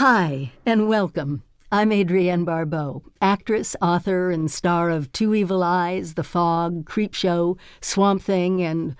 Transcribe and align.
Hi, 0.00 0.52
and 0.64 0.88
welcome. 0.88 1.42
I'm 1.70 1.92
Adrienne 1.92 2.46
Barbeau, 2.46 3.02
actress, 3.20 3.76
author, 3.82 4.30
and 4.30 4.50
star 4.50 4.88
of 4.88 5.12
Two 5.12 5.34
Evil 5.34 5.62
Eyes, 5.62 6.14
The 6.14 6.24
Fog, 6.24 6.86
Creepshow, 6.86 7.58
Swamp 7.82 8.22
Thing, 8.22 8.62
and 8.62 8.96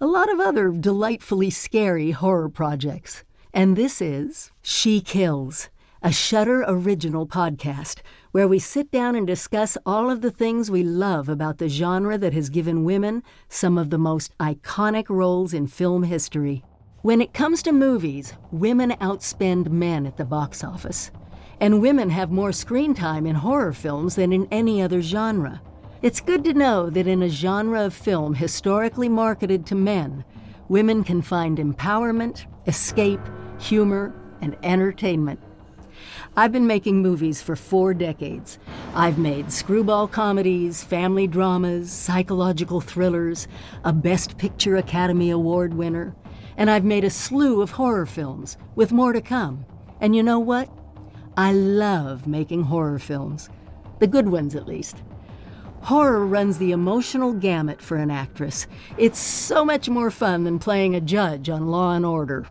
a 0.00 0.06
lot 0.06 0.32
of 0.32 0.38
other 0.38 0.70
delightfully 0.70 1.50
scary 1.50 2.12
horror 2.12 2.48
projects. 2.48 3.24
And 3.52 3.74
this 3.74 4.00
is 4.00 4.52
She 4.62 5.00
Kills, 5.00 5.70
a 6.04 6.12
Shudder 6.12 6.62
original 6.68 7.26
podcast 7.26 7.98
where 8.30 8.46
we 8.46 8.60
sit 8.60 8.92
down 8.92 9.16
and 9.16 9.26
discuss 9.26 9.76
all 9.84 10.08
of 10.08 10.20
the 10.20 10.30
things 10.30 10.70
we 10.70 10.84
love 10.84 11.28
about 11.28 11.58
the 11.58 11.68
genre 11.68 12.16
that 12.16 12.32
has 12.32 12.48
given 12.48 12.84
women 12.84 13.24
some 13.48 13.76
of 13.76 13.90
the 13.90 13.98
most 13.98 14.38
iconic 14.38 15.06
roles 15.08 15.52
in 15.52 15.66
film 15.66 16.04
history. 16.04 16.62
When 17.04 17.20
it 17.20 17.34
comes 17.34 17.62
to 17.64 17.72
movies, 17.72 18.32
women 18.50 18.92
outspend 18.92 19.68
men 19.68 20.06
at 20.06 20.16
the 20.16 20.24
box 20.24 20.64
office. 20.64 21.10
And 21.60 21.82
women 21.82 22.08
have 22.08 22.30
more 22.30 22.50
screen 22.50 22.94
time 22.94 23.26
in 23.26 23.34
horror 23.34 23.74
films 23.74 24.16
than 24.16 24.32
in 24.32 24.48
any 24.50 24.80
other 24.80 25.02
genre. 25.02 25.60
It's 26.00 26.22
good 26.22 26.44
to 26.44 26.54
know 26.54 26.88
that 26.88 27.06
in 27.06 27.22
a 27.22 27.28
genre 27.28 27.84
of 27.84 27.92
film 27.92 28.32
historically 28.32 29.10
marketed 29.10 29.66
to 29.66 29.74
men, 29.74 30.24
women 30.70 31.04
can 31.04 31.20
find 31.20 31.58
empowerment, 31.58 32.46
escape, 32.66 33.20
humor, 33.58 34.14
and 34.40 34.56
entertainment. 34.62 35.40
I've 36.38 36.52
been 36.52 36.66
making 36.66 37.02
movies 37.02 37.42
for 37.42 37.54
four 37.54 37.92
decades. 37.92 38.58
I've 38.94 39.18
made 39.18 39.52
screwball 39.52 40.08
comedies, 40.08 40.82
family 40.82 41.26
dramas, 41.26 41.92
psychological 41.92 42.80
thrillers, 42.80 43.46
a 43.84 43.92
Best 43.92 44.38
Picture 44.38 44.76
Academy 44.76 45.28
Award 45.28 45.74
winner, 45.74 46.16
and 46.56 46.70
I've 46.70 46.84
made 46.84 47.04
a 47.04 47.10
slew 47.10 47.62
of 47.62 47.72
horror 47.72 48.06
films, 48.06 48.56
with 48.74 48.92
more 48.92 49.12
to 49.12 49.20
come. 49.20 49.66
And 50.00 50.14
you 50.14 50.22
know 50.22 50.38
what? 50.38 50.68
I 51.36 51.52
love 51.52 52.26
making 52.26 52.64
horror 52.64 52.98
films. 52.98 53.48
The 53.98 54.06
good 54.06 54.28
ones, 54.28 54.54
at 54.54 54.66
least. 54.66 55.02
Horror 55.82 56.24
runs 56.24 56.58
the 56.58 56.72
emotional 56.72 57.32
gamut 57.32 57.82
for 57.82 57.96
an 57.96 58.10
actress. 58.10 58.66
It's 58.96 59.18
so 59.18 59.64
much 59.64 59.88
more 59.88 60.10
fun 60.10 60.44
than 60.44 60.58
playing 60.58 60.94
a 60.94 61.00
judge 61.00 61.50
on 61.50 61.68
Law 61.68 61.94
and 61.94 62.06
Order. 62.06 62.46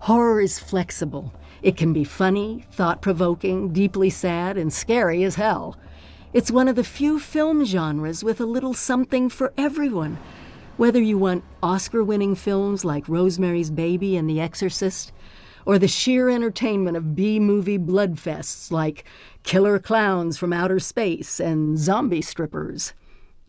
Horror 0.00 0.40
is 0.40 0.58
flexible. 0.58 1.32
It 1.60 1.76
can 1.76 1.92
be 1.92 2.04
funny, 2.04 2.64
thought 2.72 3.02
provoking, 3.02 3.72
deeply 3.72 4.10
sad, 4.10 4.56
and 4.56 4.72
scary 4.72 5.24
as 5.24 5.34
hell. 5.34 5.76
It's 6.32 6.50
one 6.50 6.68
of 6.68 6.76
the 6.76 6.84
few 6.84 7.18
film 7.18 7.64
genres 7.64 8.22
with 8.22 8.40
a 8.40 8.46
little 8.46 8.74
something 8.74 9.28
for 9.28 9.52
everyone. 9.58 10.18
Whether 10.78 11.02
you 11.02 11.18
want 11.18 11.42
Oscar 11.60 12.04
winning 12.04 12.36
films 12.36 12.84
like 12.84 13.08
Rosemary's 13.08 13.68
Baby 13.68 14.16
and 14.16 14.30
The 14.30 14.40
Exorcist, 14.40 15.10
or 15.66 15.76
the 15.76 15.88
sheer 15.88 16.28
entertainment 16.28 16.96
of 16.96 17.16
B 17.16 17.40
movie 17.40 17.78
bloodfests 17.78 18.70
like 18.70 19.04
Killer 19.42 19.80
Clowns 19.80 20.38
from 20.38 20.52
Outer 20.52 20.78
Space 20.78 21.40
and 21.40 21.76
Zombie 21.76 22.22
Strippers. 22.22 22.94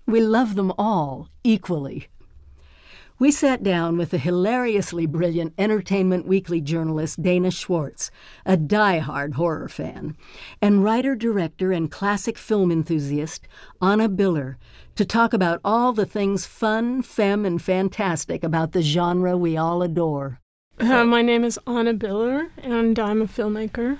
We 0.07 0.22
love 0.22 0.55
them 0.55 0.73
all 0.75 1.30
equally. 1.44 2.07
We 3.19 3.31
sat 3.31 3.61
down 3.61 3.97
with 3.97 4.09
the 4.09 4.17
hilariously 4.17 5.05
brilliant 5.05 5.53
Entertainment 5.59 6.25
Weekly 6.25 6.61
journalist 6.61 7.22
Dana 7.22 7.52
Schwartz, 7.52 8.09
a 8.44 8.57
die-hard 8.57 9.35
horror 9.35 9.67
fan, 9.67 10.17
and 10.63 10.83
writer, 10.83 11.16
director, 11.16 11.72
and 11.72 11.91
classic 11.91 12.39
film 12.39 12.72
enthusiast 12.72 13.47
Anna 13.81 14.09
Biller 14.09 14.55
to 15.00 15.05
talk 15.05 15.33
about 15.33 15.61
all 15.64 15.94
the 15.94 16.05
things 16.05 16.45
fun, 16.45 17.02
femme, 17.02 17.45
and 17.45 17.61
fantastic 17.61 18.44
about 18.44 18.73
the 18.73 18.81
genre 18.81 19.38
we 19.38 19.56
all 19.56 19.81
adore. 19.81 20.41
Uh, 20.78 21.06
my 21.06 21.22
name 21.22 21.46
is 21.46 21.57
Anna 21.66 21.94
Biller, 21.94 22.50
and 22.57 23.00
I'm 23.00 23.22
a 23.22 23.25
filmmaker. 23.25 23.97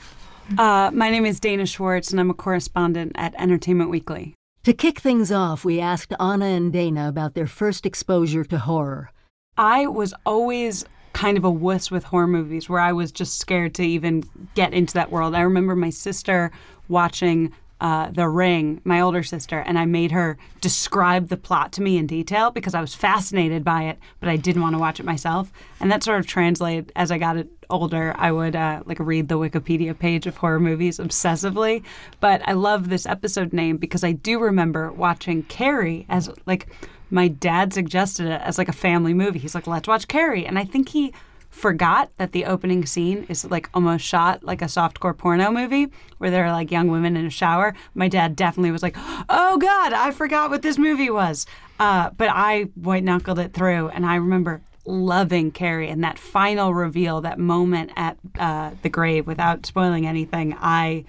Uh, 0.57 0.91
my 0.94 1.09
name 1.09 1.25
is 1.25 1.40
Dana 1.40 1.66
Schwartz, 1.66 2.12
and 2.12 2.19
I'm 2.19 2.29
a 2.29 2.34
correspondent 2.34 3.13
at 3.16 3.34
Entertainment 3.35 3.90
Weekly. 3.90 4.35
To 4.66 4.73
kick 4.73 5.00
things 5.00 5.31
off, 5.31 5.63
we 5.63 5.79
asked 5.79 6.13
Anna 6.19 6.47
and 6.47 6.73
Dana 6.73 7.07
about 7.07 7.34
their 7.34 7.47
first 7.47 7.85
exposure 7.85 8.44
to 8.44 8.57
horror. 8.57 9.09
I 9.57 9.88
was 9.88 10.13
always 10.25 10.84
kind 11.13 11.38
of 11.38 11.46
a 11.46 11.50
wuss 11.50 11.90
with 11.90 12.03
horror 12.03 12.28
movies 12.28 12.68
where 12.68 12.81
I 12.81 12.91
was 12.91 13.13
just 13.13 13.40
scared 13.40 13.73
to 13.75 13.84
even 13.84 14.25
get 14.53 14.73
into 14.73 14.96
that 14.96 15.12
world. 15.12 15.34
I 15.34 15.41
remember 15.44 15.78
my 15.78 15.91
sister 15.91 16.52
watching 16.90 17.53
uh, 17.81 18.12
The 18.12 18.28
Ring, 18.28 18.81
my 18.84 19.01
older 19.01 19.23
sister, 19.23 19.59
and 19.59 19.78
I 19.78 19.85
made 19.85 20.12
her 20.12 20.38
describe 20.62 21.29
the 21.29 21.38
plot 21.38 21.72
to 21.73 21.81
me 21.81 21.97
in 21.97 22.07
detail 22.07 22.51
because 22.51 22.73
I 22.73 22.81
was 22.81 22.95
fascinated 22.95 23.63
by 23.63 23.84
it, 23.84 24.00
but 24.19 24.29
I 24.29 24.35
didn't 24.35 24.62
want 24.62 24.75
to 24.75 24.79
watch 24.79 25.00
it 25.00 25.06
myself. 25.06 25.51
And 25.79 25.91
that 25.91 26.03
sort 26.03 26.19
of 26.19 26.28
translated 26.28 26.91
as 26.95 27.12
I 27.12 27.17
got 27.17 27.38
older. 27.69 28.13
I 28.17 28.31
would 28.31 28.56
uh, 28.56 28.84
like 28.85 29.00
read 29.00 29.28
the 29.28 29.38
Wikipedia 29.38 29.97
page 29.97 30.25
of 30.25 30.38
horror 30.38 30.59
movies 30.59 30.97
obsessively. 30.97 31.84
But 32.19 32.41
I 32.47 32.53
love 32.53 32.90
this 32.90 33.06
episode 33.06 33.53
name 33.53 33.78
because 33.78 34.03
I 34.03 34.11
do 34.11 34.40
remember 34.40 34.91
watching 34.91 35.44
Carrie 35.44 36.06
as 36.09 36.29
like 36.46 36.67
my 37.11 37.28
dad 37.28 37.73
suggested 37.73 38.28
it 38.28 38.41
as 38.41 38.57
like 38.57 38.69
a 38.69 38.73
family 38.73 39.13
movie. 39.13 39.40
He's 39.40 39.56
like, 39.56 39.67
let's 39.67 39.88
watch 39.88 40.07
Carrie. 40.07 40.46
And 40.46 40.59
I 40.59 40.66
think 40.66 40.90
he 40.90 41.13
forgot 41.49 42.15
that 42.17 42.31
the 42.31 42.45
opening 42.45 42.85
scene 42.85 43.25
is 43.27 43.43
like 43.49 43.69
almost 43.73 44.05
shot 44.05 44.43
like 44.43 44.61
a 44.61 44.65
softcore 44.65 45.17
porno 45.17 45.51
movie 45.51 45.87
where 46.17 46.31
there 46.31 46.45
are 46.45 46.51
like 46.51 46.71
young 46.71 46.89
women 46.89 47.17
in 47.17 47.25
a 47.25 47.29
shower. 47.29 47.73
My 47.95 48.07
dad 48.07 48.35
definitely 48.35 48.71
was 48.71 48.83
like, 48.83 48.95
"Oh 49.29 49.57
God, 49.57 49.93
I 49.93 50.11
forgot 50.11 50.49
what 50.49 50.61
this 50.61 50.77
movie 50.77 51.09
was." 51.09 51.45
Uh, 51.79 52.11
but 52.11 52.29
I 52.29 52.63
white 52.75 53.03
knuckled 53.03 53.39
it 53.39 53.53
through, 53.53 53.89
and 53.89 54.05
I 54.05 54.15
remember 54.15 54.61
loving 54.85 55.51
Carrie 55.51 55.89
and 55.89 56.03
that 56.03 56.17
final 56.17 56.73
reveal, 56.73 57.21
that 57.21 57.39
moment 57.39 57.91
at 57.95 58.17
uh, 58.37 58.71
the 58.81 58.89
grave. 58.89 59.27
Without 59.27 59.66
spoiling 59.66 60.05
anything, 60.05 60.55
I 60.59 61.05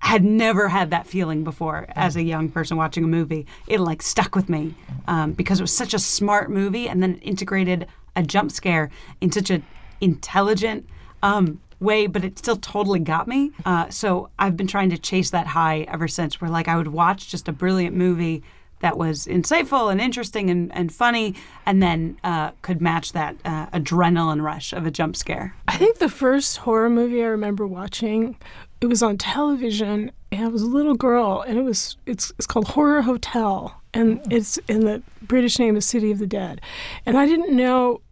had 0.00 0.24
never 0.24 0.68
had 0.68 0.90
that 0.90 1.06
feeling 1.06 1.42
before 1.42 1.86
as 1.90 2.16
a 2.16 2.22
young 2.22 2.48
person 2.48 2.76
watching 2.76 3.04
a 3.04 3.08
movie. 3.08 3.46
It 3.66 3.80
like 3.80 4.02
stuck 4.02 4.34
with 4.34 4.48
me 4.48 4.74
um, 5.08 5.32
because 5.32 5.58
it 5.58 5.62
was 5.62 5.76
such 5.76 5.94
a 5.94 5.98
smart 5.98 6.50
movie, 6.50 6.88
and 6.88 7.02
then 7.02 7.16
integrated 7.16 7.86
a 8.16 8.22
jump 8.22 8.50
scare 8.50 8.90
in 9.20 9.30
such 9.30 9.50
an 9.50 9.62
intelligent 10.00 10.88
um, 11.22 11.60
way, 11.78 12.06
but 12.06 12.24
it 12.24 12.38
still 12.38 12.56
totally 12.56 12.98
got 12.98 13.28
me. 13.28 13.52
Uh, 13.64 13.88
so 13.90 14.30
I've 14.38 14.56
been 14.56 14.66
trying 14.66 14.90
to 14.90 14.98
chase 14.98 15.30
that 15.30 15.48
high 15.48 15.82
ever 15.82 16.08
since. 16.08 16.40
Where 16.40 16.50
like 16.50 16.68
I 16.68 16.76
would 16.76 16.88
watch 16.88 17.28
just 17.28 17.48
a 17.48 17.52
brilliant 17.52 17.94
movie 17.94 18.42
that 18.80 18.98
was 18.98 19.26
insightful 19.26 19.90
and 19.90 20.00
interesting 20.00 20.50
and, 20.50 20.74
and 20.74 20.92
funny, 20.92 21.34
and 21.64 21.82
then 21.82 22.18
uh, 22.22 22.50
could 22.62 22.80
match 22.80 23.12
that 23.12 23.36
uh, 23.44 23.66
adrenaline 23.68 24.42
rush 24.42 24.72
of 24.72 24.86
a 24.86 24.90
jump 24.90 25.16
scare. 25.16 25.54
I 25.66 25.76
think 25.78 25.98
the 25.98 26.10
first 26.10 26.58
horror 26.58 26.90
movie 26.90 27.22
I 27.22 27.26
remember 27.26 27.66
watching, 27.66 28.36
it 28.80 28.86
was 28.86 29.02
on 29.02 29.16
television, 29.16 30.12
and 30.30 30.44
I 30.44 30.48
was 30.48 30.62
a 30.62 30.66
little 30.66 30.94
girl, 30.94 31.42
and 31.46 31.58
it 31.58 31.62
was 31.62 31.96
it's 32.06 32.32
it's 32.38 32.46
called 32.46 32.68
Horror 32.68 33.02
Hotel, 33.02 33.80
and 33.94 34.20
it's 34.30 34.58
in 34.68 34.80
the 34.84 35.02
British 35.22 35.58
name 35.58 35.76
is 35.76 35.86
City 35.86 36.10
of 36.10 36.18
the 36.18 36.26
Dead, 36.26 36.60
and 37.06 37.16
I 37.16 37.26
didn't 37.26 37.56
know 37.56 38.02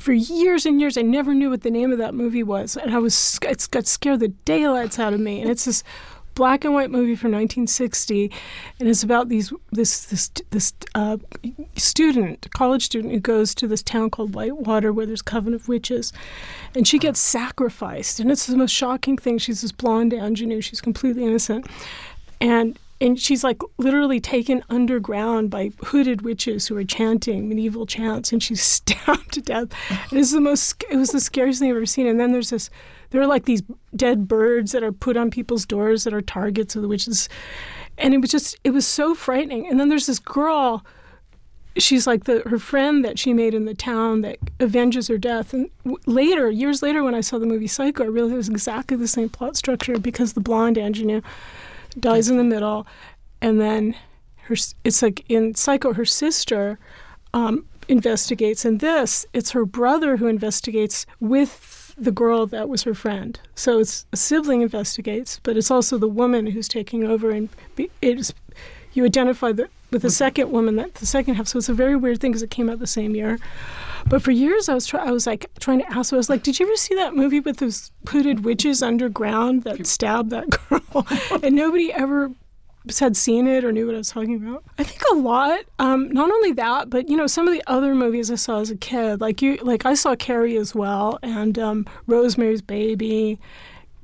for 0.00 0.12
years 0.12 0.66
and 0.66 0.80
years, 0.80 0.98
I 0.98 1.02
never 1.02 1.34
knew 1.34 1.50
what 1.50 1.62
the 1.62 1.70
name 1.70 1.92
of 1.92 1.98
that 1.98 2.14
movie 2.14 2.42
was, 2.42 2.76
and 2.76 2.94
I 2.94 2.98
was 2.98 3.38
it 3.42 3.68
got 3.70 3.86
scared 3.86 4.20
the 4.20 4.28
daylights 4.28 4.98
out 4.98 5.12
of 5.12 5.20
me. 5.20 5.40
And 5.40 5.50
it's 5.50 5.64
this 5.64 5.84
black 6.34 6.64
and 6.64 6.74
white 6.74 6.90
movie 6.90 7.14
from 7.14 7.30
1960, 7.30 8.30
and 8.80 8.88
it's 8.88 9.02
about 9.02 9.28
these 9.28 9.52
this 9.72 10.04
this 10.06 10.30
this 10.50 10.72
uh, 10.94 11.18
student, 11.76 12.48
college 12.52 12.84
student, 12.84 13.12
who 13.12 13.20
goes 13.20 13.54
to 13.54 13.68
this 13.68 13.82
town 13.82 14.10
called 14.10 14.34
Whitewater 14.34 14.92
where 14.92 15.06
there's 15.06 15.22
coven 15.22 15.54
of 15.54 15.68
witches, 15.68 16.12
and 16.74 16.86
she 16.86 16.98
gets 16.98 17.20
sacrificed, 17.20 18.20
and 18.20 18.30
it's 18.30 18.46
the 18.46 18.56
most 18.56 18.72
shocking 18.72 19.16
thing. 19.16 19.38
She's 19.38 19.62
this 19.62 19.72
blonde 19.72 20.12
ingenue. 20.12 20.60
She's 20.60 20.80
completely 20.80 21.24
innocent, 21.24 21.66
and 22.40 22.78
and 23.04 23.20
she's 23.20 23.44
like 23.44 23.60
literally 23.76 24.18
taken 24.18 24.64
underground 24.70 25.50
by 25.50 25.70
hooded 25.84 26.22
witches 26.22 26.66
who 26.66 26.76
are 26.76 26.84
chanting 26.84 27.48
medieval 27.48 27.84
chants, 27.84 28.32
and 28.32 28.42
she's 28.42 28.62
stabbed 28.78 29.32
to 29.32 29.42
death. 29.42 29.72
and 29.90 30.12
It 30.12 30.18
is 30.18 30.32
the 30.32 30.40
most. 30.40 30.82
It 30.90 30.96
was 30.96 31.10
the 31.10 31.20
scariest 31.20 31.60
thing 31.60 31.70
I've 31.70 31.76
ever 31.76 31.86
seen. 31.86 32.06
And 32.06 32.18
then 32.18 32.32
there's 32.32 32.50
this. 32.50 32.70
There 33.10 33.20
are 33.20 33.26
like 33.26 33.44
these 33.44 33.62
dead 33.94 34.26
birds 34.26 34.72
that 34.72 34.82
are 34.82 34.90
put 34.90 35.16
on 35.16 35.30
people's 35.30 35.66
doors 35.66 36.04
that 36.04 36.14
are 36.14 36.22
targets 36.22 36.74
of 36.74 36.82
the 36.82 36.88
witches, 36.88 37.28
and 37.98 38.14
it 38.14 38.18
was 38.18 38.30
just. 38.30 38.58
It 38.64 38.70
was 38.70 38.86
so 38.86 39.14
frightening. 39.14 39.68
And 39.68 39.78
then 39.78 39.90
there's 39.90 40.06
this 40.06 40.18
girl. 40.18 40.84
She's 41.76 42.06
like 42.06 42.24
the 42.24 42.40
her 42.46 42.58
friend 42.58 43.04
that 43.04 43.18
she 43.18 43.34
made 43.34 43.52
in 43.52 43.66
the 43.66 43.74
town 43.74 44.22
that 44.22 44.38
avenges 44.60 45.08
her 45.08 45.18
death. 45.18 45.52
And 45.52 45.68
w- 45.82 45.98
later, 46.06 46.48
years 46.48 46.82
later, 46.82 47.02
when 47.02 47.16
I 47.16 47.20
saw 47.20 47.38
the 47.38 47.46
movie 47.46 47.66
Psycho, 47.66 48.04
I 48.04 48.06
realized 48.06 48.34
it 48.34 48.36
was 48.38 48.48
exactly 48.48 48.96
the 48.96 49.08
same 49.08 49.28
plot 49.28 49.56
structure 49.56 49.98
because 49.98 50.32
the 50.32 50.40
blonde 50.40 50.78
ingenue 50.78 51.20
dies 51.98 52.28
in 52.28 52.36
the 52.36 52.44
middle, 52.44 52.86
and 53.40 53.60
then 53.60 53.94
her 54.42 54.56
it's 54.84 55.02
like 55.02 55.24
in 55.28 55.54
Psycho, 55.54 55.92
her 55.92 56.04
sister 56.04 56.78
um, 57.32 57.66
investigates. 57.88 58.64
In 58.64 58.78
this, 58.78 59.26
it's 59.32 59.50
her 59.52 59.64
brother 59.64 60.16
who 60.16 60.26
investigates 60.26 61.06
with 61.20 61.94
the 61.96 62.12
girl 62.12 62.46
that 62.46 62.68
was 62.68 62.82
her 62.82 62.94
friend. 62.94 63.38
So 63.54 63.78
it's 63.78 64.06
a 64.12 64.16
sibling 64.16 64.62
investigates, 64.62 65.40
but 65.42 65.56
it's 65.56 65.70
also 65.70 65.96
the 65.96 66.08
woman 66.08 66.48
who's 66.48 66.68
taking 66.68 67.04
over, 67.04 67.30
and 67.30 67.48
it's 68.02 68.34
you 68.92 69.04
identify 69.04 69.52
the 69.52 69.68
with 69.90 70.02
the 70.02 70.10
second 70.10 70.50
woman 70.50 70.76
that 70.76 70.94
the 70.94 71.06
second 71.06 71.34
half. 71.34 71.48
So 71.48 71.58
it's 71.58 71.68
a 71.68 71.74
very 71.74 71.96
weird 71.96 72.20
thing 72.20 72.32
because 72.32 72.42
it 72.42 72.50
came 72.50 72.68
out 72.68 72.78
the 72.78 72.86
same 72.86 73.14
year. 73.14 73.38
But 74.08 74.22
for 74.22 74.30
years, 74.30 74.68
I 74.68 74.74
was 74.74 74.86
try- 74.86 75.04
I 75.04 75.10
was 75.10 75.26
like 75.26 75.50
trying 75.60 75.80
to 75.80 75.90
ask. 75.92 76.12
I 76.12 76.16
was 76.16 76.28
like, 76.28 76.42
"Did 76.42 76.58
you 76.58 76.66
ever 76.66 76.76
see 76.76 76.94
that 76.94 77.14
movie 77.16 77.40
with 77.40 77.58
those 77.58 77.90
hooded 78.08 78.44
witches 78.44 78.82
underground 78.82 79.62
that 79.64 79.86
stabbed 79.86 80.30
that 80.30 80.50
girl?" 80.50 81.06
and 81.42 81.56
nobody 81.56 81.92
ever 81.92 82.30
had 82.98 83.16
seen 83.16 83.46
it 83.46 83.64
or 83.64 83.72
knew 83.72 83.86
what 83.86 83.94
I 83.94 83.98
was 83.98 84.10
talking 84.10 84.36
about. 84.36 84.62
I 84.78 84.84
think 84.84 85.02
a 85.10 85.14
lot. 85.14 85.60
Um, 85.78 86.10
not 86.10 86.30
only 86.30 86.52
that, 86.52 86.90
but 86.90 87.08
you 87.08 87.16
know, 87.16 87.26
some 87.26 87.48
of 87.48 87.54
the 87.54 87.62
other 87.66 87.94
movies 87.94 88.30
I 88.30 88.34
saw 88.34 88.60
as 88.60 88.70
a 88.70 88.76
kid, 88.76 89.20
like 89.20 89.40
you, 89.40 89.56
like 89.56 89.86
I 89.86 89.94
saw 89.94 90.14
Carrie 90.14 90.56
as 90.56 90.74
well, 90.74 91.18
and 91.22 91.58
um, 91.58 91.86
Rosemary's 92.06 92.62
Baby, 92.62 93.38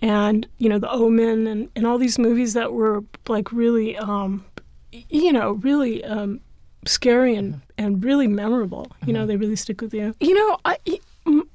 and 0.00 0.46
you 0.58 0.68
know, 0.68 0.78
The 0.78 0.90
Omen, 0.90 1.46
and, 1.46 1.68
and 1.76 1.86
all 1.86 1.98
these 1.98 2.18
movies 2.18 2.54
that 2.54 2.72
were 2.72 3.04
like 3.28 3.52
really, 3.52 3.96
um, 3.98 4.44
you 4.92 5.32
know, 5.32 5.52
really 5.52 6.02
um, 6.04 6.40
scary 6.86 7.34
and, 7.34 7.60
and 7.80 8.04
really 8.04 8.28
memorable. 8.28 8.92
You 9.06 9.14
know, 9.14 9.26
they 9.26 9.36
really 9.36 9.56
stick 9.56 9.80
with 9.80 9.94
you. 9.94 10.14
You 10.20 10.34
know, 10.34 10.58
I, 10.66 10.76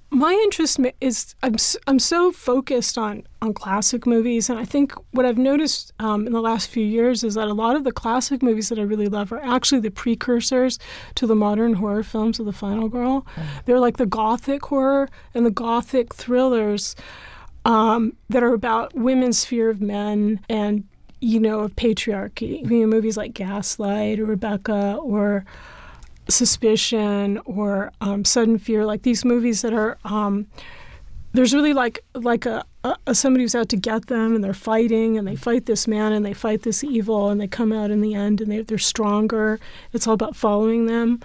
my 0.10 0.33
interest 0.44 0.80
is 1.00 1.36
I'm 1.44 1.56
I'm 1.88 2.00
so 2.00 2.31
focused 2.31 2.98
on 2.98 3.24
on 3.42 3.54
classic 3.54 4.07
movies, 4.07 4.50
and 4.50 4.57
I 4.57 4.66
think 4.66 4.94
what 5.12 5.25
I've 5.25 5.38
noticed 5.38 5.94
um, 6.00 6.25
in 6.25 6.33
the 6.33 6.42
last 6.42 6.69
few 6.69 6.83
years 6.83 7.24
is 7.24 7.36
that 7.36 7.48
a 7.48 7.54
lot 7.54 7.75
of 7.75 7.83
the 7.83 7.92
classic 7.92 8.42
movies 8.42 8.69
that 8.69 8.80
I 8.80 8.81
really 8.81 9.07
love 9.07 9.31
are 9.31 9.44
actually 9.44 9.81
the 9.81 9.92
precursors 9.92 10.80
to 11.13 11.27
the 11.27 11.36
modern 11.36 11.75
horror 11.75 12.04
films 12.04 12.39
of 12.39 12.48
the 12.48 12.54
Final 12.54 12.89
Girl. 12.89 13.25
They're 13.66 13.80
like 13.80 13.98
the 13.98 14.07
gothic 14.07 14.66
horror 14.66 15.10
and 15.36 15.45
the 15.45 15.51
gothic 15.51 16.13
thrillers 16.16 16.95
um, 17.66 18.16
that 18.30 18.42
are 18.42 18.54
about 18.54 18.95
women's 18.95 19.45
fear 19.45 19.69
of 19.69 19.80
men 19.80 20.39
and 20.50 20.86
you 21.21 21.39
know 21.39 21.60
of 21.60 21.75
patriarchy. 21.75 22.68
You 22.69 22.81
know, 22.81 22.88
movies 22.88 23.16
like 23.16 23.33
Gaslight 23.33 24.19
or 24.19 24.25
Rebecca 24.25 24.98
or 25.01 25.45
Suspicion 26.30 27.39
or 27.45 27.92
um, 28.01 28.25
Sudden 28.25 28.57
Fear, 28.57 28.86
like 28.86 29.04
these 29.04 29.25
movies 29.25 29.62
that 29.62 29.74
are. 29.74 29.98
Um, 30.04 30.48
there's 31.33 31.54
really 31.54 31.74
like 31.74 32.00
like 32.13 32.45
a, 32.45 32.63
a, 33.06 33.13
somebody 33.13 33.44
who's 33.44 33.56
out 33.56 33.68
to 33.68 33.75
get 33.75 34.07
them 34.07 34.36
and 34.36 34.44
they're 34.44 34.54
fighting 34.54 35.18
and 35.18 35.27
they 35.27 35.36
fight 35.36 35.66
this 35.66 35.86
man 35.86 36.13
and 36.13 36.25
they 36.25 36.33
fight 36.33 36.62
this 36.62 36.81
evil 36.81 37.30
and 37.30 37.42
they 37.42 37.48
come 37.48 37.74
out 37.74 37.92
in 37.92 38.00
the 38.00 38.13
end 38.13 38.39
and 38.39 38.50
they, 38.50 38.62
they're 38.62 38.77
stronger. 38.77 39.60
It's 39.92 40.07
all 40.07 40.13
about 40.13 40.36
following 40.36 40.86
them. 40.86 41.19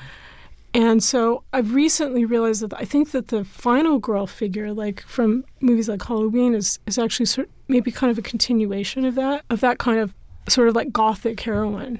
And 0.73 1.03
so 1.03 1.43
I've 1.53 1.75
recently 1.75 2.25
realized 2.25 2.63
that 2.63 2.75
I 2.75 2.85
think 2.85 3.11
that 3.11 3.29
the 3.29 3.45
final 3.45 3.99
girl 3.99 4.27
figure, 4.27 4.73
like 4.73 5.03
from 5.03 5.45
movies 5.61 5.89
like 5.89 6.03
Halloween, 6.03 6.55
is, 6.55 6.79
is 6.87 6.99
actually 6.99 7.27
sort 7.27 7.51
maybe 7.67 7.91
kind 7.91 8.11
of 8.11 8.19
a 8.19 8.23
continuation 8.23 9.05
of 9.05 9.17
that, 9.17 9.45
of 9.51 9.61
that 9.61 9.79
kind 9.79 9.99
of 9.99 10.15
sort 10.49 10.69
of 10.69 10.77
like 10.77 10.93
gothic 10.93 11.41
heroine. 11.41 11.99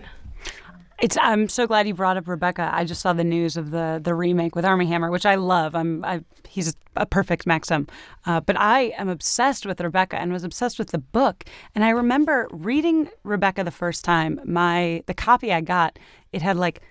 It's. 1.01 1.17
I'm 1.19 1.49
so 1.49 1.67
glad 1.67 1.89
you 1.89 1.95
brought 1.95 2.19
up 2.19 2.29
Rebecca. 2.29 2.71
I 2.73 2.85
just 2.85 3.01
saw 3.01 3.15
the 3.15 3.25
news 3.25 3.57
of 3.57 3.71
the 3.71 4.01
the 4.03 4.15
remake 4.15 4.55
with 4.55 4.67
Armie 4.67 4.87
Hammer, 4.87 5.11
which 5.11 5.25
I 5.25 5.37
love. 5.37 5.75
I'm. 5.75 6.05
I, 6.05 6.23
he's 6.47 6.77
a 6.97 7.07
perfect 7.07 7.47
Maxim, 7.47 7.87
uh, 8.27 8.41
but 8.41 8.59
I 8.59 8.93
am 8.99 9.09
obsessed 9.09 9.65
with 9.65 9.81
Rebecca 9.81 10.19
and 10.19 10.31
was 10.31 10.45
obsessed 10.45 10.79
with 10.79 10.91
the 10.91 10.99
book. 10.99 11.45
And 11.75 11.85
I 11.85 11.91
remember 11.91 12.49
reading 12.51 13.09
Rebecca 13.25 13.65
the 13.65 13.71
first 13.71 14.05
time. 14.05 14.41
My 14.45 15.03
the 15.07 15.15
copy 15.15 15.53
I 15.53 15.63
got, 15.63 15.99
it 16.33 16.43
had 16.43 16.57
like. 16.57 16.83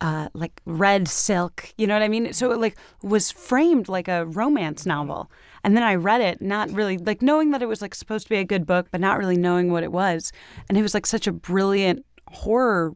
Uh, 0.00 0.28
like 0.34 0.60
red 0.66 1.08
silk, 1.08 1.72
you 1.78 1.86
know 1.86 1.94
what 1.94 2.02
I 2.02 2.08
mean? 2.08 2.32
So 2.34 2.50
it 2.50 2.58
like 2.58 2.76
was 3.02 3.30
framed 3.30 3.88
like 3.88 4.06
a 4.06 4.26
romance 4.26 4.84
novel, 4.84 5.30
and 5.62 5.74
then 5.74 5.82
I 5.82 5.94
read 5.94 6.20
it, 6.20 6.42
not 6.42 6.70
really 6.72 6.98
like 6.98 7.22
knowing 7.22 7.52
that 7.52 7.62
it 7.62 7.66
was 7.66 7.80
like 7.80 7.94
supposed 7.94 8.26
to 8.26 8.28
be 8.28 8.36
a 8.36 8.44
good 8.44 8.66
book, 8.66 8.88
but 8.90 9.00
not 9.00 9.18
really 9.18 9.38
knowing 9.38 9.70
what 9.72 9.82
it 9.82 9.92
was. 9.92 10.30
And 10.68 10.76
it 10.76 10.82
was 10.82 10.92
like 10.92 11.06
such 11.06 11.26
a 11.26 11.32
brilliant 11.32 12.04
horror 12.28 12.94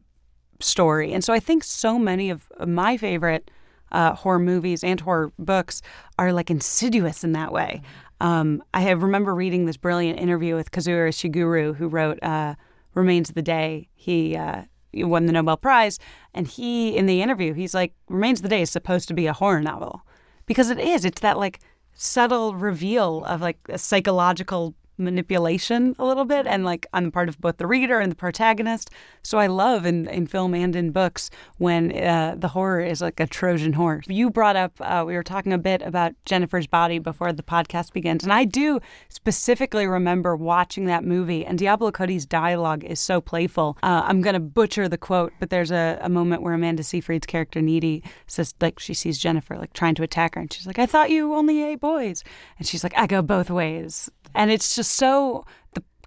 story. 0.59 1.13
And 1.13 1.23
so 1.23 1.33
I 1.33 1.39
think 1.39 1.63
so 1.63 1.97
many 1.97 2.29
of 2.29 2.51
my 2.65 2.97
favorite 2.97 3.49
uh, 3.91 4.13
horror 4.13 4.39
movies 4.39 4.83
and 4.83 4.99
horror 4.99 5.31
books 5.39 5.81
are 6.17 6.31
like 6.31 6.51
insidious 6.51 7.23
in 7.23 7.31
that 7.33 7.51
way. 7.51 7.81
Um, 8.21 8.61
I 8.73 8.81
have 8.81 9.01
remember 9.01 9.33
reading 9.33 9.65
this 9.65 9.77
brilliant 9.77 10.19
interview 10.19 10.55
with 10.55 10.71
Kazuo 10.71 11.07
Ishiguro, 11.07 11.75
who 11.75 11.87
wrote 11.87 12.21
uh, 12.21 12.55
"Remains 12.93 13.29
of 13.29 13.35
the 13.35 13.41
Day." 13.41 13.87
He 13.95 14.35
uh, 14.35 14.63
won 14.93 15.25
the 15.25 15.31
Nobel 15.31 15.57
Prize, 15.57 15.99
and 16.33 16.47
he 16.47 16.95
in 16.97 17.05
the 17.05 17.21
interview 17.21 17.53
he's 17.53 17.73
like, 17.73 17.93
"Remains 18.09 18.39
of 18.39 18.43
the 18.43 18.49
Day" 18.49 18.61
is 18.61 18.69
supposed 18.69 19.07
to 19.07 19.13
be 19.13 19.25
a 19.25 19.33
horror 19.33 19.61
novel 19.61 20.01
because 20.45 20.69
it 20.69 20.79
is. 20.79 21.05
It's 21.05 21.21
that 21.21 21.37
like 21.37 21.59
subtle 21.93 22.55
reveal 22.55 23.23
of 23.25 23.41
like 23.41 23.59
a 23.69 23.77
psychological 23.77 24.75
manipulation 24.99 25.95
a 25.97 26.05
little 26.05 26.25
bit 26.25 26.45
and 26.45 26.65
like 26.65 26.85
on 26.93 27.05
the 27.05 27.11
part 27.11 27.29
of 27.29 27.39
both 27.39 27.57
the 27.57 27.67
reader 27.67 27.99
and 27.99 28.11
the 28.11 28.15
protagonist. 28.15 28.89
So 29.23 29.37
i 29.37 29.47
love 29.47 29.85
in, 29.85 30.07
in 30.07 30.27
film 30.27 30.53
and 30.53 30.75
in 30.75 30.91
books 30.91 31.29
when 31.57 31.91
uh, 31.95 32.35
the 32.37 32.49
horror 32.49 32.81
is 32.81 33.01
like 33.01 33.19
a 33.19 33.27
trojan 33.27 33.73
horse. 33.73 34.05
You 34.07 34.29
brought 34.29 34.55
up 34.55 34.73
uh, 34.79 35.03
we 35.05 35.15
were 35.15 35.23
talking 35.23 35.53
a 35.53 35.57
bit 35.57 35.81
about 35.81 36.13
jennifer's 36.25 36.67
body 36.67 36.99
before 36.99 37.33
the 37.33 37.43
podcast 37.43 37.93
begins 37.93 38.23
and 38.23 38.33
i 38.33 38.45
do 38.45 38.79
specifically 39.09 39.87
remember 39.87 40.35
watching 40.35 40.85
that 40.85 41.03
movie 41.03 41.45
and 41.45 41.57
diablo 41.57 41.91
cody's 41.91 42.25
dialogue 42.25 42.83
is 42.83 42.99
so 42.99 43.21
playful. 43.21 43.77
Uh, 43.83 44.03
i'm 44.05 44.21
going 44.21 44.33
to 44.33 44.39
butcher 44.39 44.87
the 44.87 44.97
quote 44.97 45.33
but 45.39 45.49
there's 45.49 45.71
a, 45.71 45.97
a 46.01 46.09
moment 46.09 46.41
where 46.41 46.53
amanda 46.53 46.83
seyfried's 46.83 47.25
character 47.25 47.61
needy 47.61 48.03
says 48.27 48.53
like 48.61 48.79
she 48.79 48.93
sees 48.93 49.17
jennifer 49.17 49.57
like 49.57 49.73
trying 49.73 49.95
to 49.95 50.03
attack 50.03 50.35
her 50.35 50.41
and 50.41 50.51
she's 50.51 50.67
like 50.67 50.79
i 50.79 50.85
thought 50.85 51.09
you 51.09 51.33
only 51.33 51.63
ate 51.63 51.79
boys. 51.79 52.23
And 52.57 52.67
she's 52.67 52.83
like 52.83 52.97
i 52.97 53.07
go 53.07 53.21
both 53.21 53.49
ways 53.49 54.09
and 54.35 54.51
it's 54.51 54.75
just 54.75 54.91
so 54.91 55.45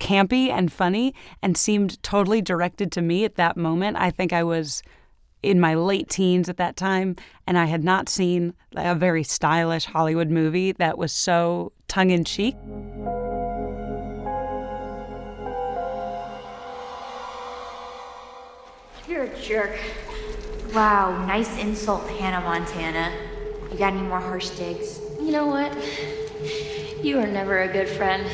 campy 0.01 0.51
and 0.51 0.73
funny 0.73 1.15
and 1.43 1.57
seemed 1.57 2.03
totally 2.03 2.43
directed 2.43 2.91
to 2.93 3.01
me 3.01 3.25
at 3.25 3.37
that 3.37 3.57
moment. 3.57 3.97
I 3.97 4.11
think 4.11 4.33
I 4.33 4.43
was 4.43 4.83
in 5.43 5.61
my 5.61 5.75
late 5.75 6.09
teens 6.09 6.49
at 6.49 6.57
that 6.57 6.77
time, 6.77 7.17
and 7.47 7.59
I 7.59 7.67
had 7.67 7.83
not 7.83 8.09
seen 8.09 8.55
a 8.75 8.95
very 8.95 9.25
stylish 9.25 9.87
Hollywood 9.87 10.31
movie 10.31 10.73
that 10.73 10.99
was 10.99 11.13
so 11.13 11.73
tongue 11.89 12.11
in 12.11 12.25
cheek. 12.25 12.55
You're 19.09 19.25
a 19.25 19.41
jerk. 19.41 19.79
Wow, 20.73 21.27
nice 21.27 21.59
insult, 21.59 22.09
Hannah 22.09 22.41
Montana. 22.41 23.13
You 23.71 23.77
got 23.77 23.93
any 23.93 24.03
more 24.03 24.21
harsh 24.21 24.51
digs? 24.51 25.01
You 25.21 25.33
know 25.33 25.47
what? 25.47 25.77
You 27.03 27.17
were 27.17 27.27
never 27.27 27.63
a 27.63 27.69
good 27.69 27.89
friend. 27.89 28.27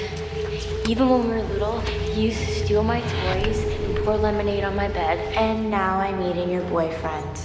Even 0.88 1.08
when 1.08 1.22
we 1.22 1.28
were 1.36 1.42
little, 1.42 1.82
you 2.14 2.28
used 2.28 2.40
to 2.40 2.64
steal 2.64 2.82
my 2.82 3.00
toys 3.00 3.58
and 3.58 3.96
pour 4.04 4.16
lemonade 4.16 4.64
on 4.64 4.76
my 4.76 4.88
bed. 4.88 5.18
And 5.36 5.70
now 5.70 5.98
I'm 5.98 6.20
eating 6.22 6.50
your 6.50 6.62
boyfriend. 6.64 7.40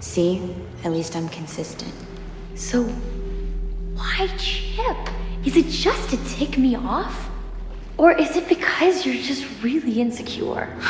See? 0.00 0.54
At 0.84 0.92
least 0.92 1.16
I'm 1.16 1.28
consistent. 1.28 1.92
So, 2.54 2.84
why 3.94 4.28
Chip? 4.36 4.96
Is 5.44 5.56
it 5.56 5.68
just 5.68 6.10
to 6.10 6.16
tick 6.28 6.58
me 6.58 6.76
off? 6.76 7.28
Or 7.96 8.12
is 8.12 8.36
it 8.36 8.48
because 8.48 9.04
you're 9.04 9.22
just 9.22 9.44
really 9.62 10.00
insecure? 10.00 10.68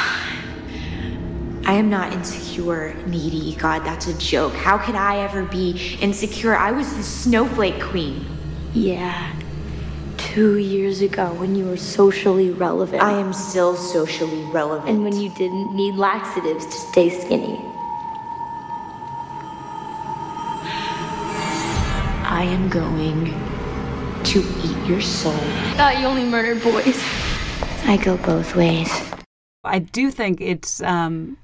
I 1.67 1.75
am 1.75 1.91
not 1.91 2.15
insecure, 2.15 2.95
needy. 3.07 3.55
God, 3.57 3.81
that's 3.85 4.07
a 4.07 4.17
joke. 4.17 4.55
How 4.55 4.79
could 4.79 4.95
I 4.95 5.19
ever 5.19 5.45
be 5.45 5.99
insecure? 6.01 6.57
I 6.57 6.73
was 6.73 6.97
the 6.97 7.03
snowflake 7.03 7.83
queen. 7.83 8.25
Yeah. 8.75 9.35
Two 10.17 10.59
years 10.59 11.01
ago 11.01 11.33
when 11.35 11.55
you 11.55 11.65
were 11.65 11.77
socially 11.77 12.51
relevant. 12.51 13.03
I 13.03 13.13
am 13.13 13.33
still 13.33 13.77
socially 13.77 14.45
relevant. 14.53 14.89
and 14.89 15.05
when 15.05 15.19
you 15.19 15.31
didn't 15.35 15.75
need 15.75 15.95
laxatives 15.95 16.67
to 16.67 16.73
stay 16.73 17.09
skinny. 17.11 17.61
I 22.31 22.43
am 22.45 22.69
going 22.69 23.35
to 24.25 24.41
eat 24.63 24.89
your 24.89 25.01
soul. 25.01 25.33
Thought 25.77 25.99
you 25.99 26.07
only 26.07 26.25
murdered 26.25 26.63
boys. 26.63 27.03
I 27.85 27.97
go 27.97 28.17
both 28.19 28.55
ways. 28.55 28.91
I 29.65 29.79
do 29.79 30.11
think 30.11 30.41
it's 30.41 30.83
um, 30.83 31.39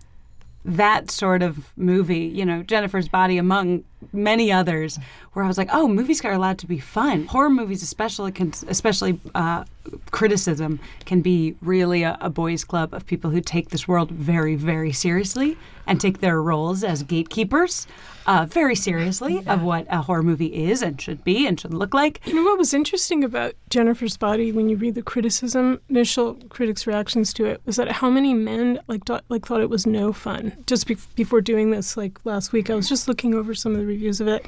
that 0.64 1.10
sort 1.10 1.42
of 1.42 1.76
movie, 1.76 2.26
you 2.26 2.44
know, 2.44 2.62
Jennifer's 2.62 3.08
Body 3.08 3.38
among 3.38 3.84
many 4.12 4.52
others, 4.52 4.98
where 5.32 5.44
I 5.44 5.48
was 5.48 5.58
like, 5.58 5.68
oh, 5.72 5.88
movies 5.88 6.24
are 6.24 6.32
allowed 6.32 6.58
to 6.58 6.66
be 6.66 6.78
fun. 6.78 7.26
Horror 7.26 7.50
movies, 7.50 7.82
especially, 7.82 8.32
can, 8.32 8.52
especially 8.68 9.20
uh, 9.34 9.64
criticism, 10.10 10.80
can 11.04 11.20
be 11.20 11.56
really 11.60 12.02
a, 12.02 12.16
a 12.20 12.30
boys' 12.30 12.64
club 12.64 12.94
of 12.94 13.06
people 13.06 13.30
who 13.30 13.40
take 13.40 13.70
this 13.70 13.88
world 13.88 14.10
very, 14.10 14.54
very 14.54 14.92
seriously 14.92 15.56
and 15.86 16.00
take 16.00 16.20
their 16.20 16.40
roles 16.40 16.82
as 16.82 17.02
gatekeepers 17.02 17.86
uh, 18.26 18.46
very 18.48 18.74
seriously 18.74 19.46
of 19.46 19.62
what 19.62 19.86
a 19.90 20.02
horror 20.02 20.22
movie 20.22 20.64
is 20.64 20.82
and 20.82 21.00
should 21.00 21.22
be 21.24 21.46
and 21.46 21.60
should 21.60 21.74
look 21.74 21.92
like. 21.92 22.20
You 22.26 22.34
know 22.34 22.44
what 22.44 22.58
was 22.58 22.72
interesting 22.72 23.22
about 23.22 23.54
Jennifer's 23.68 24.16
Body 24.16 24.52
when 24.52 24.68
you 24.68 24.76
read 24.76 24.94
the 24.94 25.02
criticism, 25.02 25.80
initial 25.88 26.34
critics' 26.48 26.86
reactions 26.86 27.32
to 27.34 27.44
it, 27.44 27.60
was 27.66 27.76
that 27.76 27.90
how 27.90 28.10
many 28.10 28.34
men 28.34 28.80
like 28.88 29.04
do- 29.04 29.20
like 29.28 29.46
thought 29.46 29.60
it 29.60 29.70
was 29.70 29.86
no 29.86 30.12
fun. 30.12 30.56
Just 30.66 30.86
be- 30.86 30.96
before 31.14 31.40
doing 31.40 31.70
this, 31.70 31.96
like 31.96 32.24
last 32.24 32.52
week, 32.52 32.70
I 32.70 32.74
was 32.74 32.88
just 32.88 33.08
looking 33.08 33.34
over 33.34 33.54
some 33.54 33.72
of 33.72 33.78
the 33.78 33.86
reviews 33.94 34.20
of 34.20 34.28
it, 34.28 34.44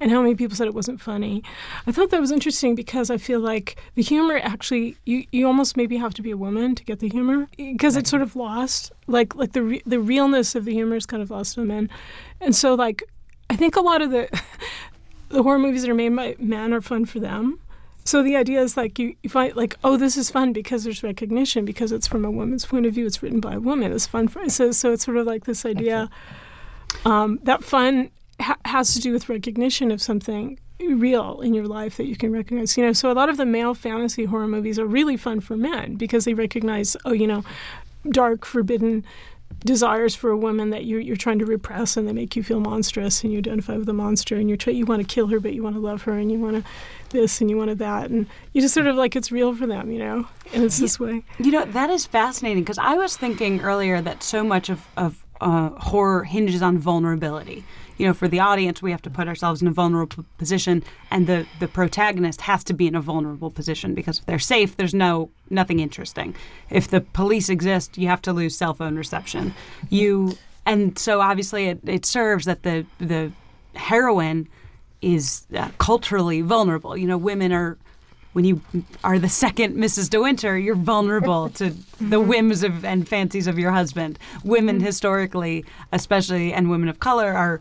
and 0.00 0.10
how 0.10 0.22
many 0.22 0.34
people 0.34 0.56
said 0.56 0.66
it 0.66 0.74
wasn't 0.74 1.00
funny. 1.00 1.42
I 1.86 1.92
thought 1.92 2.10
that 2.10 2.20
was 2.20 2.30
interesting 2.30 2.74
because 2.74 3.10
I 3.10 3.16
feel 3.16 3.40
like 3.40 3.76
the 3.94 4.02
humor 4.02 4.38
actually 4.42 4.96
you, 5.04 5.24
you 5.32 5.46
almost 5.46 5.76
maybe 5.76 5.96
have 5.96 6.14
to 6.14 6.22
be 6.22 6.30
a 6.30 6.36
woman 6.36 6.74
to 6.74 6.84
get 6.84 7.00
the 7.00 7.08
humor 7.08 7.48
because 7.56 7.96
it's 7.96 8.10
sort 8.10 8.22
of 8.22 8.36
lost. 8.36 8.92
Like 9.06 9.34
like 9.34 9.52
the 9.52 9.62
re- 9.62 9.82
the 9.86 10.00
realness 10.00 10.54
of 10.54 10.64
the 10.64 10.72
humor 10.72 10.96
is 10.96 11.06
kind 11.06 11.22
of 11.22 11.30
lost 11.30 11.58
on 11.58 11.68
men, 11.68 11.90
and 12.40 12.54
so 12.54 12.74
like 12.74 13.02
I 13.50 13.56
think 13.56 13.76
a 13.76 13.80
lot 13.80 14.02
of 14.02 14.10
the 14.10 14.28
the 15.28 15.42
horror 15.42 15.58
movies 15.58 15.82
that 15.82 15.90
are 15.90 15.94
made 15.94 16.14
by 16.14 16.36
men 16.38 16.72
are 16.72 16.80
fun 16.80 17.04
for 17.04 17.20
them. 17.20 17.58
So 18.04 18.22
the 18.22 18.36
idea 18.36 18.60
is 18.60 18.76
like 18.76 18.98
you, 18.98 19.14
you 19.22 19.30
find 19.30 19.54
like 19.54 19.76
oh 19.84 19.96
this 19.96 20.16
is 20.16 20.30
fun 20.30 20.52
because 20.52 20.84
there's 20.84 21.02
recognition 21.02 21.64
because 21.64 21.92
it's 21.92 22.06
from 22.06 22.24
a 22.24 22.30
woman's 22.30 22.66
point 22.66 22.86
of 22.86 22.94
view 22.94 23.06
it's 23.06 23.22
written 23.22 23.40
by 23.40 23.54
a 23.54 23.60
woman 23.60 23.92
it's 23.92 24.06
fun 24.06 24.26
for 24.26 24.48
so 24.48 24.72
so 24.72 24.92
it's 24.92 25.04
sort 25.04 25.16
of 25.16 25.26
like 25.26 25.44
this 25.44 25.64
idea 25.64 26.10
um, 27.04 27.38
that 27.44 27.62
fun 27.62 28.10
ha- 28.42 28.58
has 28.64 28.94
to 28.94 29.00
do 29.00 29.12
with 29.12 29.28
recognition 29.28 29.90
of 29.90 30.02
something 30.02 30.58
real 30.80 31.40
in 31.40 31.54
your 31.54 31.66
life 31.66 31.96
that 31.96 32.06
you 32.06 32.16
can 32.16 32.32
recognize 32.32 32.76
you 32.76 32.84
know? 32.84 32.92
So 32.92 33.10
a 33.10 33.14
lot 33.14 33.28
of 33.28 33.36
the 33.36 33.46
male 33.46 33.74
fantasy 33.74 34.24
horror 34.24 34.48
movies 34.48 34.78
are 34.78 34.86
really 34.86 35.16
fun 35.16 35.40
for 35.40 35.56
men 35.56 35.94
because 35.94 36.24
they 36.24 36.34
recognize 36.34 36.96
oh 37.04 37.12
you 37.12 37.26
know 37.26 37.44
dark 38.10 38.44
forbidden 38.44 39.04
desires 39.60 40.14
for 40.14 40.30
a 40.30 40.36
woman 40.36 40.70
that 40.70 40.86
you're, 40.86 41.00
you're 41.00 41.16
trying 41.16 41.38
to 41.38 41.46
repress 41.46 41.96
and 41.96 42.08
they 42.08 42.12
make 42.12 42.34
you 42.34 42.42
feel 42.42 42.58
monstrous 42.58 43.22
and 43.22 43.32
you 43.32 43.38
identify 43.38 43.76
with 43.76 43.86
the 43.86 43.92
monster 43.92 44.36
and 44.36 44.48
you're 44.48 44.56
try, 44.56 44.72
you 44.72 44.84
want 44.84 45.00
to 45.00 45.06
kill 45.06 45.28
her 45.28 45.38
but 45.38 45.52
you 45.52 45.62
want 45.62 45.76
to 45.76 45.80
love 45.80 46.02
her 46.02 46.18
and 46.18 46.32
you 46.32 46.38
want 46.38 46.56
to 46.56 46.70
this 47.10 47.40
and 47.40 47.50
you 47.50 47.56
want 47.56 47.68
to 47.68 47.74
that 47.74 48.10
and 48.10 48.26
you 48.52 48.60
just 48.60 48.74
sort 48.74 48.86
of 48.86 48.96
like 48.96 49.14
it's 49.14 49.30
real 49.30 49.54
for 49.54 49.66
them 49.66 49.90
you 49.90 49.98
know? 49.98 50.26
And 50.52 50.64
it's 50.64 50.78
this 50.78 50.98
way. 50.98 51.22
You 51.38 51.52
know, 51.52 51.64
that 51.66 51.90
is 51.90 52.06
fascinating 52.06 52.64
because 52.64 52.78
I 52.78 52.94
was 52.94 53.16
thinking 53.16 53.60
earlier 53.60 54.00
that 54.00 54.22
so 54.22 54.42
much 54.42 54.68
of, 54.68 54.86
of 54.96 55.24
uh, 55.42 55.70
horror 55.80 56.24
hinges 56.24 56.62
on 56.62 56.78
vulnerability. 56.78 57.64
You 57.98 58.06
know, 58.06 58.14
for 58.14 58.28
the 58.28 58.40
audience, 58.40 58.80
we 58.80 58.90
have 58.90 59.02
to 59.02 59.10
put 59.10 59.28
ourselves 59.28 59.60
in 59.60 59.68
a 59.68 59.72
vulnerable 59.72 60.24
position, 60.38 60.82
and 61.10 61.26
the, 61.26 61.46
the 61.60 61.68
protagonist 61.68 62.40
has 62.42 62.64
to 62.64 62.72
be 62.72 62.86
in 62.86 62.94
a 62.94 63.00
vulnerable 63.00 63.50
position 63.50 63.94
because 63.94 64.20
if 64.20 64.26
they're 64.26 64.38
safe, 64.38 64.76
there's 64.76 64.94
no 64.94 65.30
nothing 65.50 65.80
interesting. 65.80 66.34
If 66.70 66.88
the 66.88 67.00
police 67.00 67.48
exist, 67.48 67.98
you 67.98 68.08
have 68.08 68.22
to 68.22 68.32
lose 68.32 68.56
cell 68.56 68.74
phone 68.74 68.96
reception. 68.96 69.54
You 69.90 70.36
and 70.64 70.98
so 70.98 71.20
obviously 71.20 71.66
it, 71.66 71.80
it 71.84 72.06
serves 72.06 72.44
that 72.46 72.62
the 72.62 72.86
the 72.98 73.32
heroine 73.74 74.48
is 75.02 75.46
uh, 75.54 75.68
culturally 75.78 76.40
vulnerable. 76.40 76.96
You 76.96 77.08
know, 77.08 77.18
women 77.18 77.52
are 77.52 77.76
when 78.32 78.44
you 78.44 78.60
are 79.04 79.18
the 79.18 79.28
second 79.28 79.76
Mrs. 79.76 80.08
De 80.08 80.20
Winter, 80.20 80.58
you're 80.58 80.74
vulnerable 80.74 81.50
to 81.50 81.70
the 81.70 81.74
mm-hmm. 82.18 82.28
whims 82.28 82.62
of 82.62 82.84
and 82.84 83.08
fancies 83.08 83.46
of 83.46 83.58
your 83.58 83.72
husband. 83.72 84.18
Women 84.44 84.76
mm-hmm. 84.76 84.86
historically, 84.86 85.64
especially 85.92 86.52
and 86.52 86.70
women 86.70 86.88
of 86.88 87.00
color, 87.00 87.32
are 87.32 87.60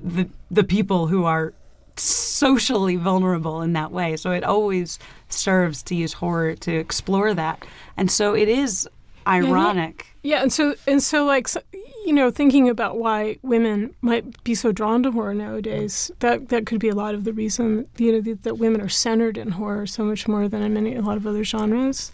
the 0.00 0.28
the 0.50 0.64
people 0.64 1.06
who 1.06 1.24
are 1.24 1.54
socially 1.96 2.96
vulnerable 2.96 3.62
in 3.62 3.72
that 3.74 3.92
way. 3.92 4.16
So 4.16 4.30
it 4.30 4.44
always 4.44 4.98
serves 5.28 5.82
to 5.84 5.94
use 5.94 6.14
horror 6.14 6.54
to 6.56 6.74
explore 6.74 7.34
that. 7.34 7.64
And 7.96 8.10
so 8.10 8.34
it 8.34 8.48
is 8.48 8.88
ironic. 9.26 10.06
Yeah, 10.22 10.42
and 10.42 10.52
so 10.52 10.74
and 10.86 11.02
so 11.02 11.24
like 11.24 11.48
so, 11.48 11.60
you 12.04 12.12
know, 12.12 12.30
thinking 12.30 12.68
about 12.68 12.98
why 12.98 13.38
women 13.42 13.94
might 14.00 14.42
be 14.44 14.54
so 14.54 14.72
drawn 14.72 15.02
to 15.02 15.12
horror 15.12 15.34
nowadays, 15.34 16.10
mm. 16.12 16.18
that 16.20 16.48
that 16.48 16.66
could 16.66 16.80
be 16.80 16.88
a 16.88 16.94
lot 16.94 17.14
of 17.14 17.24
the 17.24 17.32
reason 17.32 17.86
you 17.96 18.12
know 18.12 18.20
that, 18.20 18.42
that 18.42 18.58
women 18.58 18.80
are 18.80 18.88
centered 18.88 19.38
in 19.38 19.52
horror 19.52 19.86
so 19.86 20.04
much 20.04 20.26
more 20.26 20.48
than 20.48 20.62
in 20.62 20.74
many 20.74 20.94
a 20.94 21.02
lot 21.02 21.16
of 21.16 21.26
other 21.26 21.44
genres. 21.44 22.12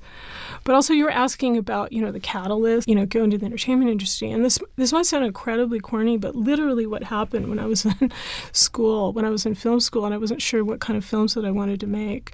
But 0.64 0.74
also, 0.74 0.92
you 0.92 1.04
were 1.04 1.10
asking 1.10 1.56
about 1.56 1.92
you 1.92 2.02
know 2.02 2.12
the 2.12 2.20
catalyst, 2.20 2.88
you 2.88 2.94
know, 2.94 3.06
going 3.06 3.30
to 3.30 3.38
the 3.38 3.46
entertainment 3.46 3.90
industry, 3.90 4.30
and 4.30 4.44
this 4.44 4.58
this 4.76 4.92
might 4.92 5.06
sound 5.06 5.24
incredibly 5.24 5.80
corny, 5.80 6.16
but 6.16 6.34
literally 6.34 6.86
what 6.86 7.04
happened 7.04 7.48
when 7.48 7.58
I 7.58 7.66
was 7.66 7.84
in 7.84 8.12
school, 8.52 9.12
when 9.12 9.24
I 9.24 9.30
was 9.30 9.46
in 9.46 9.54
film 9.54 9.80
school, 9.80 10.04
and 10.04 10.14
I 10.14 10.18
wasn't 10.18 10.42
sure 10.42 10.64
what 10.64 10.80
kind 10.80 10.96
of 10.96 11.04
films 11.04 11.34
that 11.34 11.44
I 11.44 11.50
wanted 11.50 11.80
to 11.80 11.86
make, 11.86 12.32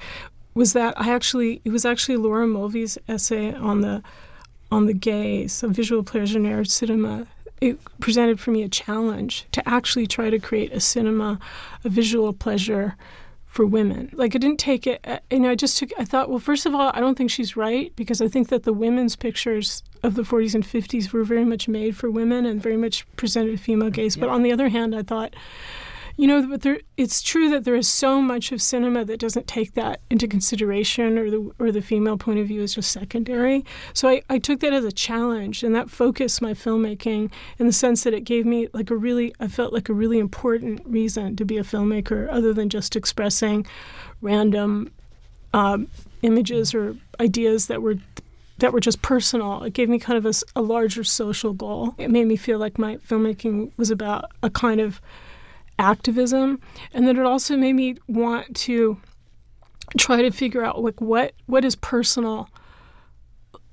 was 0.55 0.73
that 0.73 0.95
I 1.01 1.13
actually 1.13 1.61
it 1.65 1.71
was 1.71 1.85
actually 1.85 2.17
Laura 2.17 2.47
Mulvey's 2.47 2.99
essay 3.09 3.55
on 3.55 3.81
the 3.81 4.03
on 4.73 4.87
the 4.87 4.95
gaze 4.95 5.63
of 5.63 5.71
visual 5.71 6.03
pleasure 6.03 6.41
narrative 6.41 6.73
cinema 6.73 7.29
it 7.65 7.79
presented 8.01 8.39
for 8.39 8.51
me 8.51 8.63
a 8.63 8.69
challenge 8.69 9.47
to 9.53 9.67
actually 9.69 10.07
try 10.07 10.31
to 10.31 10.39
create 10.39 10.73
a 10.73 10.81
cinema 10.81 11.39
a 11.85 11.89
visual 11.89 12.33
pleasure 12.33 12.97
for 13.55 13.65
women. 13.65 14.11
Like 14.13 14.35
I 14.35 14.39
didn't 14.39 14.59
take 14.59 14.85
it, 14.85 15.01
uh, 15.05 15.21
you 15.31 15.39
know, 15.39 15.51
I 15.51 15.55
just 15.55 15.79
took, 15.79 15.93
I 15.97 16.05
thought, 16.05 16.29
well, 16.29 16.41
first 16.41 16.67
of 16.67 16.75
all, 16.75 16.91
I 16.93 16.99
don't 16.99 17.17
think 17.17 17.31
she's 17.31 17.57
right 17.57 17.95
because 17.95 18.21
I 18.21 18.27
think 18.27 18.49
that 18.49 18.65
the 18.65 18.73
women's 18.73 19.15
pictures 19.15 19.85
of 20.03 20.17
the 20.17 20.23
40s 20.23 20.57
and 20.57 20.65
50s 20.65 21.13
were 21.13 21.23
very 21.23 21.45
much 21.45 21.69
made 21.69 21.97
for 21.97 22.11
women 22.11 22.47
and 22.47 22.61
very 22.61 22.77
much 22.77 23.07
presented 23.15 23.55
a 23.55 23.57
female 23.57 23.91
gaze. 23.91 24.17
But 24.17 24.29
on 24.29 24.43
the 24.43 24.51
other 24.51 24.71
hand, 24.71 24.95
I 24.97 25.03
thought, 25.03 25.35
you 26.17 26.27
know, 26.27 26.47
but 26.47 26.63
there, 26.63 26.81
it's 26.97 27.23
true 27.23 27.51
that 27.51 27.65
there 27.65 27.75
is 27.75 27.89
so 27.89 28.23
much 28.23 28.53
of 28.53 28.63
cinema 28.63 29.05
that 29.05 29.19
doesn't 29.19 29.47
take 29.47 29.75
that 29.75 30.01
into 30.11 30.29
consideration, 30.29 31.19
or 31.19 31.31
the 31.31 31.51
or 31.59 31.73
the 31.73 31.83
female 31.83 32.17
point 32.17 32.39
of 32.39 32.47
view 32.47 32.63
is 32.63 32.75
just 32.75 32.93
secondary. 32.93 33.65
So 33.93 34.09
I, 34.09 34.23
I 34.31 34.39
took 34.39 34.61
that 34.61 34.73
as 34.73 34.85
a 34.85 34.93
challenge, 34.93 35.65
and 35.65 35.75
that 35.75 35.91
focused 35.91 36.41
my 36.41 36.55
filmmaking 36.55 37.31
in 37.59 37.67
the 37.67 37.73
sense 37.73 38.05
that 38.05 38.15
it 38.15 38.23
gave 38.23 38.47
me 38.47 38.69
like 38.73 38.91
a 38.91 38.97
really, 38.97 39.35
I 39.41 39.49
felt 39.49 39.73
like 39.73 39.89
a 39.89 39.93
really 39.93 40.19
important 40.19 40.83
reason 40.87 41.35
to 41.37 41.45
be 41.45 41.59
a 41.59 41.65
filmmaker, 41.65 42.29
other 42.31 42.53
than 42.53 42.69
just 42.69 42.95
expressing 42.95 43.67
random 44.23 44.93
um, 45.53 45.89
images 46.23 46.75
or 46.75 46.97
ideas 47.19 47.67
that 47.67 47.83
were 47.83 47.97
that 48.59 48.73
were 48.73 48.81
just 48.81 49.03
personal. 49.03 49.65
It 49.65 49.73
gave 49.73 49.89
me 49.89 49.99
kind 49.99 50.25
of 50.25 50.43
a 50.55 50.63
larger 50.63 51.03
social 51.03 51.53
goal. 51.53 51.95
It 51.99 52.11
made 52.11 52.27
me 52.27 52.37
feel 52.37 52.59
like 52.59 52.79
my 52.79 52.99
filmmaking 52.99 53.73
was 53.77 53.91
about 53.91 54.31
a 54.45 54.51
kind 54.51 54.81
of 54.81 55.01
activism. 55.79 56.61
And 56.93 57.07
then 57.07 57.17
it 57.17 57.25
also 57.25 57.57
made 57.57 57.75
me 57.75 57.97
want 58.09 58.55
to 58.57 58.99
try 59.99 60.23
to 60.23 60.31
figure 60.31 60.65
out 60.65 60.83
like 60.83 61.01
what 61.01 61.35
what 61.47 61.65
is 61.65 61.77
personal 61.77 62.49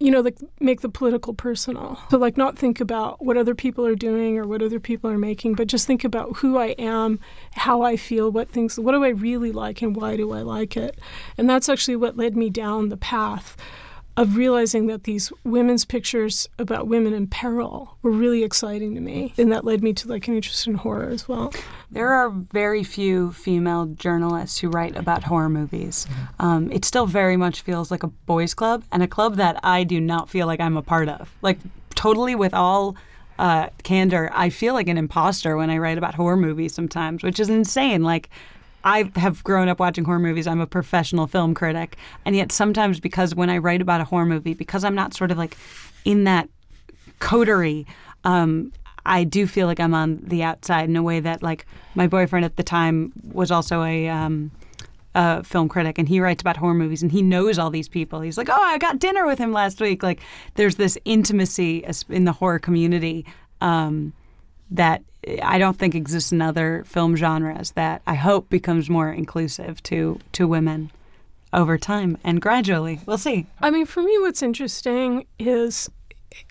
you 0.01 0.09
know 0.11 0.19
like 0.19 0.37
make 0.59 0.81
the 0.81 0.89
political 0.89 1.33
personal. 1.33 1.99
So 2.09 2.17
like 2.17 2.35
not 2.35 2.57
think 2.57 2.81
about 2.81 3.23
what 3.23 3.37
other 3.37 3.55
people 3.55 3.85
are 3.85 3.95
doing 3.95 4.37
or 4.37 4.47
what 4.47 4.61
other 4.61 4.79
people 4.79 5.09
are 5.09 5.17
making 5.17 5.53
but 5.53 5.67
just 5.67 5.85
think 5.85 6.03
about 6.03 6.37
who 6.37 6.57
i 6.57 6.67
am 6.79 7.19
how 7.53 7.83
i 7.83 7.95
feel 7.95 8.31
what 8.31 8.49
things 8.49 8.79
what 8.79 8.93
do 8.93 9.03
i 9.03 9.09
really 9.09 9.51
like 9.51 9.81
and 9.81 9.95
why 9.95 10.17
do 10.17 10.31
i 10.31 10.41
like 10.41 10.75
it? 10.75 10.99
And 11.37 11.49
that's 11.49 11.69
actually 11.69 11.95
what 11.97 12.17
led 12.17 12.35
me 12.35 12.49
down 12.49 12.89
the 12.89 12.97
path 12.97 13.55
of 14.17 14.35
realizing 14.35 14.87
that 14.87 15.03
these 15.03 15.31
women's 15.43 15.85
pictures 15.85 16.49
about 16.59 16.87
women 16.87 17.13
in 17.13 17.27
peril 17.27 17.97
were 18.01 18.11
really 18.11 18.43
exciting 18.43 18.93
to 18.95 19.01
me 19.01 19.33
and 19.37 19.51
that 19.51 19.63
led 19.65 19.81
me 19.81 19.93
to 19.93 20.07
like 20.07 20.27
an 20.27 20.35
interest 20.35 20.67
in 20.67 20.75
horror 20.75 21.09
as 21.09 21.27
well 21.27 21.51
There 21.91 22.13
are 22.13 22.29
very 22.29 22.85
few 22.85 23.33
female 23.33 23.85
journalists 23.85 24.59
who 24.59 24.69
write 24.69 24.95
about 24.95 25.25
horror 25.25 25.49
movies. 25.49 26.07
Um, 26.39 26.71
it 26.71 26.85
still 26.85 27.05
very 27.05 27.35
much 27.35 27.61
feels 27.61 27.91
like 27.91 28.03
a 28.03 28.07
boys' 28.07 28.53
club 28.53 28.85
and 28.93 29.03
a 29.03 29.07
club 29.07 29.35
that 29.35 29.59
I 29.61 29.83
do 29.83 29.99
not 29.99 30.29
feel 30.29 30.47
like 30.47 30.61
I'm 30.61 30.77
a 30.77 30.81
part 30.81 31.09
of. 31.09 31.29
Like, 31.41 31.59
totally 31.93 32.33
with 32.33 32.53
all 32.53 32.95
uh, 33.37 33.67
candor, 33.83 34.31
I 34.33 34.49
feel 34.49 34.73
like 34.73 34.87
an 34.87 34.97
imposter 34.97 35.57
when 35.57 35.69
I 35.69 35.79
write 35.79 35.97
about 35.97 36.15
horror 36.15 36.37
movies 36.37 36.73
sometimes, 36.73 37.23
which 37.23 37.41
is 37.41 37.49
insane. 37.49 38.03
Like, 38.03 38.29
I 38.83 39.11
have 39.15 39.43
grown 39.43 39.67
up 39.69 39.79
watching 39.79 40.05
horror 40.05 40.19
movies. 40.19 40.47
I'm 40.47 40.61
a 40.61 40.67
professional 40.67 41.27
film 41.27 41.53
critic. 41.53 41.97
And 42.25 42.35
yet, 42.35 42.51
sometimes, 42.51 42.99
because 42.99 43.35
when 43.35 43.49
I 43.49 43.57
write 43.57 43.81
about 43.81 44.01
a 44.01 44.05
horror 44.05 44.25
movie, 44.25 44.53
because 44.53 44.83
I'm 44.83 44.95
not 44.95 45.13
sort 45.13 45.31
of 45.31 45.37
like 45.37 45.57
in 46.05 46.23
that 46.25 46.49
coterie, 47.19 47.85
um, 48.23 48.71
I 49.05 49.23
do 49.23 49.47
feel 49.47 49.67
like 49.67 49.79
I'm 49.79 49.93
on 49.93 50.19
the 50.23 50.43
outside 50.43 50.89
in 50.89 50.95
a 50.95 51.03
way 51.03 51.19
that, 51.19 51.41
like, 51.41 51.65
my 51.95 52.07
boyfriend 52.07 52.45
at 52.45 52.55
the 52.55 52.63
time 52.63 53.11
was 53.33 53.49
also 53.51 53.83
a, 53.83 54.07
um, 54.09 54.51
film 55.43 55.67
critic, 55.67 55.97
and 55.97 56.07
he 56.07 56.19
writes 56.19 56.41
about 56.41 56.57
horror 56.57 56.73
movies, 56.73 57.01
and 57.01 57.11
he 57.11 57.21
knows 57.21 57.59
all 57.59 57.69
these 57.69 57.89
people. 57.89 58.21
He's 58.21 58.37
like, 58.37 58.47
"Oh, 58.49 58.63
I 58.63 58.77
got 58.77 58.99
dinner 58.99 59.25
with 59.25 59.39
him 59.39 59.51
last 59.51 59.81
week." 59.81 60.03
Like, 60.03 60.21
there's 60.55 60.75
this 60.75 60.97
intimacy 61.03 61.85
in 62.09 62.23
the 62.23 62.31
horror 62.31 62.59
community 62.59 63.25
um, 63.59 64.13
that 64.69 65.03
I 65.41 65.57
don't 65.57 65.77
think 65.77 65.95
exists 65.95 66.31
in 66.31 66.41
other 66.41 66.83
film 66.85 67.15
genres. 67.15 67.71
That 67.71 68.01
I 68.07 68.15
hope 68.15 68.49
becomes 68.49 68.89
more 68.89 69.11
inclusive 69.11 69.81
to 69.83 70.19
to 70.33 70.47
women 70.47 70.91
over 71.53 71.77
time 71.77 72.17
and 72.23 72.41
gradually. 72.41 72.99
We'll 73.05 73.17
see. 73.17 73.45
I 73.59 73.69
mean, 73.69 73.85
for 73.85 74.01
me, 74.01 74.17
what's 74.19 74.41
interesting 74.41 75.25
is 75.37 75.89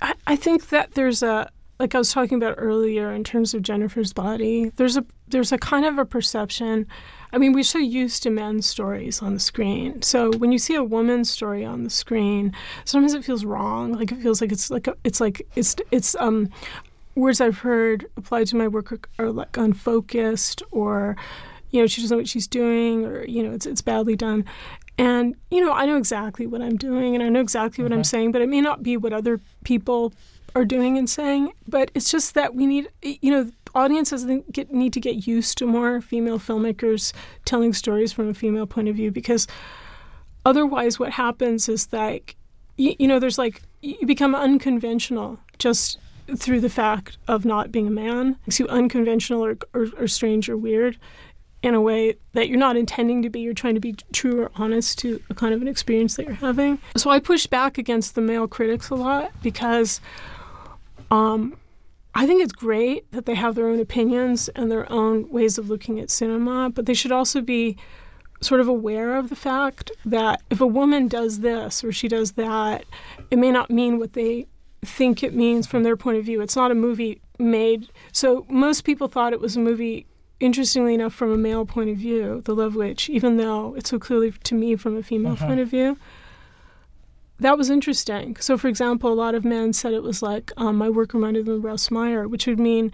I, 0.03 0.15
I 0.27 0.37
think 0.37 0.69
that 0.69 0.93
there's 0.95 1.23
a 1.23 1.51
like 1.79 1.95
I 1.95 1.99
was 1.99 2.13
talking 2.13 2.37
about 2.37 2.57
earlier 2.59 3.11
in 3.13 3.25
terms 3.25 3.55
of 3.55 3.63
Jennifer's 3.63 4.13
body. 4.13 4.71
There's 4.77 4.97
a 4.97 5.05
there's 5.29 5.51
a 5.51 5.59
kind 5.59 5.87
of 5.87 5.99
a 5.99 6.05
perception. 6.05 6.87
I 7.33 7.39
mean, 7.39 7.53
we're 7.53 7.65
so 7.65 7.79
used 7.79 8.23
to 8.25 8.31
men's 8.31 8.67
stories 8.67 9.23
on 9.23 9.35
the 9.35 9.41
screen. 9.41 10.03
So 10.03 10.33
when 10.33 10.53
you 10.53 10.59
see 10.59 10.75
a 10.75 10.83
woman's 10.83 11.31
story 11.31 11.65
on 11.65 11.85
the 11.85 11.91
screen, 11.91 12.55
sometimes 12.85 13.15
it 13.15 13.25
feels 13.25 13.45
wrong. 13.45 13.93
Like 13.93 14.13
it 14.13 14.21
feels 14.21 14.41
like 14.41 14.53
it's 14.53 14.71
like 14.71 14.89
a, 14.89 14.97
it's 15.05 15.21
like 15.21 15.47
it's 15.57 15.77
it's 15.91 16.15
um 16.17 16.51
words 17.21 17.41
I've 17.41 17.59
heard 17.59 18.07
applied 18.17 18.47
to 18.49 18.57
my 18.57 18.69
work 18.69 19.09
are, 19.19 19.31
like 19.31 19.57
unfocused 19.57 20.63
or 20.71 21.17
you 21.71 21.81
know 21.81 21.87
she 21.87 22.01
doesn't 22.01 22.15
know 22.15 22.21
what 22.21 22.29
she's 22.29 22.49
doing 22.49 23.05
or 23.05 23.25
you 23.25 23.43
know 23.43 23.53
it's 23.53 23.67
it's 23.67 23.83
badly 23.83 24.17
done. 24.17 24.45
And 24.99 25.35
you 25.51 25.65
know 25.65 25.73
I 25.73 25.87
know 25.87 25.97
exactly 25.97 26.47
what 26.47 26.63
I'm 26.63 26.77
doing 26.77 27.15
and 27.15 27.23
I 27.23 27.29
know 27.29 27.41
exactly 27.41 27.83
what 27.83 27.93
I'm 27.93 28.01
uh-huh. 28.01 28.05
saying 28.05 28.33
but 28.33 28.43
it 28.43 28.49
may 28.49 28.61
not 28.61 28.83
be 28.83 28.97
what 28.97 29.13
other 29.13 29.41
people 29.65 30.13
are 30.55 30.65
doing 30.65 30.99
and 30.99 31.09
saying 31.09 31.53
but 31.69 31.93
it's 31.95 32.11
just 32.11 32.35
that 32.35 32.55
we 32.57 32.67
need 32.67 32.89
you 33.03 33.31
know 33.31 33.51
audiences 33.75 34.27
get, 34.51 34.73
need 34.73 34.93
to 34.93 35.01
get 35.01 35.27
used 35.29 35.57
to 35.59 35.67
more 35.67 36.01
female 36.01 36.41
filmmakers 36.41 37.13
telling 37.45 37.73
stories 37.73 38.13
from 38.13 38.29
a 38.29 38.35
female 38.35 38.67
point 38.67 38.89
of 38.89 38.97
view 38.97 39.13
because 39.13 39.47
otherwise, 40.45 40.99
what 40.99 41.13
happens 41.13 41.69
is 41.69 41.87
that 41.87 42.35
you, 42.77 42.95
you 42.99 43.07
know, 43.07 43.19
there's 43.19 43.39
like 43.39 43.63
you 43.83 44.07
become 44.07 44.35
unconventional 44.35 45.39
just 45.59 45.99
through 46.37 46.61
the 46.61 46.71
fact 46.71 47.19
of 47.29 47.45
not 47.45 47.73
being 47.73 47.87
a 47.87 47.91
man. 47.91 48.37
Makes 48.47 48.61
you 48.61 48.69
unconventional 48.69 49.45
or, 49.45 49.57
or, 49.75 49.87
or 49.99 50.07
strange 50.07 50.49
or 50.49 50.57
weird 50.57 50.99
in 51.63 51.75
a 51.75 51.81
way 51.81 52.17
that 52.33 52.49
you're 52.49 52.59
not 52.59 52.77
intending 52.77 53.23
to 53.23 53.31
be. 53.31 53.41
You're 53.41 53.55
trying 53.55 53.75
to 53.75 53.81
be 53.81 53.95
true 54.13 54.41
or 54.43 54.51
honest 54.55 54.99
to 55.01 55.21
a 55.29 55.35
kind 55.35 55.53
of 55.53 55.61
an 55.61 55.69
experience 55.69 56.17
that 56.17 56.27
you're 56.27 56.35
having. 56.35 56.79
So 56.97 57.11
I 57.11 57.21
push 57.21 57.47
back 57.47 57.79
against 57.79 58.15
the 58.15 58.21
male 58.21 58.49
critics 58.49 58.89
a 58.91 58.95
lot 58.95 59.31
because 59.43 60.01
um, 61.11 61.57
I 62.15 62.27
think 62.27 62.43
it's 62.43 62.53
great 62.53 63.11
that 63.13 63.27
they 63.27 63.35
have 63.35 63.55
their 63.55 63.69
own 63.69 63.81
opinions 63.81 64.49
and 64.51 64.71
their 64.71 64.91
own 64.91 65.29
ways 65.31 65.59
of 65.59 65.69
looking 65.69 66.01
at 66.01 66.11
cinema, 66.11 66.71
but 66.71 66.87
they 66.87 66.95
should 66.95 67.13
also 67.13 67.41
be 67.41 67.77
sort 68.41 68.61
of 68.61 68.69
aware 68.69 69.17
of 69.17 69.29
the 69.29 69.37
fact 69.37 69.93
that 70.05 70.43
if 70.49 70.61
a 70.61 70.67
woman 70.67 71.09
does 71.09 71.41
this 71.41 71.85
or 71.85 71.93
she 71.93 72.09
does 72.09 72.33
that, 72.33 72.85
it 73.31 73.39
may 73.39 73.51
not 73.51 73.71
mean 73.71 73.99
what 73.99 74.15
they 74.15 74.47
think 74.83 75.23
it 75.23 75.35
means 75.35 75.67
from 75.67 75.83
their 75.83 75.97
point 75.97 76.19
of 76.19 76.25
view. 76.25 76.41
It's 76.41 76.57
not 76.57 76.71
a 76.71 76.75
movie 76.75 77.21
made. 77.39 77.89
So 78.13 78.47
most 78.49 78.85
people 78.85 79.09
thought 79.09 79.33
it 79.33 79.41
was 79.41 79.57
a 79.57 79.61
movie 79.61 80.07
interestingly 80.41 80.95
enough, 80.95 81.13
from 81.13 81.31
a 81.31 81.37
male 81.37 81.67
point 81.67 81.91
of 81.91 81.97
view, 81.97 82.41
The 82.47 82.55
Love 82.55 82.75
Witch, 82.75 83.09
even 83.11 83.37
though 83.37 83.75
it's 83.77 83.91
so 83.91 83.99
clearly 83.99 84.33
to 84.33 84.55
me 84.55 84.75
from 84.75 84.97
a 84.97 85.03
female 85.03 85.35
uh-huh. 85.35 85.47
point 85.47 85.61
of 85.61 85.69
view, 85.69 85.99
that 87.39 87.57
was 87.57 87.71
interesting. 87.71 88.37
So, 88.37 88.59
for 88.59 88.69
example, 88.69 89.13
a 89.13 89.15
lot 89.15 89.35
of 89.35 89.45
men 89.45 89.73
said 89.73 89.93
it 89.93 90.03
was 90.03 90.23
like 90.23 90.51
um, 90.57 90.77
my 90.77 90.89
work 90.89 91.15
reminded 91.15 91.47
them 91.47 91.57
of 91.57 91.65
Russ 91.65 91.91
Meyer, 91.91 92.27
which 92.27 92.47
would 92.47 92.59
mean 92.59 92.93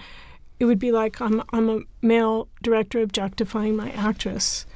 it 0.59 0.65
would 0.65 0.79
be 0.79 0.93
like 0.93 1.21
I'm, 1.21 1.43
I'm 1.53 1.69
a 1.69 1.81
male 2.03 2.49
director 2.63 3.01
objectifying 3.01 3.77
my 3.77 3.91
actress. 3.93 4.67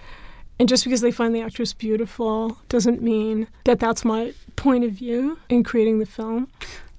And 0.58 0.68
just 0.68 0.84
because 0.84 1.00
they 1.00 1.12
find 1.12 1.34
the 1.34 1.40
actress 1.40 1.72
beautiful 1.72 2.58
doesn't 2.68 3.00
mean 3.00 3.48
that 3.64 3.80
that's 3.80 4.04
my 4.04 4.34
point 4.56 4.84
of 4.84 4.92
view 4.92 5.38
in 5.48 5.64
creating 5.64 6.00
the 6.00 6.06
film. 6.06 6.48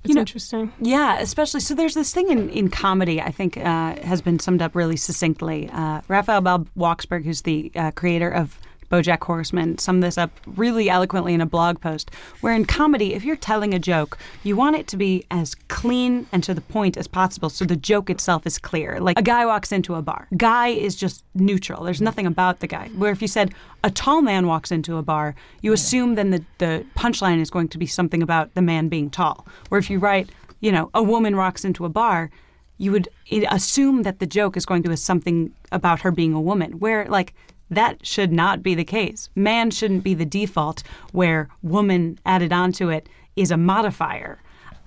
It's 0.04 0.10
you 0.10 0.16
know, 0.16 0.22
interesting. 0.22 0.74
Yeah, 0.80 1.20
especially 1.20 1.60
so. 1.60 1.76
There's 1.76 1.94
this 1.94 2.12
thing 2.14 2.30
in, 2.30 2.50
in 2.50 2.70
comedy. 2.70 3.22
I 3.22 3.30
think 3.30 3.58
uh, 3.58 3.96
has 4.02 4.22
been 4.22 4.40
summed 4.40 4.62
up 4.62 4.76
really 4.76 4.98
succinctly. 4.98 5.70
Uh, 5.72 6.02
Raphael 6.08 6.42
Bob-Waksberg, 6.42 7.24
who's 7.24 7.44
the 7.44 7.72
uh, 7.76 7.92
creator 7.92 8.30
of 8.30 8.58
BoJack 8.92 9.24
Horseman 9.24 9.78
summed 9.78 10.04
this 10.04 10.18
up 10.18 10.32
really 10.46 10.90
eloquently 10.90 11.34
in 11.34 11.42
a 11.42 11.46
blog 11.46 11.80
post. 11.80 12.12
Where 12.42 12.54
in 12.54 12.66
comedy, 12.66 13.14
if 13.14 13.24
you're 13.24 13.38
telling 13.38 13.74
a 13.74 13.80
joke, 13.80 14.18
you 14.44 14.56
want 14.56 14.76
it 14.76 14.88
to 14.88 14.98
be 14.98 15.26
as 15.32 15.56
clean 15.70 16.28
and 16.32 16.44
to 16.44 16.54
the 16.54 16.62
point 16.62 16.98
as 16.98 17.08
possible, 17.08 17.50
so 17.50 17.64
the 17.66 17.76
joke 17.76 18.10
itself 18.10 18.46
is 18.46 18.58
clear. 18.58 19.00
Like 19.00 19.18
a 19.18 19.22
guy 19.24 19.46
walks 19.46 19.72
into 19.72 19.96
a 19.96 20.02
bar, 20.02 20.28
guy 20.36 20.68
is 20.68 20.96
just 20.96 21.24
neutral. 21.34 21.84
There's 21.84 22.02
nothing 22.02 22.28
about 22.28 22.60
the 22.60 22.68
guy. 22.68 22.90
Where 22.90 23.12
if 23.12 23.22
you 23.22 23.28
said 23.28 23.54
a 23.84 23.90
tall 23.90 24.22
man 24.22 24.46
walks 24.46 24.72
into 24.72 24.98
a 24.98 25.02
bar, 25.02 25.36
you 25.62 25.72
assume 25.74 26.16
then 26.16 26.32
the 26.32 26.44
the 26.58 26.86
punchline 26.96 27.42
is 27.42 27.50
going 27.50 27.70
to 27.70 27.78
be 27.78 27.86
something 27.86 28.22
about 28.22 28.54
the 28.56 28.62
man 28.62 28.90
being 28.90 29.10
tall. 29.10 29.48
Where 29.70 29.80
if 29.80 29.90
you 29.90 30.00
write, 30.00 30.30
you 30.60 30.72
know, 30.72 30.90
a 30.94 31.02
woman 31.02 31.38
walks 31.38 31.64
into 31.64 31.86
a 31.86 31.90
bar, 31.90 32.30
you 32.78 32.92
would 32.92 33.08
assume 33.50 34.04
that 34.04 34.20
the 34.20 34.26
joke 34.26 34.58
is 34.58 34.66
going 34.66 34.84
to 34.84 34.90
be 34.90 34.96
something 34.96 35.52
about 35.72 36.02
her 36.02 36.12
being 36.12 36.34
a 36.34 36.42
woman. 36.42 36.80
Where 36.80 37.06
like 37.06 37.34
that 37.72 38.06
should 38.06 38.32
not 38.32 38.62
be 38.62 38.76
the 38.76 38.84
case. 38.84 39.30
Man 39.36 39.72
shouldn't 39.72 40.04
be 40.04 40.14
the 40.14 40.26
default 40.26 40.84
where 41.14 41.50
woman 41.64 42.20
added 42.26 42.54
onto 42.54 42.90
it 42.90 43.10
is 43.36 43.50
a 43.50 43.58
modifier. 43.58 44.40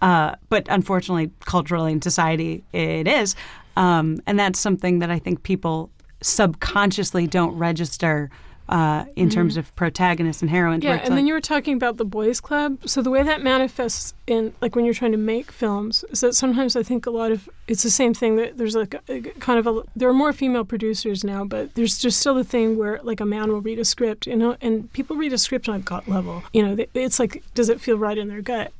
Uh, 0.02 0.34
but 0.50 0.66
unfortunately, 0.68 1.30
culturally 1.40 1.92
in 1.92 2.02
society, 2.02 2.62
it 2.72 3.08
is. 3.08 3.34
Um, 3.76 4.20
and 4.26 4.38
that's 4.38 4.60
something 4.60 4.98
that 4.98 5.10
I 5.10 5.18
think 5.18 5.42
people 5.42 5.90
subconsciously 6.20 7.26
don't 7.26 7.56
register 7.56 8.30
uh, 8.68 9.04
in 9.14 9.28
mm-hmm. 9.28 9.34
terms 9.34 9.56
of 9.56 9.74
protagonists 9.76 10.40
and 10.40 10.50
heroines. 10.50 10.82
Yeah, 10.82 10.92
and 10.92 11.02
like, 11.02 11.10
then 11.10 11.26
you 11.26 11.34
were 11.34 11.40
talking 11.40 11.74
about 11.74 11.98
the 11.98 12.04
boys' 12.04 12.40
club. 12.40 12.78
So 12.86 13.02
the 13.02 13.10
way 13.10 13.22
that 13.22 13.42
manifests 13.42 14.14
in, 14.26 14.54
like, 14.60 14.74
when 14.74 14.84
you're 14.84 14.94
trying 14.94 15.12
to 15.12 15.18
make 15.18 15.50
films, 15.50 16.04
is 16.10 16.20
that 16.20 16.34
sometimes 16.34 16.74
I 16.74 16.82
think 16.82 17.06
a 17.06 17.10
lot 17.10 17.30
of 17.30 17.48
it's 17.68 17.82
the 17.82 17.90
same 17.90 18.14
thing. 18.14 18.36
That 18.36 18.56
there's 18.56 18.74
like 18.74 18.94
a, 18.94 19.00
a 19.08 19.20
kind 19.20 19.58
of 19.58 19.66
a 19.66 19.82
there 19.94 20.08
are 20.08 20.14
more 20.14 20.32
female 20.32 20.64
producers 20.64 21.24
now, 21.24 21.44
but 21.44 21.74
there's 21.74 21.98
just 21.98 22.20
still 22.20 22.34
the 22.34 22.44
thing 22.44 22.78
where 22.78 23.00
like 23.02 23.20
a 23.20 23.26
man 23.26 23.52
will 23.52 23.60
read 23.60 23.78
a 23.78 23.84
script, 23.84 24.26
you 24.26 24.36
know, 24.36 24.56
and 24.60 24.90
people 24.92 25.16
read 25.16 25.32
a 25.32 25.38
script 25.38 25.68
on 25.68 25.76
a 25.76 25.80
gut 25.80 26.08
level. 26.08 26.42
You 26.52 26.66
know, 26.66 26.84
it's 26.94 27.18
like 27.18 27.42
does 27.54 27.68
it 27.68 27.80
feel 27.80 27.98
right 27.98 28.16
in 28.16 28.28
their 28.28 28.42
gut? 28.42 28.72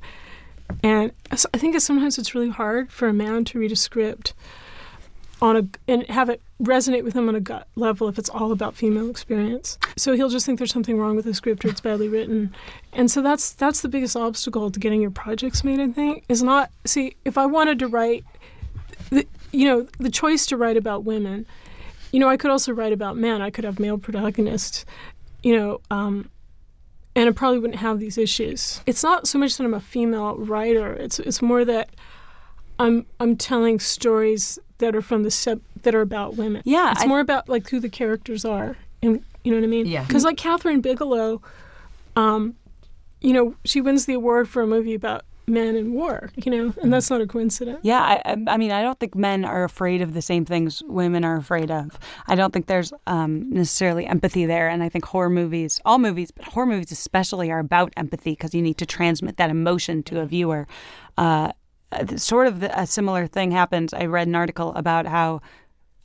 And 0.83 1.13
I 1.31 1.59
think 1.59 1.79
sometimes 1.81 2.19
it's 2.19 2.35
really 2.35 2.49
hard 2.49 2.91
for 2.91 3.09
a 3.09 3.13
man 3.13 3.45
to 3.47 3.59
read 3.59 3.73
a 3.73 3.77
script 3.77 4.33
on 5.43 5.57
a 5.57 5.69
and 5.89 6.07
have 6.07 6.31
it 6.31 6.41
resonate 6.63 7.05
with 7.05 7.15
him 7.15 7.29
on 7.29 7.35
a 7.35 7.41
gut 7.41 7.67
level 7.77 8.09
if 8.09 8.19
it's 8.19 8.31
all 8.31 8.53
about 8.53 8.75
female 8.75 9.11
experience. 9.11 9.79
So 9.97 10.15
he'll 10.15 10.29
just 10.29 10.47
think 10.47 10.59
there's 10.59 10.73
something 10.73 10.99
wrong 10.99 11.17
with 11.17 11.25
the 11.25 11.35
script 11.35 11.65
or 11.65 11.69
it's 11.69 11.81
badly 11.81 12.09
written. 12.09 12.55
And 12.93 13.11
so 13.11 13.21
that's 13.23 13.53
that's 13.53 13.81
the 13.81 13.89
biggest 13.89 14.17
obstacle 14.17 14.71
to 14.71 14.81
getting 14.81 15.01
your 15.01 15.11
projects 15.11 15.65
made, 15.65 15.81
I 15.81 15.89
think, 15.89 16.25
is 16.29 16.43
not 16.43 16.71
see, 16.85 17.17
if 17.25 17.37
I 17.37 17.47
wanted 17.47 17.79
to 17.81 17.89
write 17.89 18.25
the, 19.11 19.27
you 19.53 19.67
know, 19.67 19.87
the 19.99 20.11
choice 20.11 20.47
to 20.47 20.57
write 20.57 20.77
about 20.77 21.05
women, 21.05 21.47
you 22.13 22.21
know, 22.21 22.29
I 22.29 22.37
could 22.37 22.51
also 22.51 22.73
write 22.73 22.93
about 22.93 23.17
men. 23.17 23.43
I 23.43 23.51
could 23.51 23.65
have 23.65 23.79
male 23.79 23.99
protagonists, 23.99 24.85
you 25.43 25.57
know, 25.57 25.81
um, 25.91 26.31
and 27.17 27.29
I 27.29 27.33
probably 27.33 27.59
wouldn't 27.59 27.81
have 27.81 28.01
these 28.01 28.19
issues. 28.19 28.81
It's 28.87 29.03
not 29.03 29.27
so 29.27 29.39
much 29.39 29.57
that 29.57 29.65
I'm 29.65 29.75
a 29.75 29.81
female 29.81 30.37
writer. 30.37 30.93
It's 30.93 31.19
it's 31.19 31.43
more 31.43 31.65
that 31.65 31.91
I'm 32.79 33.07
I'm 33.21 33.37
telling 33.37 33.79
stories 33.81 34.59
that 34.79 34.97
are 34.97 35.03
from 35.03 35.23
the 35.23 35.31
sub 35.31 35.61
that 35.83 35.95
are 35.95 36.01
about 36.01 36.37
women. 36.37 36.63
Yeah, 36.65 36.93
it's 36.93 37.03
I, 37.03 37.07
more 37.07 37.21
about 37.21 37.49
like 37.49 37.69
who 37.69 37.81
the 37.81 37.89
characters 37.89 38.45
are, 38.45 38.77
and 39.03 39.23
you 39.45 39.53
know 39.53 39.59
what 39.59 39.65
I 39.65 39.69
mean. 39.69 39.87
Yeah, 39.87 40.05
because 40.05 40.25
like 40.25 40.37
Kathryn 40.37 40.83
Bigelow, 40.83 41.41
um, 42.17 42.57
you 43.21 43.33
know, 43.33 43.55
she 43.65 43.81
wins 43.81 44.07
the 44.07 44.15
award 44.15 44.49
for 44.49 44.63
a 44.63 44.67
movie 44.67 44.95
about 44.95 45.25
men 45.47 45.77
and 45.77 45.93
war, 45.93 46.31
you 46.37 46.51
know, 46.51 46.75
and 46.83 46.93
that's 46.93 47.11
not 47.11 47.21
a 47.21 47.27
coincidence. 47.27 47.81
Yeah, 47.83 48.01
I, 48.25 48.37
I 48.47 48.57
mean, 48.57 48.71
I 48.71 48.83
don't 48.83 48.99
think 48.99 49.15
men 49.15 49.45
are 49.45 49.65
afraid 49.65 50.01
of 50.01 50.15
the 50.15 50.23
same 50.23 50.45
things 50.45 50.83
women 50.87 51.25
are 51.25 51.37
afraid 51.37 51.71
of. 51.71 51.99
I 52.27 52.35
don't 52.35 52.53
think 52.53 52.67
there's 52.67 52.93
um, 53.07 53.51
necessarily 53.51 54.07
empathy 54.07 54.47
there, 54.47 54.69
and 54.69 54.83
I 54.83 54.89
think 54.89 55.05
horror 55.05 55.31
movies, 55.31 55.81
all 55.85 55.99
movies, 55.99 56.31
but 56.31 56.47
horror 56.47 56.67
movies 56.67 56.93
especially, 56.93 57.51
are 57.51 57.59
about 57.59 57.93
empathy 57.97 58.33
because 58.33 58.55
you 58.55 58.63
need 58.63 58.79
to 58.79 58.87
transmit 58.87 59.37
that 59.37 59.51
emotion 59.51 60.03
to 60.05 60.21
a 60.21 60.27
viewer. 60.27 60.67
Uh, 61.17 61.53
sort 62.17 62.47
of 62.47 62.63
a 62.63 62.87
similar 62.87 63.27
thing 63.27 63.51
happens. 63.51 63.93
I 63.93 64.07
read 64.07 64.27
an 64.27 64.35
article 64.35 64.73
about 64.75 65.07
how 65.07 65.41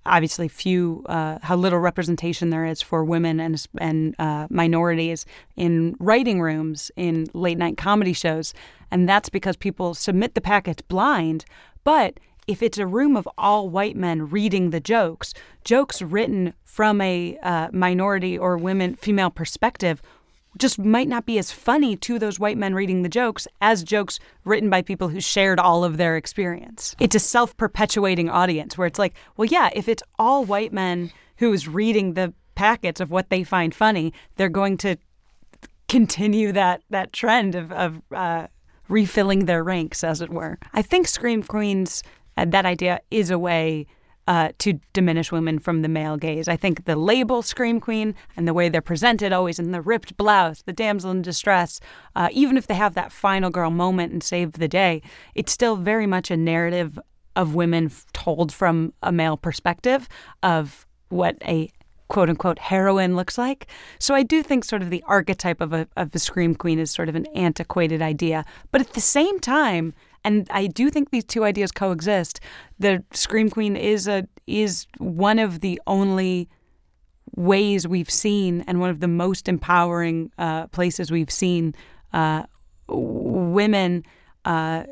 obviously 0.06 0.48
few 0.48 1.04
uh, 1.08 1.40
how 1.42 1.56
little 1.56 1.80
representation 1.80 2.50
there 2.50 2.66
is 2.66 2.82
for 2.82 3.04
women 3.04 3.40
and 3.40 3.66
and 3.78 4.16
uh, 4.20 4.48
minorities 4.50 5.26
in 5.56 5.96
writing 6.00 6.42
rooms 6.42 6.92
in 6.96 7.28
late 7.34 7.58
night 7.58 7.78
comedy 7.78 8.14
shows, 8.14 8.54
and 8.92 9.08
that's 9.08 9.30
because 9.30 9.56
people 9.56 9.94
submit 9.94 10.36
the 10.36 10.42
packets 10.42 10.82
blind, 10.82 11.46
but 11.84 12.20
if 12.48 12.64
it's 12.64 12.80
a 12.80 12.88
room 12.88 13.16
of 13.16 13.30
all 13.38 13.70
white 13.70 13.96
men 13.96 14.28
reading 14.28 14.72
the 14.72 14.80
jokes, 14.80 15.36
jokes 15.64 16.02
written 16.02 16.52
from 16.66 17.00
a 17.00 17.38
uh, 17.44 17.68
minority 17.72 18.36
or 18.36 18.58
women 18.58 18.96
female 18.96 19.30
perspective 19.30 20.02
just 20.58 20.80
might 20.80 21.08
not 21.08 21.26
be 21.26 21.38
as 21.38 21.52
funny 21.52 21.96
to 21.96 22.18
those 22.18 22.40
white 22.40 22.58
men 22.58 22.74
reading 22.74 23.04
the 23.04 23.10
jokes 23.10 23.48
as 23.62 23.84
jokes 23.84 24.20
written 24.44 24.70
by 24.70 24.82
people 24.82 25.10
who 25.10 25.22
shared 25.22 25.60
all 25.60 25.84
of 25.84 25.98
their 25.98 26.18
experience. 26.18 26.96
It's 27.00 27.16
a 27.16 27.20
self 27.20 27.56
perpetuating 27.56 28.30
audience 28.30 28.78
where 28.78 28.88
it's 28.88 29.00
like, 29.00 29.14
well, 29.38 29.46
yeah, 29.46 29.70
if 29.74 29.88
it's 29.88 30.04
all 30.18 30.46
white 30.46 30.74
men 30.74 31.12
who's 31.38 31.68
reading 31.68 32.14
the 32.14 32.34
packets 32.56 33.00
of 33.00 33.12
what 33.12 33.30
they 33.30 33.44
find 33.44 33.74
funny, 33.74 34.14
they're 34.36 34.50
going 34.50 34.78
to 34.78 34.98
continue 35.88 36.52
that, 36.52 36.82
that 36.90 37.14
trend 37.14 37.56
of, 37.56 37.72
of 37.72 38.02
uh, 38.14 38.48
refilling 38.90 39.46
their 39.46 39.64
ranks, 39.64 40.04
as 40.04 40.22
it 40.22 40.30
were. 40.30 40.58
I 40.74 40.82
think 40.82 41.08
Scream 41.08 41.44
Queens, 41.44 42.04
uh, 42.38 42.46
that 42.46 42.66
idea 42.66 43.02
is 43.12 43.30
a 43.32 43.40
way 43.40 43.88
uh, 44.30 44.50
to 44.60 44.80
diminish 44.94 45.32
women 45.32 45.58
from 45.58 45.82
the 45.82 45.90
male 45.90 46.16
gaze. 46.16 46.48
I 46.48 46.56
think 46.56 46.86
the 46.86 46.96
label 46.96 47.42
Scream 47.42 47.82
Queen 47.82 48.14
and 48.38 48.48
the 48.48 48.54
way 48.54 48.70
they're 48.70 48.80
presented, 48.80 49.34
always 49.34 49.58
in 49.58 49.72
the 49.72 49.82
ripped 49.82 50.16
blouse, 50.18 50.62
the 50.62 50.72
damsel 50.72 51.10
in 51.10 51.24
distress, 51.24 51.80
uh, 52.16 52.30
even 52.32 52.56
if 52.56 52.68
they 52.68 52.76
have 52.76 52.94
that 52.94 53.12
final 53.12 53.50
girl 53.50 53.72
moment 53.72 54.14
and 54.14 54.24
save 54.24 54.54
the 54.54 54.68
day, 54.68 55.02
it's 55.34 55.52
still 55.52 55.76
very 55.76 56.06
much 56.06 56.30
a 56.30 56.38
narrative 56.38 57.00
of 57.36 57.56
women 57.56 57.92
told 58.14 58.54
from 58.54 58.94
a 59.02 59.12
male 59.12 59.36
perspective 59.36 60.08
of 60.44 60.86
what 61.10 61.36
a 61.42 61.72
quote 62.08 62.30
unquote 62.30 62.60
heroine 62.60 63.16
looks 63.16 63.36
like. 63.36 63.66
So 63.98 64.14
I 64.14 64.22
do 64.22 64.44
think 64.44 64.64
sort 64.64 64.84
of 64.84 64.92
the 64.92 65.04
archetype 65.08 65.60
of 65.60 65.74
a 65.74 65.88
of 65.98 66.14
a 66.14 66.20
scream 66.20 66.54
queen 66.54 66.78
is 66.78 66.92
sort 66.92 67.10
of 67.10 67.16
an 67.16 67.26
antiquated 67.36 68.00
idea. 68.00 68.46
But 68.72 68.82
at 68.82 68.94
the 68.94 69.02
same 69.02 69.40
time, 69.40 69.96
and 70.24 70.48
I 70.52 70.68
do 70.68 70.90
think 70.90 71.12
these 71.12 71.26
two 71.26 71.44
ideas 71.44 71.72
coexist. 71.72 72.40
The 72.80 73.04
Scream 73.12 73.50
Queen 73.50 73.76
is 73.76 74.08
a 74.08 74.28
is 74.48 74.88
one 74.98 75.40
of 75.40 75.62
the 75.62 75.82
only 75.88 76.50
ways 77.36 77.88
we've 77.88 78.10
seen, 78.10 78.64
and 78.68 78.80
one 78.80 78.90
of 78.90 79.00
the 79.00 79.08
most 79.08 79.48
empowering 79.48 80.32
uh, 80.38 80.68
places 80.68 81.12
we've 81.12 81.32
seen 81.32 81.76
uh, 82.14 82.44
women 82.88 84.04
uh, 84.46 84.84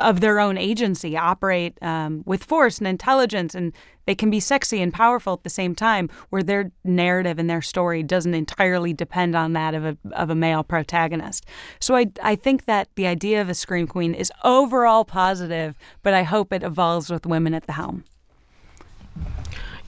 of 0.00 0.20
their 0.20 0.40
own 0.40 0.56
agency, 0.56 1.16
operate 1.16 1.76
um, 1.82 2.22
with 2.26 2.44
force 2.44 2.78
and 2.78 2.86
intelligence, 2.86 3.54
and 3.54 3.72
they 4.06 4.14
can 4.14 4.30
be 4.30 4.40
sexy 4.40 4.80
and 4.80 4.92
powerful 4.92 5.34
at 5.34 5.42
the 5.42 5.50
same 5.50 5.74
time, 5.74 6.08
where 6.30 6.42
their 6.42 6.72
narrative 6.84 7.38
and 7.38 7.48
their 7.48 7.62
story 7.62 8.02
doesn't 8.02 8.34
entirely 8.34 8.92
depend 8.92 9.36
on 9.36 9.52
that 9.52 9.74
of 9.74 9.84
a 9.84 9.96
of 10.12 10.30
a 10.30 10.34
male 10.34 10.64
protagonist. 10.64 11.44
So 11.80 11.94
I 11.94 12.06
I 12.22 12.36
think 12.36 12.64
that 12.64 12.88
the 12.94 13.06
idea 13.06 13.40
of 13.40 13.48
a 13.48 13.54
scream 13.54 13.86
queen 13.86 14.14
is 14.14 14.32
overall 14.44 15.04
positive, 15.04 15.76
but 16.02 16.14
I 16.14 16.22
hope 16.22 16.52
it 16.52 16.62
evolves 16.62 17.10
with 17.10 17.26
women 17.26 17.54
at 17.54 17.66
the 17.66 17.72
helm. 17.72 18.04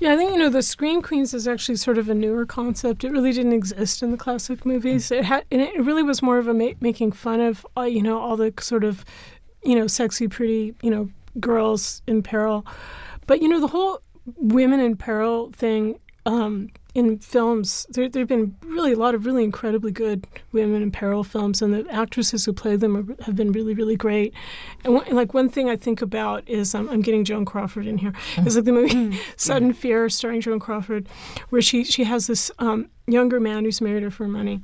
Yeah, 0.00 0.14
I 0.14 0.16
think 0.16 0.32
you 0.32 0.38
know 0.38 0.48
the 0.48 0.62
scream 0.62 1.02
queens 1.02 1.34
is 1.34 1.46
actually 1.46 1.76
sort 1.76 1.98
of 1.98 2.08
a 2.08 2.14
newer 2.14 2.46
concept. 2.46 3.04
It 3.04 3.12
really 3.12 3.32
didn't 3.32 3.52
exist 3.52 4.02
in 4.02 4.10
the 4.10 4.16
classic 4.16 4.64
movies. 4.64 5.10
It 5.10 5.24
had, 5.24 5.44
and 5.50 5.60
it 5.60 5.78
really 5.84 6.02
was 6.02 6.22
more 6.22 6.38
of 6.38 6.48
a 6.48 6.54
ma- 6.54 6.72
making 6.80 7.12
fun 7.12 7.40
of, 7.40 7.66
uh, 7.76 7.82
you 7.82 8.02
know, 8.02 8.18
all 8.18 8.36
the 8.36 8.52
sort 8.60 8.82
of, 8.82 9.04
you 9.62 9.74
know, 9.74 9.86
sexy, 9.86 10.26
pretty, 10.26 10.74
you 10.80 10.90
know, 10.90 11.10
girls 11.38 12.00
in 12.06 12.22
peril. 12.22 12.64
But 13.26 13.42
you 13.42 13.48
know, 13.48 13.60
the 13.60 13.68
whole 13.68 14.00
women 14.36 14.80
in 14.80 14.96
peril 14.96 15.52
thing 15.54 15.98
um, 16.24 16.70
in 16.94 17.18
films, 17.18 17.86
there 17.90 18.08
there 18.08 18.20
have 18.20 18.28
been 18.28 18.56
really 18.64 18.92
a 18.92 18.96
lot 18.96 19.14
of 19.14 19.26
really 19.26 19.44
incredibly 19.44 19.92
good 19.92 20.26
women 20.52 20.82
in 20.82 20.90
peril 20.90 21.22
films, 21.22 21.62
and 21.62 21.72
the 21.72 21.88
actresses 21.92 22.44
who 22.44 22.52
play 22.52 22.76
them 22.76 22.96
are, 22.96 23.24
have 23.24 23.36
been 23.36 23.52
really, 23.52 23.74
really 23.74 23.96
great. 23.96 24.34
And 24.84 24.94
one, 24.94 25.06
like 25.10 25.32
one 25.34 25.48
thing 25.48 25.68
I 25.68 25.76
think 25.76 26.02
about 26.02 26.48
is 26.48 26.74
um, 26.74 26.88
I'm 26.88 27.00
getting 27.00 27.24
Joan 27.24 27.44
Crawford 27.44 27.86
in 27.86 27.98
here. 27.98 28.12
It's 28.38 28.56
like 28.56 28.64
the 28.64 28.72
movie 28.72 29.20
Sudden 29.36 29.72
Fear, 29.72 30.08
starring 30.08 30.40
Joan 30.40 30.58
Crawford, 30.58 31.08
where 31.50 31.62
she 31.62 31.84
she 31.84 32.04
has 32.04 32.26
this 32.26 32.50
um, 32.58 32.88
younger 33.06 33.38
man 33.40 33.64
who's 33.64 33.80
married 33.80 34.02
her 34.02 34.10
for 34.10 34.26
money, 34.26 34.60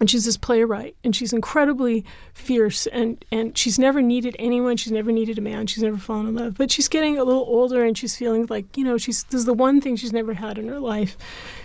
and 0.00 0.10
she's 0.10 0.24
this 0.24 0.36
playwright 0.36 0.96
and 1.04 1.14
she's 1.14 1.32
incredibly 1.32 2.04
fierce 2.34 2.86
and 2.88 3.24
and 3.30 3.56
she's 3.56 3.78
never 3.78 4.02
needed 4.02 4.34
anyone 4.38 4.76
she's 4.76 4.92
never 4.92 5.12
needed 5.12 5.38
a 5.38 5.42
man 5.42 5.66
she's 5.66 5.82
never 5.82 5.98
fallen 5.98 6.26
in 6.26 6.34
love 6.34 6.56
but 6.56 6.70
she's 6.70 6.88
getting 6.88 7.18
a 7.18 7.24
little 7.24 7.44
older 7.46 7.84
and 7.84 7.96
she's 7.96 8.16
feeling 8.16 8.46
like 8.48 8.76
you 8.76 8.84
know 8.84 8.96
she's 8.98 9.24
this 9.24 9.40
is 9.40 9.44
the 9.44 9.54
one 9.54 9.80
thing 9.80 9.96
she's 9.96 10.12
never 10.12 10.34
had 10.34 10.58
in 10.58 10.68
her 10.68 10.80
life. 10.80 11.16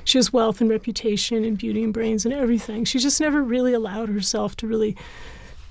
She 0.04 0.18
has 0.18 0.32
wealth 0.32 0.62
and 0.62 0.70
reputation 0.70 1.44
and 1.44 1.58
beauty 1.58 1.84
and 1.84 1.94
brains 1.94 2.26
and 2.26 2.34
everything. 2.34 2.86
She's 2.86 3.04
just 3.04 3.22
never 3.22 3.44
really 3.44 3.74
allowed 3.74 4.10
herself 4.10 4.56
to 4.58 4.68
really 4.68 4.96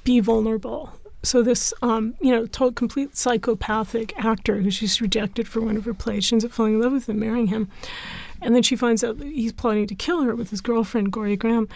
be 0.03 0.21
vulnerable. 0.21 0.93
So 1.23 1.43
this 1.43 1.73
um, 1.83 2.15
you 2.21 2.31
know 2.31 2.47
total 2.47 2.73
complete 2.73 3.17
psychopathic 3.17 4.13
actor 4.23 4.61
who 4.61 4.71
she's 4.71 5.01
rejected 5.01 5.49
for 5.49 5.61
one 5.61 5.77
of 5.77 5.85
her 5.85 5.95
plays 5.95 6.25
she 6.25 6.35
ends 6.35 6.45
up 6.45 6.51
falling 6.51 6.75
in 6.75 6.81
love 6.81 6.93
with 6.93 7.09
him 7.09 7.19
marrying 7.19 7.47
him 7.47 7.71
and 8.45 8.55
then 8.55 8.63
she 8.63 8.77
finds 8.77 9.03
out 9.03 9.19
that 9.19 9.27
he's 9.27 9.53
plotting 9.53 9.87
to 9.89 9.95
kill 9.95 10.23
her 10.23 10.35
with 10.37 10.51
his 10.51 10.61
girlfriend, 10.61 11.11
Gloria 11.13 11.37
Grahame. 11.37 11.69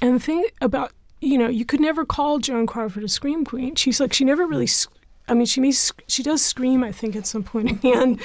And 0.00 0.16
the 0.16 0.20
thing 0.20 0.44
about, 0.60 0.92
you 1.20 1.38
know, 1.38 1.48
you 1.48 1.64
could 1.64 1.80
never 1.80 2.04
call 2.04 2.38
Joan 2.38 2.66
Crawford 2.66 3.04
a 3.04 3.08
scream 3.08 3.44
queen. 3.44 3.74
She's 3.76 4.00
like, 4.00 4.12
she 4.12 4.24
never 4.24 4.46
really, 4.46 4.68
I 5.28 5.34
mean, 5.34 5.46
she 5.46 5.60
may, 5.60 5.72
she 6.06 6.22
does 6.22 6.42
scream, 6.42 6.84
I 6.84 6.92
think, 6.92 7.16
at 7.16 7.26
some 7.26 7.42
point 7.42 7.70
in 7.70 7.78
the 7.78 7.92
end, 7.92 8.20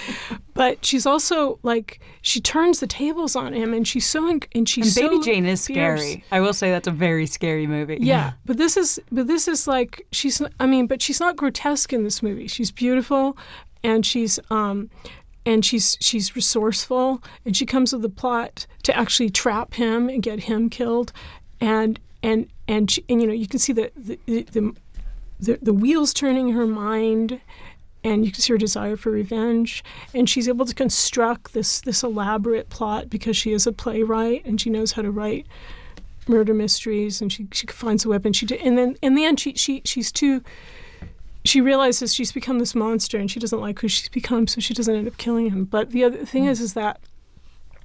but 0.54 0.84
she's 0.86 1.06
also 1.06 1.60
like, 1.64 2.02
she 2.22 2.42
turns 2.42 2.80
the 2.82 2.88
tables 2.88 3.36
on 3.38 3.54
him 3.54 3.74
and 3.74 3.88
she's 3.88 4.06
so, 4.06 4.28
and 4.54 4.68
she's 4.68 4.98
And 4.98 5.08
Baby 5.10 5.16
so 5.18 5.24
Jane 5.24 5.46
is 5.46 5.66
fierce. 5.68 6.02
scary. 6.02 6.24
I 6.32 6.42
will 6.42 6.54
say 6.54 6.72
that's 6.72 6.88
a 6.88 6.92
very 6.92 7.26
scary 7.26 7.68
movie. 7.68 8.00
Yeah, 8.02 8.34
but 8.46 8.58
this 8.58 8.76
is 8.76 9.00
but 9.12 9.28
this 9.28 9.48
is 9.48 9.68
like 9.68 10.06
she's 10.12 10.42
I 10.60 10.66
mean, 10.66 10.88
but 10.88 11.02
she's 11.02 11.20
not 11.22 11.38
grotesque 11.38 11.94
in 11.94 12.04
this 12.04 12.22
movie. 12.22 12.48
She's 12.48 12.72
beautiful 12.72 13.38
and 13.82 14.06
she's 14.06 14.38
um 14.50 14.90
and 15.46 15.66
she's 15.66 15.98
she's 16.00 16.36
resourceful 16.36 17.24
and 17.46 17.56
she 17.56 17.66
comes 17.66 17.94
with 17.94 18.04
a 18.06 18.10
plot 18.10 18.68
to 18.84 18.96
actually 18.98 19.30
trap 19.30 19.74
him 19.74 20.10
and 20.10 20.22
get 20.22 20.42
him 20.42 20.70
killed. 20.70 21.12
And 21.62 22.00
and 22.22 22.48
and 22.68 22.92
she, 22.92 23.04
and 23.10 23.22
you 23.22 23.28
know, 23.28 23.34
you 23.34 23.48
can 23.48 23.60
see 23.60 23.74
the 23.74 23.92
the, 23.96 24.20
the 24.26 24.74
the 25.40 25.60
the 25.62 25.74
wheels 25.74 26.14
turning 26.14 26.50
in 26.50 26.56
her 26.56 26.68
mind 26.68 27.40
and 28.04 28.26
you 28.26 28.32
can 28.32 28.42
see 28.42 28.54
her 28.54 28.58
desire 28.58 28.96
for 28.96 29.12
revenge. 29.12 29.84
And 30.14 30.30
she's 30.30 30.48
able 30.48 30.66
to 30.66 30.76
construct 30.76 31.54
this 31.54 31.82
this 31.82 32.04
elaborate 32.04 32.70
plot 32.70 33.10
because 33.10 33.38
she 33.38 33.52
is 33.52 33.66
a 33.68 33.72
playwright 33.72 34.46
and 34.46 34.60
she 34.60 34.70
knows 34.70 34.94
how 34.94 35.02
to 35.02 35.12
write 35.12 35.48
murder 36.28 36.54
mysteries 36.54 37.22
and 37.22 37.32
she 37.32 37.48
she 37.52 37.68
finds 37.68 38.06
a 38.06 38.10
weapon. 38.10 38.34
She 38.34 38.46
and 38.60 38.78
then 38.78 38.98
in 39.02 39.16
the 39.16 39.26
end 39.26 39.40
she 39.40 39.54
she 39.56 39.82
she's 39.86 40.12
too 40.12 40.44
she 41.46 41.62
realizes 41.62 42.14
she's 42.14 42.32
become 42.32 42.60
this 42.60 42.76
monster 42.76 43.18
and 43.18 43.32
she 43.32 43.40
doesn't 43.40 43.62
like 43.62 43.80
who 43.80 43.88
she's 43.88 44.10
become 44.10 44.48
so 44.48 44.60
she 44.60 44.74
doesn't 44.74 44.96
end 44.96 45.08
up 45.08 45.18
killing 45.18 45.50
him. 45.50 45.66
But 45.66 45.92
the 45.92 46.04
other 46.04 46.26
thing 46.26 46.46
is 46.46 46.60
is 46.62 46.74
that 46.74 47.00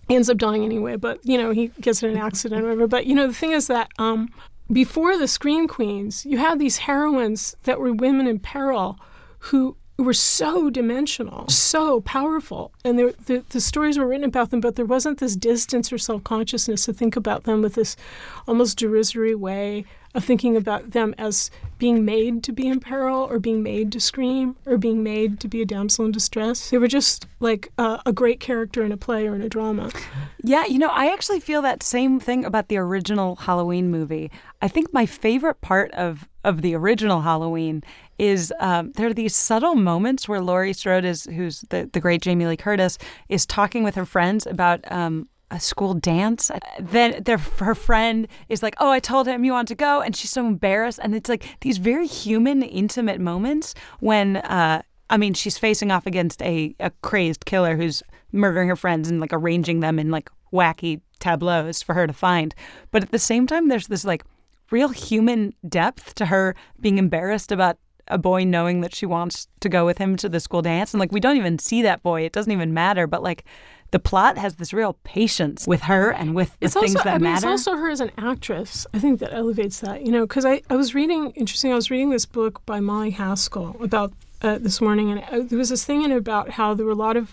he 0.09 0.17
ends 0.17 0.29
up 0.29 0.37
dying 0.37 0.65
anyway 0.65 0.97
but 0.97 1.19
you 1.25 1.39
know 1.39 1.51
he 1.51 1.69
gets 1.81 2.03
in 2.03 2.11
an 2.11 2.19
accident 2.19 2.63
or 2.63 2.65
whatever. 2.65 2.87
But 2.87 3.07
you 3.07 3.15
know 3.15 3.27
the 3.27 3.35
thing 3.35 3.53
is 3.53 3.67
that 3.69 3.91
um 3.99 4.29
before 4.73 5.17
the 5.19 5.29
scream 5.29 5.69
queens 5.69 6.25
you 6.27 6.39
had 6.39 6.59
these 6.59 6.79
heroines 6.79 7.57
that 7.65 7.79
were 7.79 7.93
women 7.93 8.27
in 8.27 8.39
peril 8.39 8.99
who 9.39 9.77
were 10.03 10.13
so 10.13 10.71
dimensional, 10.71 11.49
so 11.49 12.01
powerful, 12.01 12.73
and 12.85 12.99
there, 12.99 13.13
the 13.27 13.45
the 13.51 13.61
stories 13.61 13.97
were 13.97 14.07
written 14.07 14.25
about 14.25 14.51
them, 14.51 14.61
but 14.61 14.75
there 14.75 14.85
wasn't 14.85 15.19
this 15.19 15.37
distance 15.37 15.93
or 15.93 15.99
self 15.99 16.25
consciousness 16.25 16.87
to 16.87 16.93
think 16.93 17.15
about 17.15 17.45
them 17.45 17.63
with 17.63 17.75
this 17.75 17.97
almost 18.49 18.79
derisory 18.79 19.35
way 19.35 19.85
of 20.15 20.25
thinking 20.25 20.57
about 20.57 20.93
them 20.93 21.13
as 21.19 21.51
being 21.79 22.05
made 22.05 22.43
to 22.45 22.53
be 22.53 22.67
in 22.67 22.81
peril, 22.81 23.23
or 23.23 23.39
being 23.39 23.63
made 23.63 23.93
to 23.93 24.01
scream, 24.01 24.57
or 24.67 24.77
being 24.77 25.03
made 25.03 25.41
to 25.41 25.49
be 25.49 25.61
a 25.61 25.67
damsel 25.67 26.05
in 26.05 26.13
distress. 26.13 26.71
They 26.71 26.79
were 26.79 26.89
just 26.89 27.27
like 27.41 27.73
uh, 27.79 27.99
a 28.07 28.13
great 28.13 28.41
character 28.41 28.85
in 28.85 28.93
a 28.93 28.97
play 28.97 29.27
or 29.27 29.35
in 29.35 29.43
a 29.43 29.49
drama. 29.49 29.91
Yeah, 30.43 30.67
you 30.67 30.79
know, 30.79 30.91
I 30.91 31.13
actually 31.13 31.41
feel 31.41 31.63
that 31.63 31.83
same 31.83 32.21
thing 32.21 32.45
about 32.45 32.69
the 32.69 32.77
original 32.77 33.37
Halloween 33.37 33.91
movie. 33.91 34.31
I 34.61 34.69
think 34.69 34.93
my 34.93 35.07
favorite 35.07 35.61
part 35.61 35.91
of 35.93 36.29
of 36.45 36.61
the 36.61 36.75
original 36.75 37.23
Halloween 37.23 37.83
is 38.19 38.53
um, 38.61 38.93
there 38.93 39.09
are 39.09 39.15
these 39.15 39.35
subtle 39.35 39.75
moments 39.75 40.29
where 40.29 40.41
Laurie 40.41 40.73
Strode 40.73 41.05
is, 41.05 41.25
who's 41.25 41.63
the 41.71 41.89
the 41.93 42.01
great 42.01 42.23
Jamie 42.23 42.47
Lee 42.47 42.57
Curtis, 42.57 42.99
is 43.29 43.47
talking 43.47 43.85
with 43.85 43.95
her 43.95 44.07
friends 44.07 44.47
about. 44.47 44.81
Um, 44.91 45.29
a 45.51 45.61
school 45.61 45.95
dance. 45.95 46.51
Then 46.81 47.23
their 47.23 47.39
her 47.39 47.77
friend 47.77 48.27
is 48.49 48.63
like, 48.63 48.75
"Oh, 48.81 48.91
I 48.91 48.99
told 48.99 49.29
him 49.29 49.45
you 49.45 49.53
want 49.53 49.69
to 49.69 49.77
go," 49.77 50.01
and 50.01 50.17
she's 50.17 50.31
so 50.31 50.47
embarrassed. 50.47 50.99
And 51.01 51.15
it's 51.15 51.29
like 51.29 51.45
these 51.61 51.79
very 51.79 52.09
human, 52.09 52.63
intimate 52.63 53.21
moments 53.21 53.75
when, 54.01 54.39
uh, 54.39 54.83
I 55.11 55.17
mean, 55.17 55.35
she's 55.35 55.57
facing 55.57 55.93
off 55.93 56.07
against 56.07 56.43
a, 56.43 56.75
a 56.81 56.91
crazed 57.03 57.45
killer 57.45 57.77
who's 57.77 58.03
murdering 58.33 58.69
her 58.69 58.75
friends 58.75 59.09
and 59.09 59.21
like 59.21 59.33
arranging 59.33 59.79
them 59.79 59.99
in 59.99 60.11
like 60.11 60.29
wacky 60.53 61.01
tableaus 61.21 61.83
for 61.83 61.95
her 61.95 62.07
to 62.07 62.13
find. 62.13 62.55
But 62.91 63.03
at 63.03 63.13
the 63.13 63.19
same 63.19 63.47
time, 63.47 63.69
there's 63.69 63.87
this 63.87 64.05
like 64.05 64.25
real 64.71 64.89
human 64.89 65.55
depth 65.69 66.15
to 66.17 66.27
her 66.27 66.57
being 66.81 66.99
embarrassed 66.99 67.53
about 67.53 67.79
a 68.09 68.19
boy 68.19 68.45
knowing 68.45 68.81
that 68.83 68.95
she 68.95 69.07
wants 69.07 69.49
to 69.61 69.69
go 69.69 69.87
with 69.87 69.99
him 69.99 70.17
to 70.17 70.29
the 70.29 70.41
school 70.41 70.63
dance. 70.63 70.93
And 70.93 71.01
like, 71.01 71.13
we 71.13 71.21
don't 71.21 71.37
even 71.37 71.59
see 71.59 71.83
that 71.83 72.03
boy. 72.03 72.23
It 72.23 72.33
doesn't 72.33 72.53
even 72.53 72.75
matter. 72.75 73.07
But 73.07 73.23
like, 73.23 73.45
the 73.91 73.99
plot 74.01 74.37
has 74.39 74.57
this 74.57 74.73
real 74.73 74.99
patience 75.05 75.67
with 75.67 75.83
her 75.83 76.11
and 76.11 76.35
with 76.35 76.51
the 76.59 76.67
it's 76.67 76.75
things 76.75 76.97
also, 76.97 77.05
that 77.05 77.15
I 77.15 77.19
mean, 77.19 77.33
matter. 77.33 77.53
It's 77.53 77.67
also 77.67 77.77
her 77.77 77.91
as 77.91 78.01
an 78.01 78.11
actress. 78.19 78.87
I 78.93 78.99
think 78.99 79.21
that 79.21 79.33
elevates 79.33 79.81
that, 79.81 80.05
you 80.05 80.11
know, 80.11 80.27
because 80.27 80.45
I, 80.45 80.63
I 80.69 80.77
was 80.77 80.95
reading, 80.95 81.31
interesting, 81.37 81.71
I 81.71 81.77
was 81.77 81.91
reading 81.91 82.11
this 82.11 82.27
book 82.27 82.65
by 82.67 82.81
Molly 82.81 83.11
Haskell 83.11 83.77
about 83.81 84.13
uh, 84.43 84.59
this 84.59 84.81
morning, 84.81 85.13
and 85.13 85.21
uh, 85.23 85.47
there 85.47 85.59
was 85.59 85.69
this 85.69 85.85
thing 85.85 86.03
in 86.03 86.11
it 86.11 86.17
about 86.17 86.51
how 86.51 86.75
there 86.75 86.85
were 86.85 86.93
a 86.93 86.97
lot 86.97 87.17
of 87.17 87.33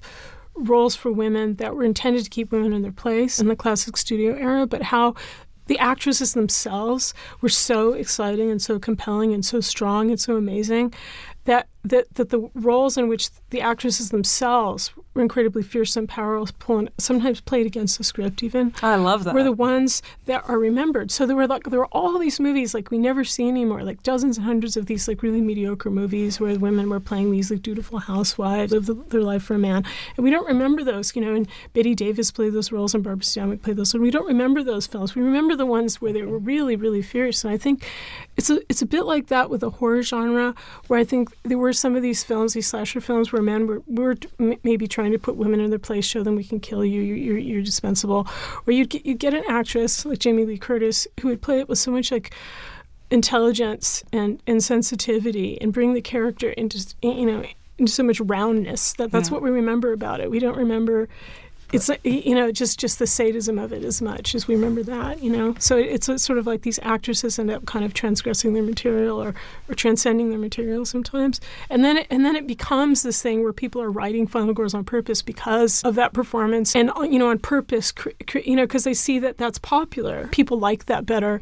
roles 0.56 0.96
for 0.96 1.12
women 1.12 1.56
that 1.56 1.76
were 1.76 1.84
intended 1.84 2.24
to 2.24 2.30
keep 2.30 2.52
women 2.52 2.74
in 2.74 2.84
their 2.84 2.92
place 2.92 3.40
in 3.40 3.48
the 3.48 3.56
classic 3.56 3.98
studio 3.98 4.36
era, 4.36 4.68
but 4.68 4.84
how 4.84 5.16
the 5.72 5.80
actresses 5.80 6.34
themselves 6.34 7.14
were 7.40 7.48
so 7.48 7.94
exciting 7.94 8.52
and 8.52 8.62
so 8.62 8.78
compelling 8.78 9.34
and 9.34 9.46
so 9.46 9.62
strong 9.62 10.10
and 10.10 10.20
so 10.20 10.36
amazing 10.36 10.94
that 11.46 11.70
that, 11.86 12.14
that 12.16 12.28
the 12.28 12.50
roles 12.56 12.98
in 12.98 13.08
which 13.08 13.30
the 13.52 13.62
actresses 13.62 14.10
themselves 14.10 14.92
were 15.14 15.22
incredibly 15.22 15.62
fierce 15.62 15.96
and 15.98 16.08
powerful 16.08 16.78
and 16.78 16.90
sometimes 16.98 17.42
played 17.42 17.66
against 17.66 17.98
the 17.98 18.04
script 18.04 18.42
even 18.44 18.74
I 18.82 18.96
love 18.96 19.26
that. 19.26 19.34
were 19.34 19.44
the 19.44 19.52
ones 19.52 20.02
that 20.26 20.48
are 20.48 20.58
remembered. 20.58 21.12
So 21.12 21.26
there 21.26 21.36
were 21.36 21.48
like 21.48 21.64
there 21.66 21.80
were 21.80 21.88
all 21.88 22.18
these 22.18 22.40
movies 22.40 22.74
like 22.74 22.92
we 22.92 22.98
never 22.98 23.24
see 23.24 23.48
anymore, 23.48 23.84
like 23.84 24.04
dozens 24.04 24.38
and 24.38 24.46
hundreds 24.46 24.78
of 24.78 24.86
these 24.86 25.08
like 25.08 25.22
really 25.22 25.42
mediocre 25.42 25.90
movies 25.90 26.40
where 26.40 26.58
women 26.58 26.90
were 26.90 27.00
playing 27.00 27.32
these 27.32 27.52
like 27.52 27.62
dutiful 27.62 28.00
housewives, 28.00 28.72
live 28.72 28.86
the, 28.86 28.94
their 28.94 29.22
life 29.22 29.44
for 29.44 29.56
a 29.56 29.60
man, 29.60 29.84
and 30.16 30.24
we 30.24 30.32
don't 30.32 30.48
remember 30.48 30.84
those. 30.84 31.16
You 31.16 31.22
know, 31.22 31.36
and 31.36 31.48
Bette 31.74 31.94
Davis 31.94 32.32
played 32.32 32.54
those 32.54 32.72
roles, 32.72 32.96
and 32.96 33.04
Barbara 33.04 33.26
Stanwyck 33.26 33.62
played 33.62 33.76
those. 33.76 33.94
And 33.94 34.02
we 34.02 34.12
don't 34.12 34.28
remember 34.28 34.64
those 34.64 34.88
films. 34.88 35.14
We 35.14 35.22
remember 35.22 35.56
the 35.56 35.66
ones 35.66 36.02
where 36.02 36.14
they 36.14 36.24
were 36.24 36.40
really 36.40 36.78
really 36.78 37.02
fierce. 37.02 37.44
And 37.44 37.54
I 37.54 37.58
think 37.58 37.86
it's 38.38 38.50
a 38.50 38.62
it's 38.70 38.82
a 38.82 38.86
bit 38.86 39.04
like 39.06 39.28
that 39.28 39.50
with 39.50 39.60
the 39.60 39.72
horror 39.72 40.04
genre, 40.04 40.56
where 40.88 41.00
I 41.00 41.04
think 41.04 41.36
there 41.44 41.58
were 41.58 41.74
some 41.74 41.96
of 41.96 42.02
these 42.02 42.24
films, 42.24 42.54
these 42.54 42.68
slasher 42.68 43.02
films, 43.02 43.34
where 43.34 43.41
men 43.42 43.68
were 43.68 43.82
were 43.88 44.16
maybe 44.64 44.88
trying 44.88 45.12
to 45.12 45.20
put 45.20 45.36
women 45.36 45.60
in 45.60 45.70
their 45.70 45.80
place, 45.80 46.06
show 46.06 46.24
them 46.24 46.36
we 46.36 46.44
can 46.44 46.60
kill 46.60 46.84
you, 46.86 47.02
you're, 47.02 47.18
you're, 47.18 47.38
you're 47.38 47.62
dispensable. 47.62 48.28
Or 48.68 48.74
you'd 48.74 48.90
get, 48.90 49.06
you'd 49.06 49.20
get 49.20 49.34
an 49.34 49.44
actress 49.48 50.06
like 50.06 50.20
Jamie 50.20 50.46
Lee 50.46 50.58
Curtis 50.58 51.08
who 51.22 51.28
would 51.30 51.42
play 51.42 51.60
it 51.60 51.68
with 51.70 51.80
so 51.80 51.92
much 51.92 52.12
like 52.12 52.34
intelligence 53.10 54.04
and, 54.14 54.42
and 54.48 54.64
sensitivity 54.64 55.60
and 55.62 55.74
bring 55.74 55.94
the 55.94 56.02
character 56.02 56.52
into 56.52 56.86
you 57.02 57.26
know 57.26 57.44
into 57.78 57.92
so 57.92 58.04
much 58.04 58.20
roundness 58.22 58.94
that 58.94 59.12
that's 59.12 59.30
Yeah. 59.30 59.34
what 59.34 59.44
we 59.44 59.50
remember 59.50 59.92
about 59.92 60.20
it. 60.20 60.30
We 60.32 60.40
don't 60.40 60.58
remember 60.58 61.10
it's 61.74 61.90
you 62.04 62.36
know 62.36 62.52
just 62.52 62.80
just 62.80 63.00
the 63.00 63.08
sadism 63.08 63.58
of 63.58 63.72
it 63.72 63.84
as 63.84 64.02
much 64.02 64.36
as 64.36 64.48
we 64.48 64.56
remember 64.56 64.84
that 64.84 65.22
you 65.24 65.30
know? 65.30 65.56
So 65.60 65.78
it's 65.78 66.08
sort 66.24 66.38
of 66.40 66.46
like 66.48 66.62
these 66.64 66.80
actresses 66.84 67.38
end 67.40 67.50
up 67.52 67.66
kind 67.66 67.86
of 67.86 67.94
transgressing 67.94 68.54
their 68.54 68.64
material 68.64 69.22
or, 69.22 69.34
or 69.70 69.76
transcending 69.76 70.30
their 70.30 70.40
material 70.40 70.86
sometimes. 70.86 71.40
And 71.70 71.84
then 71.84 71.98
it, 71.98 72.08
and 72.10 72.26
then 72.26 72.36
it 72.36 72.48
becomes 72.48 73.04
this 73.04 73.22
thing 73.22 73.44
where 73.44 73.54
people 73.54 73.82
are 73.82 73.92
writing 73.92 74.28
final 74.28 74.54
girls 74.54 74.74
on 74.74 74.84
purpose 74.84 75.22
because 75.22 75.82
of 75.84 75.96
that 75.96 76.14
performance 76.14 76.76
and 76.76 76.92
you 77.04 77.20
know 77.20 77.30
on 77.30 77.40
purpose 77.40 77.94
you 78.46 78.56
know 78.56 78.64
because 78.64 78.84
they 78.84 78.94
see 78.94 79.20
that 79.20 79.38
that's 79.38 79.58
popular. 79.60 80.28
People 80.32 80.60
like 80.60 80.86
that 80.86 81.06
better. 81.06 81.42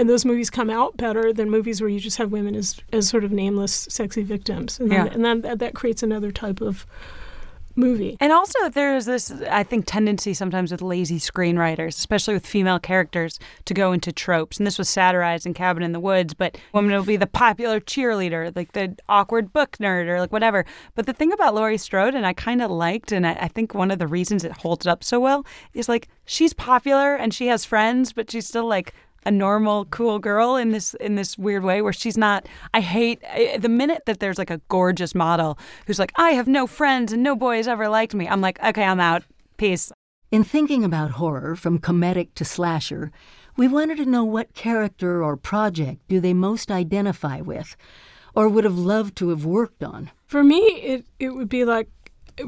And 0.00 0.08
those 0.08 0.24
movies 0.24 0.48
come 0.48 0.70
out 0.70 0.96
better 0.96 1.32
than 1.32 1.50
movies 1.50 1.80
where 1.80 1.90
you 1.90 1.98
just 1.98 2.18
have 2.18 2.30
women 2.30 2.54
as 2.54 2.80
as 2.92 3.08
sort 3.08 3.24
of 3.24 3.32
nameless 3.32 3.88
sexy 3.90 4.22
victims. 4.22 4.78
And 4.78 4.92
then, 4.92 5.06
Yeah. 5.06 5.12
and 5.12 5.24
then 5.24 5.40
that, 5.40 5.58
that 5.58 5.74
creates 5.74 6.04
another 6.04 6.30
type 6.30 6.60
of 6.60 6.86
movie 7.78 8.16
And 8.20 8.32
also, 8.32 8.68
there's 8.68 9.06
this, 9.06 9.30
I 9.50 9.62
think, 9.62 9.86
tendency 9.86 10.34
sometimes 10.34 10.70
with 10.70 10.82
lazy 10.82 11.18
screenwriters, 11.18 11.90
especially 11.90 12.34
with 12.34 12.46
female 12.46 12.78
characters, 12.78 13.38
to 13.64 13.72
go 13.72 13.92
into 13.92 14.12
tropes. 14.12 14.58
And 14.58 14.66
this 14.66 14.78
was 14.78 14.88
satirized 14.88 15.46
in 15.46 15.54
Cabin 15.54 15.82
in 15.82 15.92
the 15.92 16.00
Woods, 16.00 16.34
but 16.34 16.58
woman 16.72 16.92
will 16.92 17.04
be 17.04 17.16
the 17.16 17.26
popular 17.26 17.80
cheerleader, 17.80 18.54
like 18.54 18.72
the 18.72 18.96
awkward 19.08 19.52
book 19.52 19.78
nerd, 19.78 20.08
or 20.08 20.20
like 20.20 20.32
whatever. 20.32 20.66
But 20.94 21.06
the 21.06 21.12
thing 21.12 21.32
about 21.32 21.54
Laurie 21.54 21.78
Strode, 21.78 22.14
and 22.14 22.26
I 22.26 22.32
kind 22.32 22.60
of 22.60 22.70
liked, 22.70 23.12
and 23.12 23.26
I, 23.26 23.32
I 23.34 23.48
think 23.48 23.74
one 23.74 23.90
of 23.90 23.98
the 23.98 24.06
reasons 24.06 24.44
it 24.44 24.52
holds 24.52 24.86
up 24.86 25.04
so 25.04 25.20
well, 25.20 25.46
is 25.72 25.88
like 25.88 26.08
she's 26.24 26.52
popular 26.52 27.14
and 27.14 27.32
she 27.32 27.46
has 27.46 27.64
friends, 27.64 28.12
but 28.12 28.30
she's 28.30 28.46
still 28.46 28.66
like 28.66 28.92
a 29.28 29.30
normal 29.30 29.84
cool 29.86 30.18
girl 30.18 30.56
in 30.56 30.70
this 30.72 30.94
in 30.94 31.14
this 31.14 31.36
weird 31.36 31.62
way 31.62 31.82
where 31.82 31.92
she's 31.92 32.16
not 32.16 32.46
i 32.72 32.80
hate 32.80 33.20
I, 33.30 33.58
the 33.58 33.68
minute 33.68 34.02
that 34.06 34.20
there's 34.20 34.38
like 34.38 34.50
a 34.50 34.60
gorgeous 34.68 35.14
model 35.14 35.58
who's 35.86 35.98
like 35.98 36.12
i 36.16 36.30
have 36.30 36.48
no 36.48 36.66
friends 36.66 37.12
and 37.12 37.22
no 37.22 37.36
boys 37.36 37.68
ever 37.68 37.88
liked 37.90 38.14
me 38.14 38.26
i'm 38.26 38.40
like 38.40 38.58
okay 38.64 38.84
i'm 38.84 39.00
out 39.00 39.22
peace 39.58 39.92
In 40.30 40.44
thinking 40.44 40.82
about 40.84 41.12
horror 41.12 41.56
from 41.56 41.78
comedic 41.78 42.28
to 42.34 42.44
slasher, 42.44 43.10
we 43.56 43.66
wanted 43.66 43.96
to 43.98 44.10
know 44.14 44.24
what 44.24 44.54
character 44.54 45.22
or 45.24 45.36
project 45.36 45.98
do 46.08 46.20
they 46.20 46.34
most 46.34 46.70
identify 46.70 47.40
with, 47.40 47.76
or 48.34 48.48
would 48.48 48.64
have 48.64 48.78
loved 48.78 49.16
to 49.16 49.30
have 49.30 49.44
worked 49.44 49.82
on. 49.82 50.10
For 50.26 50.42
me, 50.44 50.60
it 50.92 51.06
it 51.18 51.30
would 51.36 51.48
be 51.48 51.64
like 51.64 51.88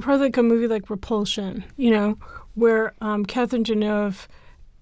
probably 0.00 0.26
like 0.26 0.36
a 0.36 0.42
movie 0.42 0.68
like 0.68 0.90
Repulsion, 0.90 1.64
you 1.76 1.90
know, 1.90 2.18
where 2.54 2.92
um, 3.00 3.24
Catherine 3.24 3.64
Deneuve 3.64 4.28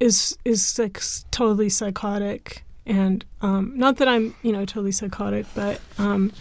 is 0.00 0.36
is 0.44 0.78
like 0.78 1.00
totally 1.30 1.68
psychotic, 1.68 2.64
and 2.86 3.24
um, 3.40 3.72
not 3.76 3.96
that 3.96 4.08
I'm 4.08 4.34
you 4.42 4.52
know 4.52 4.64
totally 4.64 4.92
psychotic, 4.92 5.46
but 5.54 5.80
um, 5.98 6.32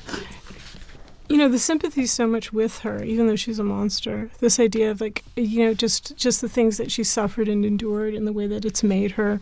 you 1.30 1.38
know 1.38 1.50
the 1.50 1.60
sympathy's 1.60 2.12
so 2.12 2.28
much 2.28 2.54
with 2.54 2.80
her, 2.80 3.04
even 3.04 3.28
though 3.28 3.36
she's 3.36 3.60
a 3.60 3.64
monster. 3.64 4.30
This 4.40 4.60
idea 4.60 4.92
of 4.92 5.02
like 5.02 5.24
you 5.36 5.66
know 5.66 5.74
just 5.74 6.16
just 6.18 6.42
the 6.42 6.50
things 6.50 6.78
that 6.78 6.92
she 6.92 7.04
suffered 7.04 7.48
and 7.48 7.66
endured, 7.66 8.14
and 8.14 8.28
the 8.28 8.34
way 8.34 8.48
that 8.48 8.66
it's 8.66 8.84
made 8.84 9.12
her. 9.12 9.42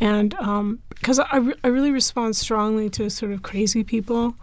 And 0.00 0.34
because 0.90 1.18
I, 1.18 1.38
re- 1.38 1.54
I 1.64 1.68
really 1.68 1.90
respond 1.90 2.36
strongly 2.36 2.90
to 2.90 3.08
sort 3.08 3.32
of 3.32 3.42
crazy 3.42 3.82
people 3.82 4.36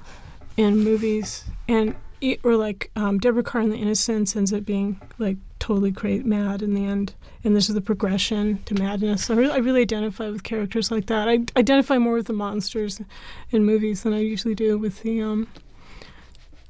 in 0.57 0.79
movies, 0.79 1.45
and 1.67 1.95
or 2.43 2.55
like 2.55 2.89
um, 2.95 3.17
Deborah 3.17 3.43
Kerr 3.43 3.61
in 3.61 3.69
The 3.69 3.77
Innocents 3.77 4.35
ends 4.35 4.53
up 4.53 4.65
being 4.65 5.01
like 5.17 5.37
totally 5.63 5.93
cra- 5.93 6.25
mad 6.25 6.61
in 6.61 6.73
the 6.73 6.85
end, 6.85 7.15
and 7.45 7.55
this 7.55 7.69
is 7.69 7.75
the 7.75 7.79
progression 7.81 8.61
to 8.65 8.73
madness. 8.75 9.29
I 9.29 9.35
really, 9.35 9.53
I 9.53 9.57
really 9.57 9.81
identify 9.81 10.29
with 10.29 10.43
characters 10.43 10.91
like 10.91 11.05
that. 11.05 11.29
I 11.29 11.39
identify 11.57 11.97
more 11.97 12.15
with 12.15 12.27
the 12.27 12.33
monsters 12.33 12.99
in 13.49 13.63
movies 13.63 14.03
than 14.03 14.13
I 14.13 14.19
usually 14.19 14.55
do 14.55 14.77
with 14.77 15.03
the 15.03 15.21
um, 15.21 15.47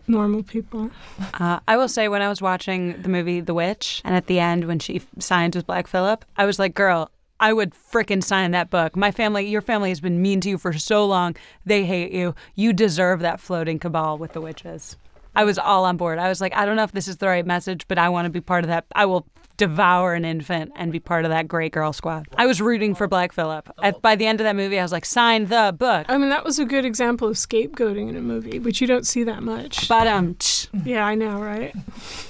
normal 0.07 0.43
people. 0.43 0.91
uh, 1.39 1.59
i 1.65 1.77
will 1.77 1.87
say 1.87 2.09
when 2.09 2.21
i 2.21 2.27
was 2.27 2.41
watching 2.41 3.01
the 3.03 3.07
movie 3.07 3.39
the 3.39 3.53
witch 3.53 4.01
and 4.03 4.13
at 4.13 4.27
the 4.27 4.37
end 4.37 4.65
when 4.65 4.77
she 4.77 5.01
signs 5.17 5.55
with 5.55 5.65
black 5.65 5.87
phillip 5.87 6.25
i 6.35 6.45
was 6.45 6.59
like 6.59 6.73
girl 6.73 7.09
I 7.39 7.51
would 7.51 7.73
frickin' 7.73 8.23
sign 8.23 8.51
that 8.51 8.69
book. 8.69 8.95
My 8.95 9.11
family, 9.11 9.45
your 9.49 9.59
family 9.61 9.89
has 9.89 9.99
been 9.99 10.21
mean 10.21 10.39
to 10.41 10.49
you 10.49 10.57
for 10.57 10.71
so 10.71 11.05
long. 11.05 11.35
They 11.65 11.83
hate 11.83 12.13
you. 12.13 12.35
You 12.55 12.71
deserve 12.71 13.19
that 13.19 13.41
floating 13.41 13.79
cabal 13.79 14.17
with 14.17 14.31
the 14.31 14.39
witches. 14.39 14.95
I 15.35 15.43
was 15.43 15.57
all 15.57 15.85
on 15.85 15.97
board. 15.97 16.19
I 16.19 16.29
was 16.29 16.41
like, 16.41 16.55
I 16.55 16.65
don't 16.65 16.75
know 16.75 16.83
if 16.83 16.91
this 16.91 17.07
is 17.07 17.17
the 17.17 17.27
right 17.27 17.45
message, 17.45 17.87
but 17.87 17.97
I 17.97 18.09
want 18.09 18.25
to 18.25 18.29
be 18.29 18.41
part 18.41 18.63
of 18.63 18.69
that. 18.69 18.85
I 18.95 19.05
will 19.05 19.25
devour 19.57 20.13
an 20.13 20.25
infant 20.25 20.71
and 20.75 20.91
be 20.91 20.99
part 20.99 21.25
of 21.25 21.31
that 21.31 21.47
great 21.47 21.71
girl 21.71 21.93
squad. 21.93 22.27
I 22.35 22.45
was 22.45 22.59
rooting 22.59 22.95
for 22.95 23.07
Black 23.07 23.31
Phillip. 23.31 23.69
At, 23.81 24.01
by 24.01 24.15
the 24.15 24.25
end 24.25 24.39
of 24.39 24.45
that 24.45 24.55
movie, 24.55 24.79
I 24.79 24.83
was 24.83 24.91
like, 24.91 25.05
sign 25.05 25.45
the 25.45 25.75
book. 25.77 26.05
I 26.09 26.17
mean, 26.17 26.29
that 26.29 26.43
was 26.43 26.59
a 26.59 26.65
good 26.65 26.85
example 26.85 27.27
of 27.27 27.35
scapegoating 27.35 28.09
in 28.09 28.15
a 28.15 28.21
movie, 28.21 28.59
which 28.59 28.81
you 28.81 28.87
don't 28.87 29.05
see 29.05 29.23
that 29.23 29.43
much. 29.43 29.87
But 29.87 30.07
um, 30.07 30.37
yeah, 30.83 31.05
I 31.05 31.15
know, 31.15 31.39
right? 31.39 31.73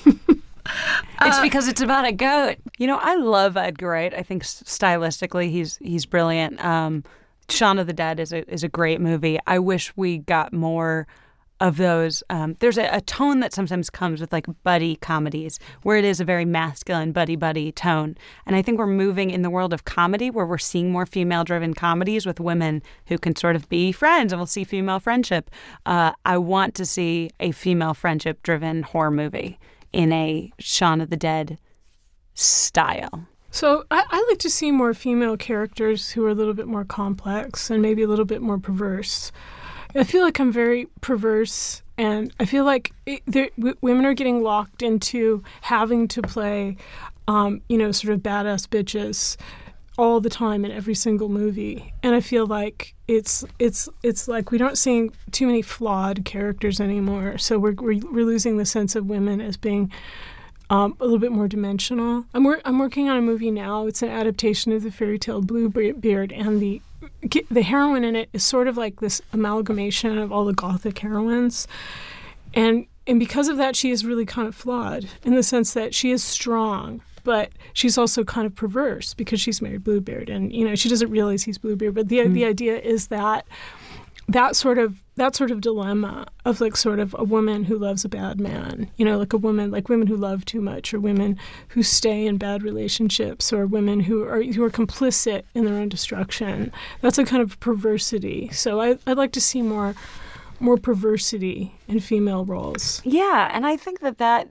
it's 1.21 1.39
because 1.39 1.67
it's 1.67 1.81
about 1.81 2.05
a 2.05 2.11
goat. 2.11 2.57
You 2.77 2.87
know, 2.87 2.99
I 3.01 3.15
love 3.15 3.57
Edgar 3.57 3.89
Wright. 3.89 4.13
I 4.13 4.23
think 4.23 4.43
stylistically, 4.43 5.49
he's 5.49 5.77
he's 5.77 6.05
brilliant. 6.05 6.63
Um, 6.63 7.03
Shaun 7.49 7.79
of 7.79 7.87
the 7.87 7.93
Dead 7.93 8.19
is 8.19 8.33
a 8.33 8.49
is 8.51 8.63
a 8.63 8.69
great 8.69 9.01
movie. 9.01 9.39
I 9.47 9.59
wish 9.59 9.95
we 9.95 10.19
got 10.19 10.53
more 10.53 11.07
of 11.63 11.77
those. 11.77 12.21
Um, 12.29 12.57
there's 12.59 12.77
a, 12.77 12.89
a 12.91 12.99
tone 12.99 13.39
that 13.39 13.53
sometimes 13.53 13.89
comes 13.89 14.19
with 14.19 14.33
like 14.33 14.47
buddy 14.63 14.97
comedies, 14.97 15.59
where 15.83 15.95
it 15.95 16.03
is 16.03 16.19
a 16.19 16.25
very 16.25 16.43
masculine 16.43 17.13
buddy 17.13 17.37
buddy 17.37 17.71
tone. 17.71 18.17
And 18.45 18.53
I 18.53 18.61
think 18.61 18.77
we're 18.77 18.85
moving 18.85 19.29
in 19.29 19.43
the 19.43 19.49
world 19.49 19.71
of 19.71 19.85
comedy, 19.85 20.29
where 20.29 20.45
we're 20.45 20.57
seeing 20.57 20.91
more 20.91 21.05
female 21.05 21.45
driven 21.45 21.73
comedies 21.73 22.25
with 22.25 22.41
women 22.41 22.83
who 23.07 23.17
can 23.17 23.33
sort 23.37 23.55
of 23.55 23.69
be 23.69 23.93
friends, 23.93 24.33
and 24.33 24.39
we'll 24.39 24.45
see 24.45 24.65
female 24.65 24.99
friendship. 24.99 25.49
Uh, 25.85 26.11
I 26.25 26.37
want 26.37 26.75
to 26.75 26.85
see 26.85 27.31
a 27.39 27.51
female 27.51 27.93
friendship 27.93 28.43
driven 28.43 28.83
horror 28.83 29.11
movie 29.11 29.57
in 29.93 30.11
a 30.11 30.51
Shaun 30.59 30.99
of 30.99 31.09
the 31.09 31.17
Dead 31.17 31.57
style. 32.33 33.25
So 33.51 33.85
I, 33.89 34.03
I 34.09 34.25
like 34.29 34.39
to 34.39 34.49
see 34.49 34.71
more 34.71 34.93
female 34.93 35.37
characters 35.37 36.09
who 36.09 36.25
are 36.25 36.29
a 36.29 36.35
little 36.35 36.55
bit 36.55 36.67
more 36.67 36.83
complex 36.83 37.69
and 37.69 37.81
maybe 37.81 38.01
a 38.01 38.07
little 38.07 38.25
bit 38.25 38.41
more 38.41 38.57
perverse. 38.57 39.31
I 39.95 40.03
feel 40.03 40.23
like 40.23 40.39
I'm 40.39 40.51
very 40.51 40.87
perverse, 41.01 41.81
and 41.97 42.33
I 42.39 42.45
feel 42.45 42.65
like 42.65 42.91
it, 43.05 43.23
w- 43.57 43.77
women 43.81 44.05
are 44.05 44.13
getting 44.13 44.41
locked 44.41 44.81
into 44.81 45.43
having 45.61 46.07
to 46.09 46.21
play, 46.21 46.77
um, 47.27 47.61
you 47.69 47.77
know, 47.77 47.91
sort 47.91 48.13
of 48.13 48.21
badass 48.21 48.67
bitches 48.67 49.37
all 49.97 50.19
the 50.19 50.29
time 50.29 50.65
in 50.65 50.71
every 50.71 50.95
single 50.95 51.29
movie. 51.29 51.93
And 52.01 52.15
I 52.15 52.19
feel 52.19 52.47
like 52.47 52.95
it's 53.07 53.45
it's 53.59 53.87
it's 54.01 54.27
like 54.27 54.49
we 54.49 54.57
don't 54.57 54.77
see 54.77 55.11
too 55.31 55.45
many 55.45 55.61
flawed 55.61 56.25
characters 56.25 56.79
anymore. 56.79 57.37
So 57.37 57.59
we're 57.59 57.73
we're, 57.73 57.99
we're 58.11 58.25
losing 58.25 58.57
the 58.57 58.65
sense 58.65 58.95
of 58.95 59.05
women 59.05 59.39
as 59.41 59.57
being 59.57 59.91
um, 60.69 60.95
a 60.99 61.03
little 61.03 61.19
bit 61.19 61.31
more 61.31 61.47
dimensional. 61.47 62.25
I'm 62.33 62.43
wor- 62.43 62.61
I'm 62.65 62.79
working 62.79 63.09
on 63.09 63.17
a 63.17 63.21
movie 63.21 63.51
now. 63.51 63.85
It's 63.85 64.01
an 64.01 64.09
adaptation 64.09 64.71
of 64.71 64.81
the 64.81 64.91
fairy 64.91 65.19
tale 65.19 65.41
Bluebeard, 65.41 66.31
and 66.31 66.59
the 66.59 66.81
the 67.49 67.61
heroine 67.61 68.03
in 68.03 68.15
it 68.15 68.29
is 68.33 68.43
sort 68.43 68.67
of 68.67 68.77
like 68.77 68.99
this 68.99 69.21
amalgamation 69.31 70.17
of 70.17 70.31
all 70.31 70.45
the 70.45 70.53
gothic 70.53 70.99
heroines, 70.99 71.67
and 72.53 72.85
and 73.05 73.19
because 73.19 73.47
of 73.47 73.57
that, 73.57 73.75
she 73.75 73.91
is 73.91 74.05
really 74.05 74.25
kind 74.25 74.47
of 74.47 74.55
flawed 74.55 75.07
in 75.23 75.35
the 75.35 75.43
sense 75.43 75.73
that 75.73 75.93
she 75.93 76.11
is 76.11 76.23
strong. 76.23 77.01
But 77.25 77.51
she's 77.71 77.97
also 77.97 78.25
kind 78.25 78.45
of 78.45 78.53
perverse 78.53 79.13
because 79.13 79.39
she's 79.39 79.61
married 79.61 79.83
Bluebeard, 79.83 80.29
and 80.29 80.51
you 80.51 80.67
know 80.67 80.75
she 80.75 80.89
doesn't 80.89 81.09
realize 81.09 81.43
he's 81.43 81.57
Bluebeard. 81.57 81.95
But 81.95 82.09
the 82.09 82.27
the 82.27 82.43
hmm. 82.43 82.49
idea 82.49 82.79
is 82.79 83.07
that 83.07 83.45
that 84.27 84.55
sort 84.55 84.77
of 84.77 85.02
that 85.15 85.35
sort 85.35 85.51
of 85.51 85.61
dilemma 85.61 86.25
of 86.45 86.59
like 86.59 86.75
sort 86.75 86.99
of 86.99 87.15
a 87.19 87.23
woman 87.23 87.63
who 87.65 87.77
loves 87.77 88.03
a 88.03 88.09
bad 88.09 88.39
man 88.39 88.89
you 88.97 89.05
know 89.05 89.17
like 89.17 89.33
a 89.33 89.37
woman 89.37 89.71
like 89.71 89.89
women 89.89 90.07
who 90.07 90.15
love 90.15 90.43
too 90.45 90.61
much 90.61 90.93
or 90.93 90.99
women 90.99 91.37
who 91.69 91.83
stay 91.83 92.25
in 92.25 92.37
bad 92.37 92.63
relationships 92.63 93.53
or 93.53 93.65
women 93.65 94.01
who 94.01 94.23
are 94.23 94.41
who 94.41 94.63
are 94.63 94.69
complicit 94.69 95.43
in 95.53 95.65
their 95.65 95.75
own 95.75 95.89
destruction 95.89 96.71
that's 97.01 97.17
a 97.17 97.25
kind 97.25 97.41
of 97.41 97.59
perversity 97.59 98.49
so 98.51 98.81
I, 98.81 98.97
i'd 99.07 99.17
like 99.17 99.31
to 99.33 99.41
see 99.41 99.61
more 99.61 99.95
more 100.59 100.77
perversity 100.77 101.75
in 101.87 101.99
female 101.99 102.45
roles 102.45 103.01
Yeah, 103.03 103.49
and 103.53 103.65
I 103.65 103.75
think 103.77 103.99
that 103.99 104.17
that 104.17 104.47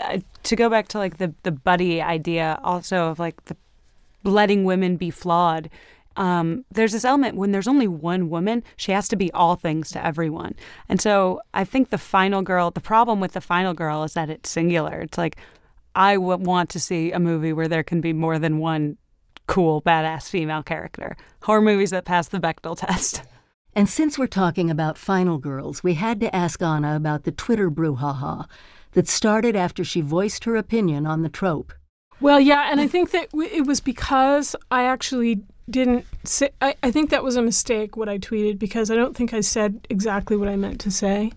uh, 0.00 0.18
to 0.44 0.56
go 0.56 0.70
back 0.70 0.88
to 0.88 0.98
like 0.98 1.18
the 1.18 1.34
the 1.42 1.50
buddy 1.50 2.00
idea 2.00 2.58
also 2.62 3.08
of 3.08 3.18
like 3.18 3.44
the 3.44 3.56
letting 4.24 4.64
women 4.64 4.96
be 4.96 5.10
flawed. 5.10 5.68
Um, 6.16 6.64
there's 6.70 6.92
this 6.92 7.04
element 7.04 7.36
when 7.36 7.52
there's 7.52 7.68
only 7.68 7.88
one 7.88 8.28
woman, 8.28 8.62
she 8.76 8.92
has 8.92 9.08
to 9.08 9.16
be 9.16 9.32
all 9.32 9.56
things 9.56 9.90
to 9.92 10.04
everyone. 10.04 10.54
And 10.88 11.00
so 11.00 11.40
I 11.54 11.64
think 11.64 11.90
the 11.90 11.98
final 11.98 12.42
girl, 12.42 12.70
the 12.70 12.80
problem 12.80 13.20
with 13.20 13.32
the 13.32 13.40
final 13.40 13.74
girl 13.74 14.02
is 14.04 14.14
that 14.14 14.30
it's 14.30 14.50
singular. 14.50 15.00
It's 15.00 15.18
like 15.18 15.36
I 15.94 16.14
w- 16.14 16.38
want 16.38 16.70
to 16.70 16.80
see 16.80 17.12
a 17.12 17.18
movie 17.18 17.52
where 17.52 17.68
there 17.68 17.82
can 17.82 18.00
be 18.00 18.12
more 18.12 18.38
than 18.38 18.58
one 18.58 18.96
cool, 19.46 19.82
badass 19.82 20.28
female 20.28 20.62
character. 20.62 21.16
Horror 21.42 21.60
movies 21.60 21.90
that 21.90 22.04
pass 22.04 22.28
the 22.28 22.40
Bechdel 22.40 22.76
test. 22.76 23.22
And 23.74 23.88
since 23.88 24.18
we're 24.18 24.26
talking 24.26 24.70
about 24.70 24.98
Final 24.98 25.38
Girls, 25.38 25.82
we 25.82 25.94
had 25.94 26.20
to 26.20 26.34
ask 26.34 26.62
Anna 26.62 26.94
about 26.94 27.24
the 27.24 27.32
Twitter 27.32 27.70
brouhaha 27.70 28.46
that 28.92 29.08
started 29.08 29.56
after 29.56 29.82
she 29.82 30.02
voiced 30.02 30.44
her 30.44 30.56
opinion 30.56 31.06
on 31.06 31.22
the 31.22 31.30
trope. 31.30 31.72
Well, 32.20 32.38
yeah, 32.38 32.68
and 32.70 32.80
I 32.80 32.86
think 32.86 33.10
that 33.10 33.28
it 33.32 33.66
was 33.66 33.80
because 33.80 34.54
I 34.70 34.84
actually 34.84 35.42
didn't 35.68 36.06
say. 36.24 36.50
I, 36.60 36.74
I 36.82 36.90
think 36.90 37.10
that 37.10 37.24
was 37.24 37.36
a 37.36 37.42
mistake 37.42 37.96
what 37.96 38.08
I 38.08 38.18
tweeted 38.18 38.58
because 38.58 38.90
I 38.90 38.96
don't 38.96 39.16
think 39.16 39.32
I 39.32 39.40
said 39.40 39.86
exactly 39.90 40.36
what 40.36 40.48
I 40.48 40.56
meant 40.56 40.80
to 40.82 40.90
say. 40.90 41.32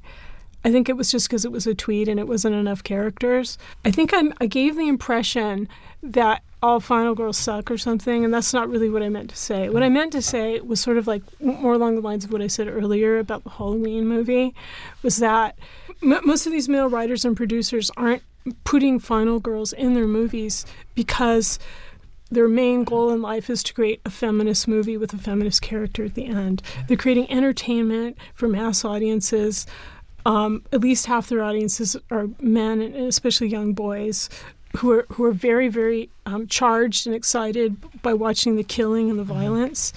I 0.64 0.72
think 0.72 0.90
it 0.90 0.98
was 0.98 1.12
just 1.12 1.28
because 1.28 1.46
it 1.46 1.52
was 1.52 1.68
a 1.68 1.76
tweet 1.76 2.08
and 2.08 2.20
it 2.20 2.28
wasn't 2.28 2.56
enough 2.56 2.84
characters. 2.84 3.60
I 3.86 3.92
think 3.92 4.14
I'm, 4.16 4.34
I 4.42 4.48
gave 4.48 4.76
the 4.76 4.88
impression 4.88 5.70
that 6.02 6.42
all 6.64 6.80
final 6.80 7.14
girls 7.14 7.38
suck 7.38 7.70
or 7.70 7.78
something, 7.78 8.26
and 8.26 8.34
that's 8.34 8.52
not 8.52 8.68
really 8.68 8.90
what 8.90 9.04
I 9.04 9.10
meant 9.10 9.30
to 9.30 9.36
say. 9.36 9.70
What 9.70 9.84
I 9.84 9.90
meant 9.90 10.12
to 10.14 10.22
say 10.24 10.60
was 10.62 10.82
sort 10.82 10.98
of 10.98 11.06
like 11.06 11.22
more 11.40 11.74
along 11.74 11.96
the 11.96 12.02
lines 12.02 12.26
of 12.26 12.32
what 12.32 12.42
I 12.42 12.48
said 12.48 12.68
earlier 12.68 13.20
about 13.20 13.44
the 13.44 13.52
Halloween 13.52 14.08
movie, 14.08 14.56
was 15.04 15.18
that 15.18 15.56
m- 16.02 16.22
most 16.26 16.48
of 16.48 16.52
these 16.52 16.68
male 16.68 16.90
writers 16.90 17.24
and 17.24 17.38
producers 17.38 17.92
aren't 17.96 18.24
putting 18.64 18.98
final 18.98 19.40
girls 19.40 19.72
in 19.72 19.94
their 19.94 20.08
movies 20.08 20.66
because 20.96 21.60
their 22.32 22.48
main 22.48 22.84
goal 22.84 23.12
in 23.12 23.22
life 23.22 23.50
is 23.50 23.62
to 23.64 23.74
create 23.74 24.02
a 24.06 24.10
feminist 24.10 24.68
movie 24.68 24.98
with 24.98 25.14
a 25.14 25.18
feminist 25.18 25.62
character 25.62 26.04
at 26.04 26.16
the 26.16 26.26
end. 26.26 26.62
They're 26.88 26.98
creating 26.98 27.32
entertainment 27.32 28.18
for 28.34 28.48
mass 28.48 28.84
audiences. 28.84 29.68
Um, 30.26 30.64
at 30.72 30.82
least 30.82 31.06
half 31.06 31.30
their 31.30 31.44
audiences 31.44 31.96
are 32.10 32.28
men, 32.40 32.82
and 32.82 32.96
especially 32.96 33.48
young 33.48 33.74
boys, 33.74 34.28
who 34.78 34.92
are 34.92 35.06
who 35.14 35.24
are 35.24 35.32
very 35.32 35.68
very 35.68 36.10
um, 36.26 36.48
charged 36.48 37.06
and 37.06 37.16
excited 37.16 37.78
by 38.02 38.14
watching 38.14 38.56
the 38.56 38.64
killing 38.64 39.10
and 39.10 39.20
the 39.20 39.24
violence. 39.24 39.94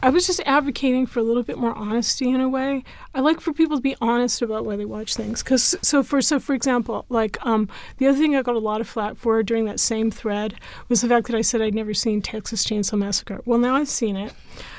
I 0.00 0.10
was 0.10 0.26
just 0.26 0.40
advocating 0.46 1.06
for 1.06 1.18
a 1.18 1.24
little 1.24 1.42
bit 1.42 1.58
more 1.58 1.74
honesty 1.74 2.30
in 2.30 2.40
a 2.40 2.48
way. 2.48 2.84
I 3.14 3.20
like 3.20 3.40
for 3.40 3.52
people 3.52 3.76
to 3.76 3.82
be 3.82 3.96
honest 4.00 4.42
about 4.42 4.64
why 4.64 4.76
they 4.76 4.84
watch 4.84 5.16
things. 5.16 5.42
Because 5.42 5.74
so 5.82 6.04
for 6.04 6.22
so 6.22 6.38
for 6.38 6.54
example, 6.54 7.04
like 7.08 7.36
um, 7.44 7.68
the 7.96 8.06
other 8.06 8.16
thing 8.16 8.36
I 8.36 8.42
got 8.42 8.54
a 8.54 8.60
lot 8.60 8.80
of 8.80 8.88
flack 8.88 9.16
for 9.16 9.42
during 9.42 9.64
that 9.64 9.80
same 9.80 10.10
thread 10.10 10.54
was 10.88 11.00
the 11.00 11.08
fact 11.08 11.26
that 11.26 11.36
I 11.36 11.42
said 11.42 11.60
I'd 11.60 11.74
never 11.74 11.94
seen 11.94 12.22
Texas 12.22 12.64
Chainsaw 12.64 12.96
Massacre. 12.98 13.40
Well, 13.44 13.58
now 13.58 13.74
I've 13.74 13.88
seen 13.88 14.16
it. 14.16 14.32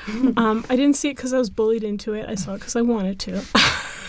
um, 0.38 0.64
I 0.70 0.76
didn't 0.76 0.96
see 0.96 1.10
it 1.10 1.16
because 1.16 1.34
I 1.34 1.38
was 1.38 1.50
bullied 1.50 1.84
into 1.84 2.14
it. 2.14 2.26
I 2.26 2.34
saw 2.34 2.54
it 2.54 2.60
because 2.60 2.76
I 2.76 2.82
wanted 2.82 3.18
to. 3.20 3.42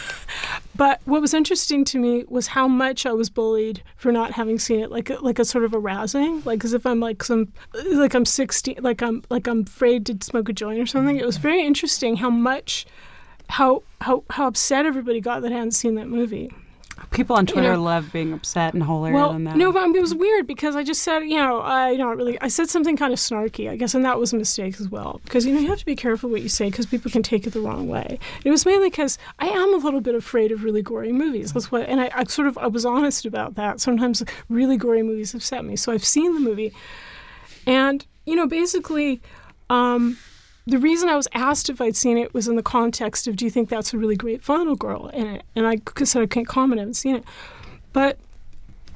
But 0.75 1.01
what 1.05 1.21
was 1.21 1.33
interesting 1.33 1.83
to 1.85 1.99
me 1.99 2.25
was 2.27 2.47
how 2.47 2.67
much 2.67 3.05
I 3.05 3.11
was 3.13 3.29
bullied 3.29 3.83
for 3.97 4.11
not 4.11 4.31
having 4.31 4.59
seen 4.59 4.79
it, 4.79 4.91
like 4.91 5.09
like 5.21 5.39
a 5.39 5.45
sort 5.45 5.63
of 5.63 5.73
arousing, 5.73 6.41
like 6.45 6.63
as 6.63 6.73
if 6.73 6.85
I'm 6.85 6.99
like 6.99 7.23
some, 7.23 7.51
like 7.93 8.13
I'm 8.13 8.25
16, 8.25 8.77
like 8.81 9.01
I'm 9.01 9.23
like 9.29 9.47
I'm 9.47 9.61
afraid 9.61 10.05
to 10.07 10.17
smoke 10.21 10.49
a 10.49 10.53
joint 10.53 10.79
or 10.79 10.85
something. 10.85 11.17
It 11.17 11.25
was 11.25 11.37
very 11.37 11.65
interesting 11.65 12.17
how 12.17 12.29
much, 12.29 12.85
how 13.49 13.83
how 14.01 14.23
how 14.29 14.47
upset 14.47 14.85
everybody 14.85 15.21
got 15.21 15.41
that 15.41 15.51
I 15.51 15.55
hadn't 15.55 15.71
seen 15.71 15.95
that 15.95 16.07
movie. 16.07 16.51
People 17.09 17.35
on 17.35 17.45
Twitter 17.45 17.73
know- 17.73 17.81
love 17.81 18.11
being 18.13 18.31
upset 18.31 18.73
and 18.73 18.83
holier 18.83 19.13
Well, 19.13 19.33
than 19.33 19.43
that. 19.45 19.57
no, 19.57 19.71
but 19.71 19.93
it 19.95 20.01
was 20.01 20.15
weird 20.15 20.47
because 20.47 20.75
I 20.75 20.83
just 20.83 21.01
said, 21.01 21.19
you 21.21 21.35
know, 21.37 21.59
I 21.61 21.97
don't 21.97 22.15
really, 22.17 22.39
I 22.39 22.47
said 22.47 22.69
something 22.69 22.95
kind 22.95 23.11
of 23.11 23.19
snarky, 23.19 23.69
I 23.69 23.75
guess, 23.75 23.93
and 23.93 24.05
that 24.05 24.17
was 24.19 24.31
a 24.31 24.37
mistake 24.37 24.79
as 24.79 24.87
well. 24.89 25.19
Because, 25.23 25.45
you 25.45 25.53
know, 25.53 25.59
you 25.59 25.67
have 25.69 25.79
to 25.79 25.85
be 25.85 25.95
careful 25.95 26.29
what 26.29 26.41
you 26.41 26.49
say 26.49 26.69
because 26.69 26.85
people 26.85 27.11
can 27.11 27.23
take 27.23 27.45
it 27.47 27.51
the 27.53 27.59
wrong 27.59 27.87
way. 27.87 28.19
It 28.45 28.51
was 28.51 28.65
mainly 28.65 28.89
because 28.89 29.17
I 29.39 29.47
am 29.47 29.73
a 29.73 29.77
little 29.77 30.01
bit 30.01 30.15
afraid 30.15 30.51
of 30.51 30.63
really 30.63 30.81
gory 30.81 31.11
movies. 31.11 31.51
That's 31.53 31.71
what, 31.71 31.89
and 31.89 31.99
I, 31.99 32.11
I 32.13 32.23
sort 32.25 32.47
of, 32.47 32.57
I 32.57 32.67
was 32.67 32.85
honest 32.85 33.25
about 33.25 33.55
that. 33.55 33.81
Sometimes 33.81 34.23
really 34.47 34.77
gory 34.77 35.03
movies 35.03 35.33
upset 35.33 35.65
me. 35.65 35.75
So 35.75 35.91
I've 35.91 36.05
seen 36.05 36.33
the 36.33 36.39
movie. 36.39 36.73
And, 37.67 38.05
you 38.25 38.35
know, 38.35 38.47
basically, 38.47 39.21
um, 39.69 40.17
the 40.67 40.77
reason 40.77 41.09
I 41.09 41.15
was 41.15 41.27
asked 41.33 41.69
if 41.69 41.81
I'd 41.81 41.95
seen 41.95 42.17
it 42.17 42.33
was 42.33 42.47
in 42.47 42.55
the 42.55 42.63
context 42.63 43.27
of, 43.27 43.35
do 43.35 43.45
you 43.45 43.51
think 43.51 43.69
that's 43.69 43.93
a 43.93 43.97
really 43.97 44.15
great 44.15 44.41
Final 44.43 44.75
Girl 44.75 45.09
it? 45.09 45.43
And 45.55 45.67
I 45.67 45.79
said 46.03 46.21
I 46.21 46.27
can't 46.27 46.47
comment, 46.47 46.79
I 46.79 46.83
haven't 46.83 46.93
seen 46.95 47.15
it. 47.15 47.23
But 47.93 48.17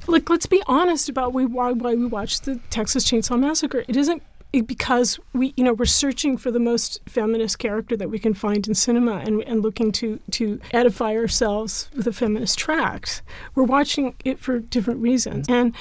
like, 0.07 0.29
let's 0.29 0.45
be 0.45 0.61
honest 0.67 1.09
about 1.09 1.33
why 1.33 1.71
why 1.71 1.95
we 1.95 2.05
watched 2.05 2.45
the 2.45 2.59
Texas 2.69 3.09
Chainsaw 3.09 3.39
Massacre. 3.39 3.83
It 3.87 3.95
isn't 3.95 4.21
because 4.61 5.19
we 5.33 5.53
you 5.57 5.63
know 5.63 5.73
we're 5.73 5.85
searching 5.85 6.37
for 6.37 6.49
the 6.49 6.59
most 6.59 7.01
feminist 7.07 7.59
character 7.59 7.97
that 7.97 8.09
we 8.09 8.19
can 8.19 8.33
find 8.33 8.67
in 8.67 8.73
cinema 8.73 9.17
and, 9.17 9.41
and 9.43 9.61
looking 9.61 9.91
to 9.91 10.19
to 10.31 10.59
edify 10.71 11.15
ourselves 11.15 11.89
with 11.95 12.07
a 12.07 12.13
feminist 12.13 12.57
tract. 12.57 13.21
We're 13.55 13.63
watching 13.63 14.15
it 14.23 14.39
for 14.39 14.59
different 14.59 15.01
reasons 15.01 15.47
and. 15.49 15.75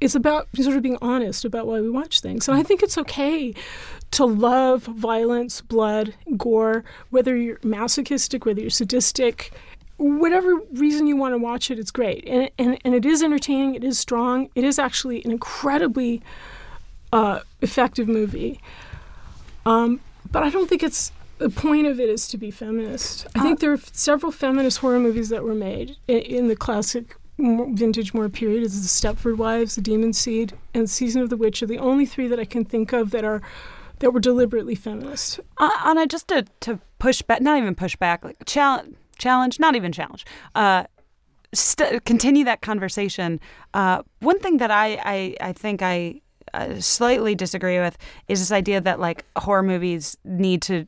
It's 0.00 0.16
about 0.16 0.48
sort 0.54 0.76
of 0.76 0.82
being 0.82 0.98
honest 1.00 1.46
about 1.46 1.66
why 1.66 1.80
we 1.80 1.88
watch 1.88 2.20
things. 2.20 2.46
And 2.46 2.58
I 2.58 2.62
think 2.62 2.82
it's 2.82 2.98
okay 2.98 3.54
to 4.14 4.24
love 4.24 4.84
violence, 4.84 5.60
blood, 5.60 6.14
gore, 6.36 6.84
whether 7.10 7.36
you're 7.36 7.58
masochistic, 7.64 8.46
whether 8.46 8.60
you're 8.60 8.70
sadistic, 8.70 9.52
whatever 9.96 10.60
reason 10.72 11.06
you 11.06 11.16
want 11.16 11.34
to 11.34 11.38
watch 11.38 11.70
it, 11.70 11.78
it's 11.78 11.90
great. 11.90 12.24
And, 12.26 12.50
and, 12.58 12.78
and 12.84 12.94
it 12.94 13.04
is 13.04 13.22
entertaining, 13.22 13.74
it 13.74 13.84
is 13.84 13.98
strong, 13.98 14.48
it 14.54 14.64
is 14.64 14.78
actually 14.78 15.24
an 15.24 15.30
incredibly 15.30 16.22
uh, 17.12 17.40
effective 17.60 18.08
movie. 18.08 18.60
Um, 19.66 20.00
but 20.30 20.42
I 20.42 20.50
don't 20.50 20.68
think 20.68 20.82
it's 20.82 21.10
the 21.38 21.50
point 21.50 21.86
of 21.86 21.98
it 21.98 22.08
is 22.08 22.28
to 22.28 22.38
be 22.38 22.50
feminist. 22.50 23.26
I 23.34 23.40
think 23.40 23.58
there 23.58 23.72
are 23.72 23.80
several 23.92 24.30
feminist 24.30 24.78
horror 24.78 25.00
movies 25.00 25.28
that 25.30 25.42
were 25.42 25.54
made 25.54 25.96
in, 26.06 26.18
in 26.18 26.48
the 26.48 26.56
classic 26.56 27.16
vintage 27.38 28.14
more 28.14 28.28
period. 28.28 28.62
Is 28.62 28.80
the 28.80 29.08
Stepford 29.08 29.38
Wives, 29.38 29.74
The 29.74 29.80
Demon 29.80 30.12
Seed, 30.12 30.52
and 30.72 30.88
Season 30.88 31.20
of 31.20 31.30
the 31.30 31.36
Witch 31.36 31.62
are 31.62 31.66
the 31.66 31.78
only 31.78 32.06
three 32.06 32.28
that 32.28 32.38
I 32.38 32.44
can 32.44 32.64
think 32.64 32.92
of 32.92 33.10
that 33.10 33.24
are 33.24 33.42
that 34.04 34.10
were 34.10 34.20
deliberately 34.20 34.74
feminist. 34.74 35.40
Uh, 35.56 35.70
Anna, 35.82 36.06
just 36.06 36.28
to, 36.28 36.44
to 36.60 36.78
push 36.98 37.22
back, 37.22 37.40
not 37.40 37.56
even 37.56 37.74
push 37.74 37.96
back, 37.96 38.22
like 38.22 38.36
challenge, 38.44 38.94
challenge, 39.16 39.58
not 39.58 39.74
even 39.74 39.92
challenge. 39.92 40.26
Uh, 40.54 40.84
st- 41.54 42.04
continue 42.04 42.44
that 42.44 42.60
conversation. 42.60 43.40
Uh, 43.72 44.02
one 44.20 44.38
thing 44.40 44.58
that 44.58 44.70
I, 44.70 45.00
I, 45.02 45.36
I 45.40 45.52
think 45.54 45.80
I 45.80 46.20
uh, 46.52 46.78
slightly 46.80 47.34
disagree 47.34 47.78
with 47.80 47.96
is 48.28 48.40
this 48.40 48.52
idea 48.52 48.78
that 48.82 49.00
like 49.00 49.24
horror 49.38 49.62
movies 49.62 50.18
need 50.22 50.60
to 50.62 50.86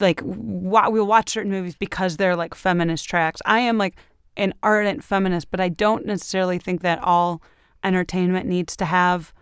like 0.00 0.20
we'll 0.24 1.06
watch 1.06 1.30
certain 1.30 1.52
movies 1.52 1.76
because 1.76 2.16
they're 2.16 2.34
like 2.34 2.54
feminist 2.54 3.08
tracts. 3.08 3.40
I 3.44 3.60
am 3.60 3.78
like 3.78 3.94
an 4.36 4.54
ardent 4.62 5.04
feminist, 5.04 5.52
but 5.52 5.60
I 5.60 5.68
don't 5.68 6.04
necessarily 6.04 6.58
think 6.58 6.80
that 6.82 6.98
all 7.04 7.42
entertainment 7.84 8.46
needs 8.46 8.76
to 8.76 8.86
have. 8.86 9.32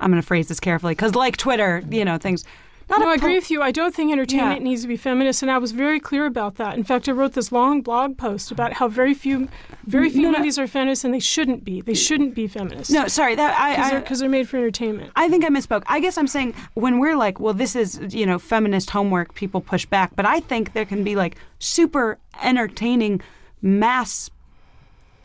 I'm 0.00 0.10
going 0.10 0.20
to 0.22 0.26
phrase 0.26 0.48
this 0.48 0.60
carefully 0.60 0.92
because, 0.92 1.14
like 1.14 1.36
Twitter, 1.36 1.82
you 1.90 2.04
know, 2.04 2.18
things. 2.18 2.44
Not 2.90 3.00
No, 3.00 3.08
I 3.10 3.18
po- 3.18 3.24
agree 3.24 3.34
with 3.34 3.50
you. 3.50 3.60
I 3.60 3.70
don't 3.70 3.94
think 3.94 4.10
entertainment 4.12 4.60
Yeah. 4.62 4.64
needs 4.64 4.80
to 4.80 4.88
be 4.88 4.96
feminist, 4.96 5.42
and 5.42 5.50
I 5.50 5.58
was 5.58 5.72
very 5.72 6.00
clear 6.00 6.24
about 6.24 6.54
that. 6.54 6.74
In 6.74 6.84
fact, 6.84 7.06
I 7.06 7.12
wrote 7.12 7.34
this 7.34 7.52
long 7.52 7.82
blog 7.82 8.16
post 8.16 8.50
about 8.50 8.72
how 8.74 8.88
very 8.88 9.12
few, 9.12 9.48
very 9.86 10.08
few 10.08 10.22
No, 10.22 10.30
no. 10.30 10.38
movies 10.38 10.58
are 10.58 10.66
feminist, 10.66 11.04
and 11.04 11.12
they 11.12 11.20
shouldn't 11.20 11.64
be. 11.64 11.82
They 11.82 11.92
shouldn't 11.92 12.34
be 12.34 12.46
feminist. 12.46 12.90
No, 12.90 13.06
sorry. 13.06 13.34
That 13.34 13.54
I, 13.60 13.98
because 14.00 14.20
they're, 14.20 14.28
they're 14.28 14.38
made 14.38 14.48
for 14.48 14.56
entertainment. 14.56 15.12
I 15.16 15.28
think 15.28 15.44
I 15.44 15.48
misspoke. 15.48 15.82
I 15.86 16.00
guess 16.00 16.16
I'm 16.16 16.26
saying 16.26 16.54
when 16.72 16.98
we're 16.98 17.14
like, 17.16 17.38
well, 17.38 17.52
this 17.52 17.76
is, 17.76 18.00
you 18.14 18.24
know, 18.24 18.38
feminist 18.38 18.88
homework, 18.88 19.34
people 19.34 19.60
push 19.60 19.84
back. 19.84 20.16
But 20.16 20.24
I 20.24 20.40
think 20.40 20.72
there 20.72 20.86
can 20.86 21.04
be 21.04 21.14
like 21.14 21.36
super 21.58 22.16
entertaining 22.42 23.20
mass 23.60 24.30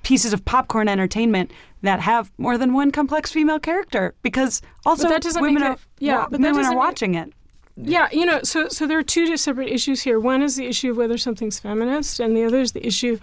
pieces 0.01 0.33
of 0.33 0.43
popcorn 0.43 0.89
entertainment 0.89 1.49
that 1.83 1.99
have 1.99 2.31
more 2.37 2.57
than 2.57 2.73
one 2.73 2.91
complex 2.91 3.31
female 3.31 3.59
character 3.59 4.15
because 4.23 4.61
also 4.85 5.07
that 5.09 5.23
women 5.39 5.61
are 5.63 5.71
it- 5.73 5.79
yeah, 5.99 6.17
wa- 6.23 6.27
women 6.31 6.65
are 6.65 6.75
watching 6.75 7.13
it. 7.15 7.31
Yeah, 7.75 8.07
you 8.11 8.25
know, 8.25 8.39
so 8.43 8.67
so 8.69 8.85
there 8.87 8.97
are 8.99 9.03
two 9.03 9.35
separate 9.37 9.69
issues 9.69 10.01
here. 10.03 10.19
One 10.19 10.41
is 10.43 10.55
the 10.55 10.65
issue 10.67 10.91
of 10.91 10.97
whether 10.97 11.17
something's 11.17 11.59
feminist, 11.59 12.19
and 12.19 12.35
the 12.37 12.43
other 12.43 12.59
is 12.61 12.71
the 12.73 12.85
issue 12.85 13.19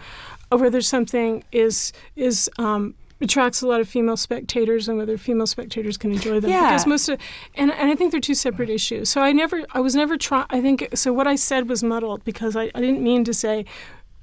of 0.51 0.61
whether 0.61 0.81
something 0.81 1.45
is 1.53 1.93
is 2.17 2.51
um, 2.59 2.95
attracts 3.21 3.63
a 3.63 3.67
lot 3.69 3.81
of 3.81 3.89
female 3.89 4.17
spectators 4.17 4.89
and 4.89 4.99
whether 4.99 5.17
female 5.17 5.47
spectators 5.47 5.97
can 5.97 6.11
enjoy 6.11 6.41
them. 6.41 6.51
Yeah. 6.51 6.71
Because 6.71 6.87
most 6.87 7.09
of 7.09 7.21
and, 7.55 7.71
and 7.71 7.91
I 7.91 7.95
think 7.95 8.11
they're 8.11 8.21
two 8.21 8.35
separate 8.35 8.71
issues. 8.71 9.09
So 9.09 9.21
I 9.21 9.31
never 9.31 9.65
I 9.73 9.79
was 9.81 9.95
never 9.95 10.17
try 10.17 10.45
I 10.51 10.61
think 10.61 10.89
so 10.95 11.13
what 11.13 11.29
I 11.29 11.37
said 11.37 11.69
was 11.69 11.85
muddled 11.85 12.25
because 12.25 12.57
I, 12.57 12.65
I 12.75 12.81
didn't 12.81 13.03
mean 13.05 13.23
to 13.25 13.33
say 13.35 13.57
"Well, 13.59 13.65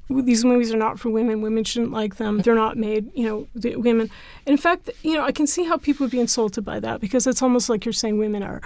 these 0.09 0.45
movies 0.45 0.73
are 0.73 0.77
not 0.77 0.99
for 0.99 1.09
women. 1.09 1.41
Women 1.41 1.63
shouldn't 1.63 1.91
like 1.91 2.15
them. 2.15 2.39
They're 2.39 2.55
not 2.55 2.77
made, 2.77 3.11
you 3.13 3.27
know, 3.27 3.47
the 3.55 3.75
women. 3.75 4.09
In 4.45 4.57
fact, 4.57 4.89
you 5.03 5.15
know, 5.15 5.23
I 5.23 5.31
can 5.31 5.47
see 5.47 5.65
how 5.65 5.77
people 5.77 6.05
would 6.05 6.11
be 6.11 6.19
insulted 6.19 6.63
by 6.63 6.79
that 6.79 7.01
because 7.01 7.27
it's 7.27 7.41
almost 7.41 7.69
like 7.69 7.85
you're 7.85 7.93
saying 7.93 8.17
women 8.17 8.43
are 8.43 8.61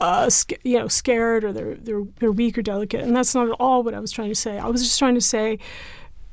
uh, 0.00 0.30
sc- 0.30 0.64
you 0.64 0.78
know, 0.78 0.88
scared 0.88 1.44
or 1.44 1.52
they're 1.52 1.74
they're 1.74 2.04
they're 2.18 2.32
weak 2.32 2.58
or 2.58 2.62
delicate, 2.62 3.02
and 3.02 3.16
that's 3.16 3.34
not 3.34 3.48
at 3.48 3.56
all 3.58 3.82
what 3.82 3.94
I 3.94 4.00
was 4.00 4.10
trying 4.10 4.28
to 4.28 4.34
say. 4.34 4.58
I 4.58 4.66
was 4.66 4.82
just 4.82 4.98
trying 4.98 5.14
to 5.14 5.20
say, 5.20 5.58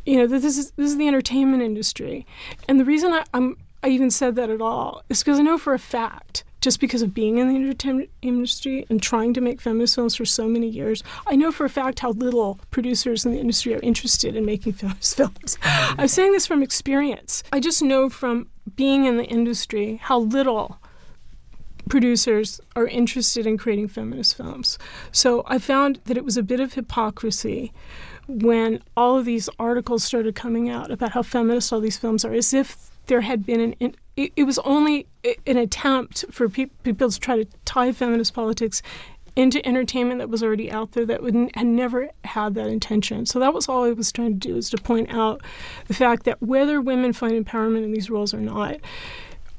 you 0.05 0.17
know, 0.17 0.27
that 0.27 0.41
this 0.41 0.57
is 0.57 0.71
this 0.71 0.91
is 0.91 0.97
the 0.97 1.07
entertainment 1.07 1.63
industry, 1.63 2.25
and 2.67 2.79
the 2.79 2.85
reason 2.85 3.11
I, 3.13 3.23
I'm 3.33 3.57
I 3.83 3.89
even 3.89 4.11
said 4.11 4.35
that 4.35 4.49
at 4.49 4.61
all 4.61 5.03
is 5.09 5.23
because 5.23 5.39
I 5.39 5.43
know 5.43 5.57
for 5.57 5.73
a 5.73 5.79
fact, 5.79 6.43
just 6.65 6.79
because 6.79 7.03
of 7.03 7.13
being 7.13 7.37
in 7.37 7.47
the 7.47 7.55
entertainment 7.55 8.09
industry 8.23 8.87
and 8.89 8.99
trying 8.99 9.35
to 9.35 9.39
make 9.39 9.61
feminist 9.61 9.93
films 9.93 10.15
for 10.15 10.25
so 10.25 10.47
many 10.47 10.67
years, 10.67 11.03
I 11.27 11.35
know 11.35 11.51
for 11.51 11.63
a 11.63 11.69
fact 11.69 11.99
how 11.99 12.09
little 12.13 12.59
producers 12.71 13.23
in 13.23 13.33
the 13.33 13.39
industry 13.39 13.75
are 13.75 13.79
interested 13.81 14.35
in 14.35 14.47
making 14.47 14.73
feminist 14.81 15.15
films. 15.15 15.59
Mm-hmm. 15.61 16.01
I'm 16.01 16.07
saying 16.07 16.31
this 16.31 16.47
from 16.47 16.63
experience. 16.63 17.43
I 17.53 17.59
just 17.59 17.83
know 17.83 18.09
from 18.09 18.47
being 18.75 19.05
in 19.05 19.17
the 19.17 19.25
industry 19.25 19.97
how 20.01 20.17
little 20.17 20.79
producers 21.87 22.59
are 22.75 22.87
interested 22.87 23.45
in 23.45 23.59
creating 23.59 23.87
feminist 23.87 24.35
films. 24.35 24.79
So 25.11 25.43
I 25.45 25.59
found 25.59 25.99
that 26.05 26.17
it 26.17 26.25
was 26.25 26.35
a 26.35 26.41
bit 26.41 26.59
of 26.59 26.73
hypocrisy 26.73 27.73
when 28.27 28.81
all 28.97 29.19
of 29.19 29.25
these 29.25 29.49
articles 29.59 30.03
started 30.03 30.33
coming 30.33 30.67
out 30.67 30.89
about 30.89 31.11
how 31.11 31.21
feminist 31.21 31.71
all 31.71 31.79
these 31.79 31.99
films 31.99 32.25
are, 32.25 32.33
as 32.33 32.55
if 32.55 32.89
there 33.05 33.21
had 33.21 33.45
been 33.45 33.75
an. 33.79 33.95
An 34.17 34.23
it, 34.23 34.33
it 34.35 34.43
was 34.43 34.59
only 34.59 35.07
an 35.45 35.57
attempt 35.57 36.25
for 36.31 36.47
peop 36.49 36.71
people 36.83 37.09
to 37.09 37.19
try 37.19 37.43
to 37.43 37.47
tie 37.65 37.91
feminist 37.91 38.33
politics 38.33 38.81
into 39.35 39.65
entertainment 39.67 40.19
that 40.19 40.29
was 40.29 40.41
already 40.41 40.71
out 40.71 40.93
there 40.93 41.05
that 41.05 41.21
would, 41.21 41.51
had 41.55 41.67
never 41.67 42.09
had 42.23 42.55
that 42.55 42.67
intention. 42.67 43.25
So 43.25 43.39
that 43.39 43.53
was 43.53 43.67
all 43.67 43.83
I 43.83 43.91
was 43.91 44.11
trying 44.11 44.39
to 44.39 44.47
do 44.47 44.55
is 44.55 44.69
to 44.69 44.77
point 44.77 45.13
out 45.13 45.41
the 45.87 45.93
fact 45.93 46.23
that 46.23 46.41
whether 46.41 46.79
women 46.79 47.11
find 47.11 47.33
empowerment 47.33 47.83
in 47.83 47.91
these 47.91 48.09
roles 48.09 48.33
or 48.33 48.39
not, 48.39 48.77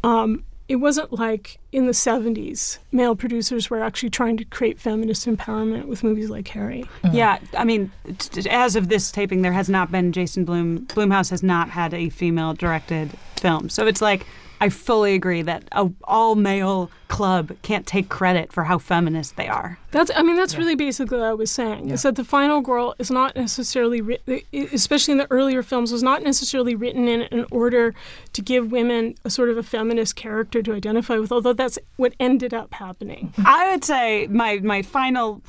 um, 0.02 0.44
it 0.68 0.76
wasn't 0.76 1.12
like 1.12 1.58
in 1.70 1.86
the 1.86 1.92
70s 1.92 2.78
male 2.90 3.14
producers 3.14 3.70
were 3.70 3.82
actually 3.82 4.10
trying 4.10 4.36
to 4.36 4.44
create 4.46 4.80
feminist 4.80 5.26
empowerment 5.26 5.86
with 5.86 6.02
movies 6.02 6.28
like 6.28 6.44
Carrie. 6.44 6.84
Yeah, 7.12 7.38
I 7.56 7.64
mean, 7.64 7.92
t- 8.18 8.48
as 8.50 8.74
of 8.74 8.88
this 8.88 9.12
taping, 9.12 9.42
there 9.42 9.52
has 9.52 9.68
not 9.68 9.92
been 9.92 10.10
Jason 10.10 10.44
Blum. 10.44 10.86
Blumhouse 10.86 11.30
has 11.30 11.42
not 11.42 11.70
had 11.70 11.94
a 11.94 12.08
female 12.08 12.52
directed 12.54 13.12
film, 13.36 13.68
so 13.68 13.86
it's 13.86 14.02
like 14.02 14.26
I 14.60 14.68
fully 14.68 15.14
agree 15.14 15.42
that 15.42 15.64
a 15.72 15.90
all 16.04 16.34
male 16.34 16.90
club 17.08 17.52
can't 17.62 17.86
take 17.86 18.08
credit 18.08 18.52
for 18.52 18.64
how 18.64 18.78
feminist 18.78 19.36
they 19.36 19.48
are. 19.48 19.78
That's 19.90 20.10
I 20.14 20.22
mean 20.22 20.36
that's 20.36 20.56
really 20.56 20.74
basically 20.74 21.18
what 21.18 21.26
I 21.26 21.34
was 21.34 21.50
saying. 21.50 21.90
Is 21.90 22.02
that 22.02 22.16
the 22.16 22.24
final 22.24 22.60
girl 22.60 22.94
is 22.98 23.10
not 23.10 23.36
necessarily 23.36 24.00
written, 24.00 24.40
especially 24.52 25.12
in 25.12 25.18
the 25.18 25.30
earlier 25.30 25.62
films, 25.62 25.92
was 25.92 26.02
not 26.02 26.22
necessarily 26.22 26.74
written 26.74 27.08
in 27.08 27.22
in 27.22 27.46
order 27.50 27.94
to 28.32 28.42
give 28.42 28.72
women 28.72 29.14
a 29.24 29.30
sort 29.30 29.50
of 29.50 29.58
a 29.58 29.62
feminist 29.62 30.16
character 30.16 30.62
to 30.62 30.72
identify 30.72 31.18
with. 31.18 31.32
Although 31.32 31.52
that's 31.52 31.78
what 31.96 32.14
ended 32.18 32.54
up 32.54 32.74
happening. 32.74 33.32
I 33.44 33.70
would 33.70 33.84
say 33.84 34.26
my 34.28 34.58
my 34.58 34.82
final 34.82 35.42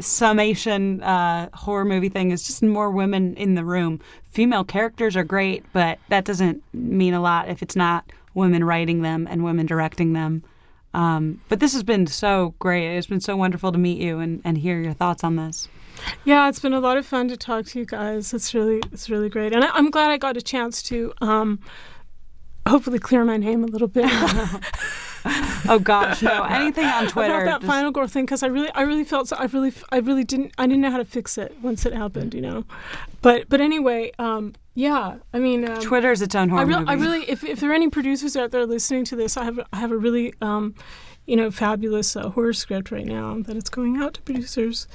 summation 0.00 1.02
uh, 1.02 1.48
horror 1.54 1.84
movie 1.84 2.08
thing 2.08 2.30
is 2.30 2.46
just 2.46 2.62
more 2.62 2.90
women 2.90 3.34
in 3.36 3.54
the 3.54 3.64
room. 3.64 4.00
Female 4.30 4.64
characters 4.64 5.16
are 5.16 5.24
great, 5.24 5.64
but 5.72 5.98
that 6.08 6.24
doesn't 6.24 6.62
mean 6.72 7.14
a 7.14 7.20
lot 7.20 7.48
if 7.48 7.62
it's 7.62 7.76
not 7.76 8.04
women 8.40 8.64
writing 8.64 9.02
them 9.02 9.28
and 9.30 9.44
women 9.44 9.66
directing 9.66 10.14
them. 10.14 10.42
Um, 10.92 11.40
but 11.48 11.60
this 11.60 11.72
has 11.72 11.84
been 11.84 12.06
so 12.08 12.54
great. 12.58 12.96
It's 12.96 13.06
been 13.06 13.20
so 13.20 13.36
wonderful 13.36 13.70
to 13.70 13.78
meet 13.78 14.00
you 14.00 14.18
and, 14.18 14.40
and 14.44 14.58
hear 14.58 14.80
your 14.80 14.92
thoughts 14.92 15.22
on 15.22 15.36
this. 15.36 15.68
Yeah, 16.24 16.48
it's 16.48 16.58
been 16.58 16.72
a 16.72 16.80
lot 16.80 16.96
of 16.96 17.06
fun 17.06 17.28
to 17.28 17.36
talk 17.36 17.66
to 17.66 17.78
you 17.78 17.84
guys. 17.84 18.32
It's 18.32 18.54
really 18.54 18.80
it's 18.90 19.10
really 19.10 19.28
great, 19.28 19.52
and 19.52 19.62
I, 19.62 19.78
am 19.78 19.90
glad 19.90 20.10
I 20.10 20.16
got 20.16 20.36
a 20.36 20.42
chance 20.42 20.82
to 20.84 21.12
um, 21.20 21.60
hopefully 22.66 22.98
clear 22.98 23.24
my 23.24 23.36
name 23.36 23.62
a 23.64 23.66
little 23.66 23.86
bit. 23.86 24.06
oh 25.68 25.80
gosh, 25.82 26.22
no! 26.22 26.42
Anything 26.50 26.86
on 26.86 27.06
Twitter 27.08 27.42
about 27.42 27.44
that 27.44 27.60
just... 27.60 27.70
final 27.70 27.90
girl 27.90 28.06
thing 28.06 28.24
because 28.24 28.42
I 28.42 28.46
really, 28.46 28.70
I 28.74 28.82
really 28.82 29.04
felt 29.04 29.28
so. 29.28 29.36
I 29.36 29.44
really, 29.44 29.72
I 29.90 29.98
really 29.98 30.24
didn't. 30.24 30.52
I 30.56 30.66
didn't 30.66 30.80
know 30.80 30.90
how 30.90 30.98
to 30.98 31.04
fix 31.04 31.36
it 31.36 31.54
once 31.60 31.84
it 31.84 31.92
happened, 31.92 32.34
you 32.34 32.40
know. 32.40 32.64
But, 33.20 33.48
but 33.50 33.60
anyway, 33.60 34.12
um, 34.18 34.54
yeah. 34.74 35.16
I 35.32 35.38
mean, 35.38 35.68
um, 35.68 36.04
is 36.04 36.22
its 36.22 36.34
own 36.34 36.48
horror 36.48 36.62
I, 36.62 36.64
re- 36.64 36.74
movie. 36.76 36.88
I 36.88 36.92
really, 36.94 37.30
if, 37.30 37.44
if 37.44 37.60
there 37.60 37.70
are 37.70 37.74
any 37.74 37.88
producers 37.88 38.36
out 38.36 38.50
there 38.50 38.66
listening 38.66 39.04
to 39.06 39.16
this, 39.16 39.36
I 39.36 39.44
have, 39.44 39.60
I 39.72 39.76
have 39.76 39.90
a 39.90 39.96
really, 39.96 40.32
um, 40.40 40.74
you 41.26 41.36
know, 41.36 41.50
fabulous 41.50 42.16
uh, 42.16 42.30
horror 42.30 42.52
script 42.52 42.90
right 42.90 43.06
now 43.06 43.38
that 43.42 43.56
it's 43.56 43.70
going 43.70 43.96
out 43.98 44.14
to 44.14 44.22
producers 44.22 44.88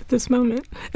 at 0.00 0.08
this 0.08 0.28
moment. 0.28 0.66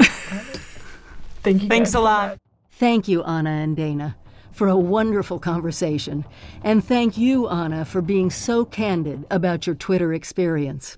Thank 1.43 1.63
you. 1.63 1.69
Thanks 1.69 1.93
a 1.93 1.99
lot. 1.99 2.39
Thank 2.71 3.07
you, 3.07 3.23
Anna 3.23 3.49
and 3.49 3.75
Dana 3.75 4.15
for 4.53 4.67
a 4.67 4.77
wonderful 4.77 5.39
conversation. 5.39 6.23
And 6.63 6.83
thank 6.83 7.17
you, 7.17 7.49
Anna, 7.49 7.83
for 7.85 8.01
being 8.01 8.29
so 8.29 8.63
candid 8.63 9.25
about 9.29 9.65
your 9.65 9.75
Twitter 9.75 10.13
experience. 10.13 10.97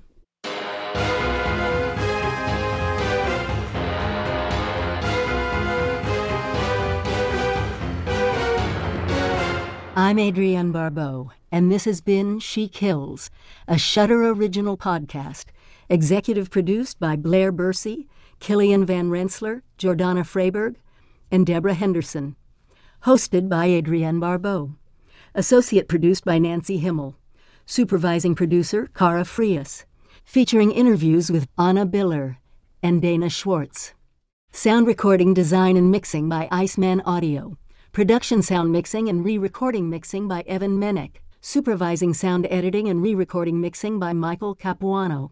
I'm 9.98 10.20
Adrienne 10.20 10.72
Barbeau, 10.72 11.32
and 11.52 11.72
this 11.72 11.86
has 11.86 12.02
been 12.02 12.40
She 12.40 12.68
Kills, 12.68 13.30
a 13.68 13.78
Shudder 13.78 14.28
original 14.30 14.78
podcast, 14.78 15.46
executive 15.90 16.50
produced 16.50 17.00
by 17.00 17.16
Blair 17.16 17.52
Bursey, 17.52 18.08
Killian 18.40 18.86
Van 18.86 19.10
Rensselaer, 19.10 19.64
Jordana 19.78 20.26
Freiberg, 20.26 20.76
and 21.32 21.46
Deborah 21.46 21.76
Henderson 21.76 22.36
hosted 23.06 23.48
by 23.48 23.70
Adrienne 23.70 24.20
Barbeau. 24.20 24.72
Associate 25.36 25.88
produced 25.88 26.26
by 26.26 26.40
Nancy 26.40 26.78
Himmel. 26.78 27.16
Supervising 27.68 28.34
producer 28.34 28.90
Cara 28.96 29.24
Frias. 29.24 29.86
Featuring 30.24 30.72
interviews 30.72 31.32
with 31.32 31.48
Anna 31.56 31.86
Biller 31.86 32.38
and 32.82 33.02
Dana 33.02 33.30
Schwartz. 33.30 33.94
Sound 34.52 34.88
recording, 34.88 35.36
design, 35.36 35.78
and 35.78 35.92
mixing 35.92 36.28
by 36.28 36.48
Iceman 36.52 37.02
Audio. 37.02 37.58
Production 37.96 38.42
sound 38.42 38.74
mixing 38.74 39.08
and 39.08 39.24
re 39.24 39.38
recording 39.38 39.90
mixing 39.90 40.28
by 40.28 40.44
Evan 40.48 40.78
Menek. 40.78 41.22
Supervising 41.40 42.14
sound 42.14 42.46
editing 42.50 42.90
and 42.90 43.02
re 43.02 43.16
recording 43.16 43.62
mixing 43.62 44.00
by 44.00 44.12
Michael 44.12 44.54
Capuano. 44.54 45.32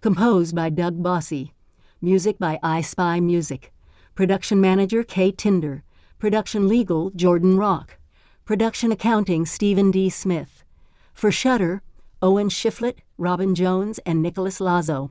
Composed 0.00 0.54
by 0.54 0.70
Doug 0.70 1.02
Bossy. 1.02 1.52
Music 2.00 2.38
by 2.38 2.58
I 2.62 2.80
Spy 2.80 3.20
Music. 3.20 3.70
Production 4.14 4.62
manager 4.62 5.04
Kay 5.04 5.30
Tinder. 5.30 5.82
Production 6.18 6.68
Legal, 6.68 7.10
Jordan 7.10 7.58
Rock. 7.58 7.98
Production 8.46 8.90
Accounting, 8.90 9.44
Stephen 9.44 9.90
D. 9.90 10.08
Smith. 10.08 10.64
For 11.12 11.30
Shudder, 11.30 11.82
Owen 12.22 12.48
Shiflett, 12.48 13.00
Robin 13.18 13.54
Jones, 13.54 14.00
and 14.06 14.22
Nicholas 14.22 14.58
Lazo. 14.58 15.10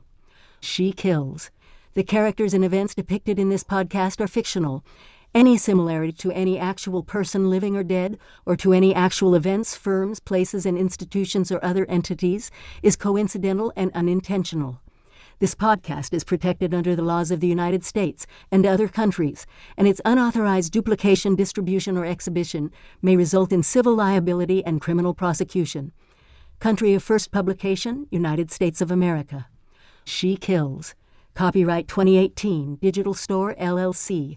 She 0.58 0.92
Kills. 0.92 1.52
The 1.94 2.02
characters 2.02 2.52
and 2.52 2.64
events 2.64 2.96
depicted 2.96 3.38
in 3.38 3.48
this 3.48 3.62
podcast 3.62 4.20
are 4.20 4.26
fictional. 4.26 4.84
Any 5.32 5.56
similarity 5.56 6.12
to 6.14 6.32
any 6.32 6.58
actual 6.58 7.04
person 7.04 7.50
living 7.50 7.76
or 7.76 7.84
dead, 7.84 8.18
or 8.44 8.56
to 8.56 8.72
any 8.72 8.92
actual 8.92 9.36
events, 9.36 9.76
firms, 9.76 10.18
places, 10.18 10.66
and 10.66 10.76
institutions 10.76 11.52
or 11.52 11.64
other 11.64 11.86
entities, 11.86 12.50
is 12.82 12.96
coincidental 12.96 13.72
and 13.76 13.92
unintentional. 13.94 14.80
This 15.38 15.54
podcast 15.54 16.12
is 16.12 16.24
protected 16.24 16.74
under 16.74 16.96
the 16.96 17.04
laws 17.04 17.30
of 17.30 17.38
the 17.38 17.46
United 17.46 17.84
States 17.84 18.26
and 18.50 18.66
other 18.66 18.88
countries, 18.88 19.46
and 19.76 19.86
its 19.86 20.00
unauthorized 20.04 20.72
duplication, 20.72 21.36
distribution, 21.36 21.96
or 21.96 22.04
exhibition 22.04 22.72
may 23.00 23.14
result 23.16 23.52
in 23.52 23.62
civil 23.62 23.94
liability 23.94 24.64
and 24.66 24.80
criminal 24.80 25.14
prosecution. 25.14 25.92
Country 26.58 26.92
of 26.92 27.04
first 27.04 27.30
publication, 27.30 28.08
United 28.10 28.50
States 28.50 28.80
of 28.80 28.90
America. 28.90 29.46
She 30.04 30.36
Kills. 30.36 30.96
Copyright 31.34 31.86
2018, 31.86 32.76
Digital 32.82 33.14
Store 33.14 33.54
LLC. 33.54 34.36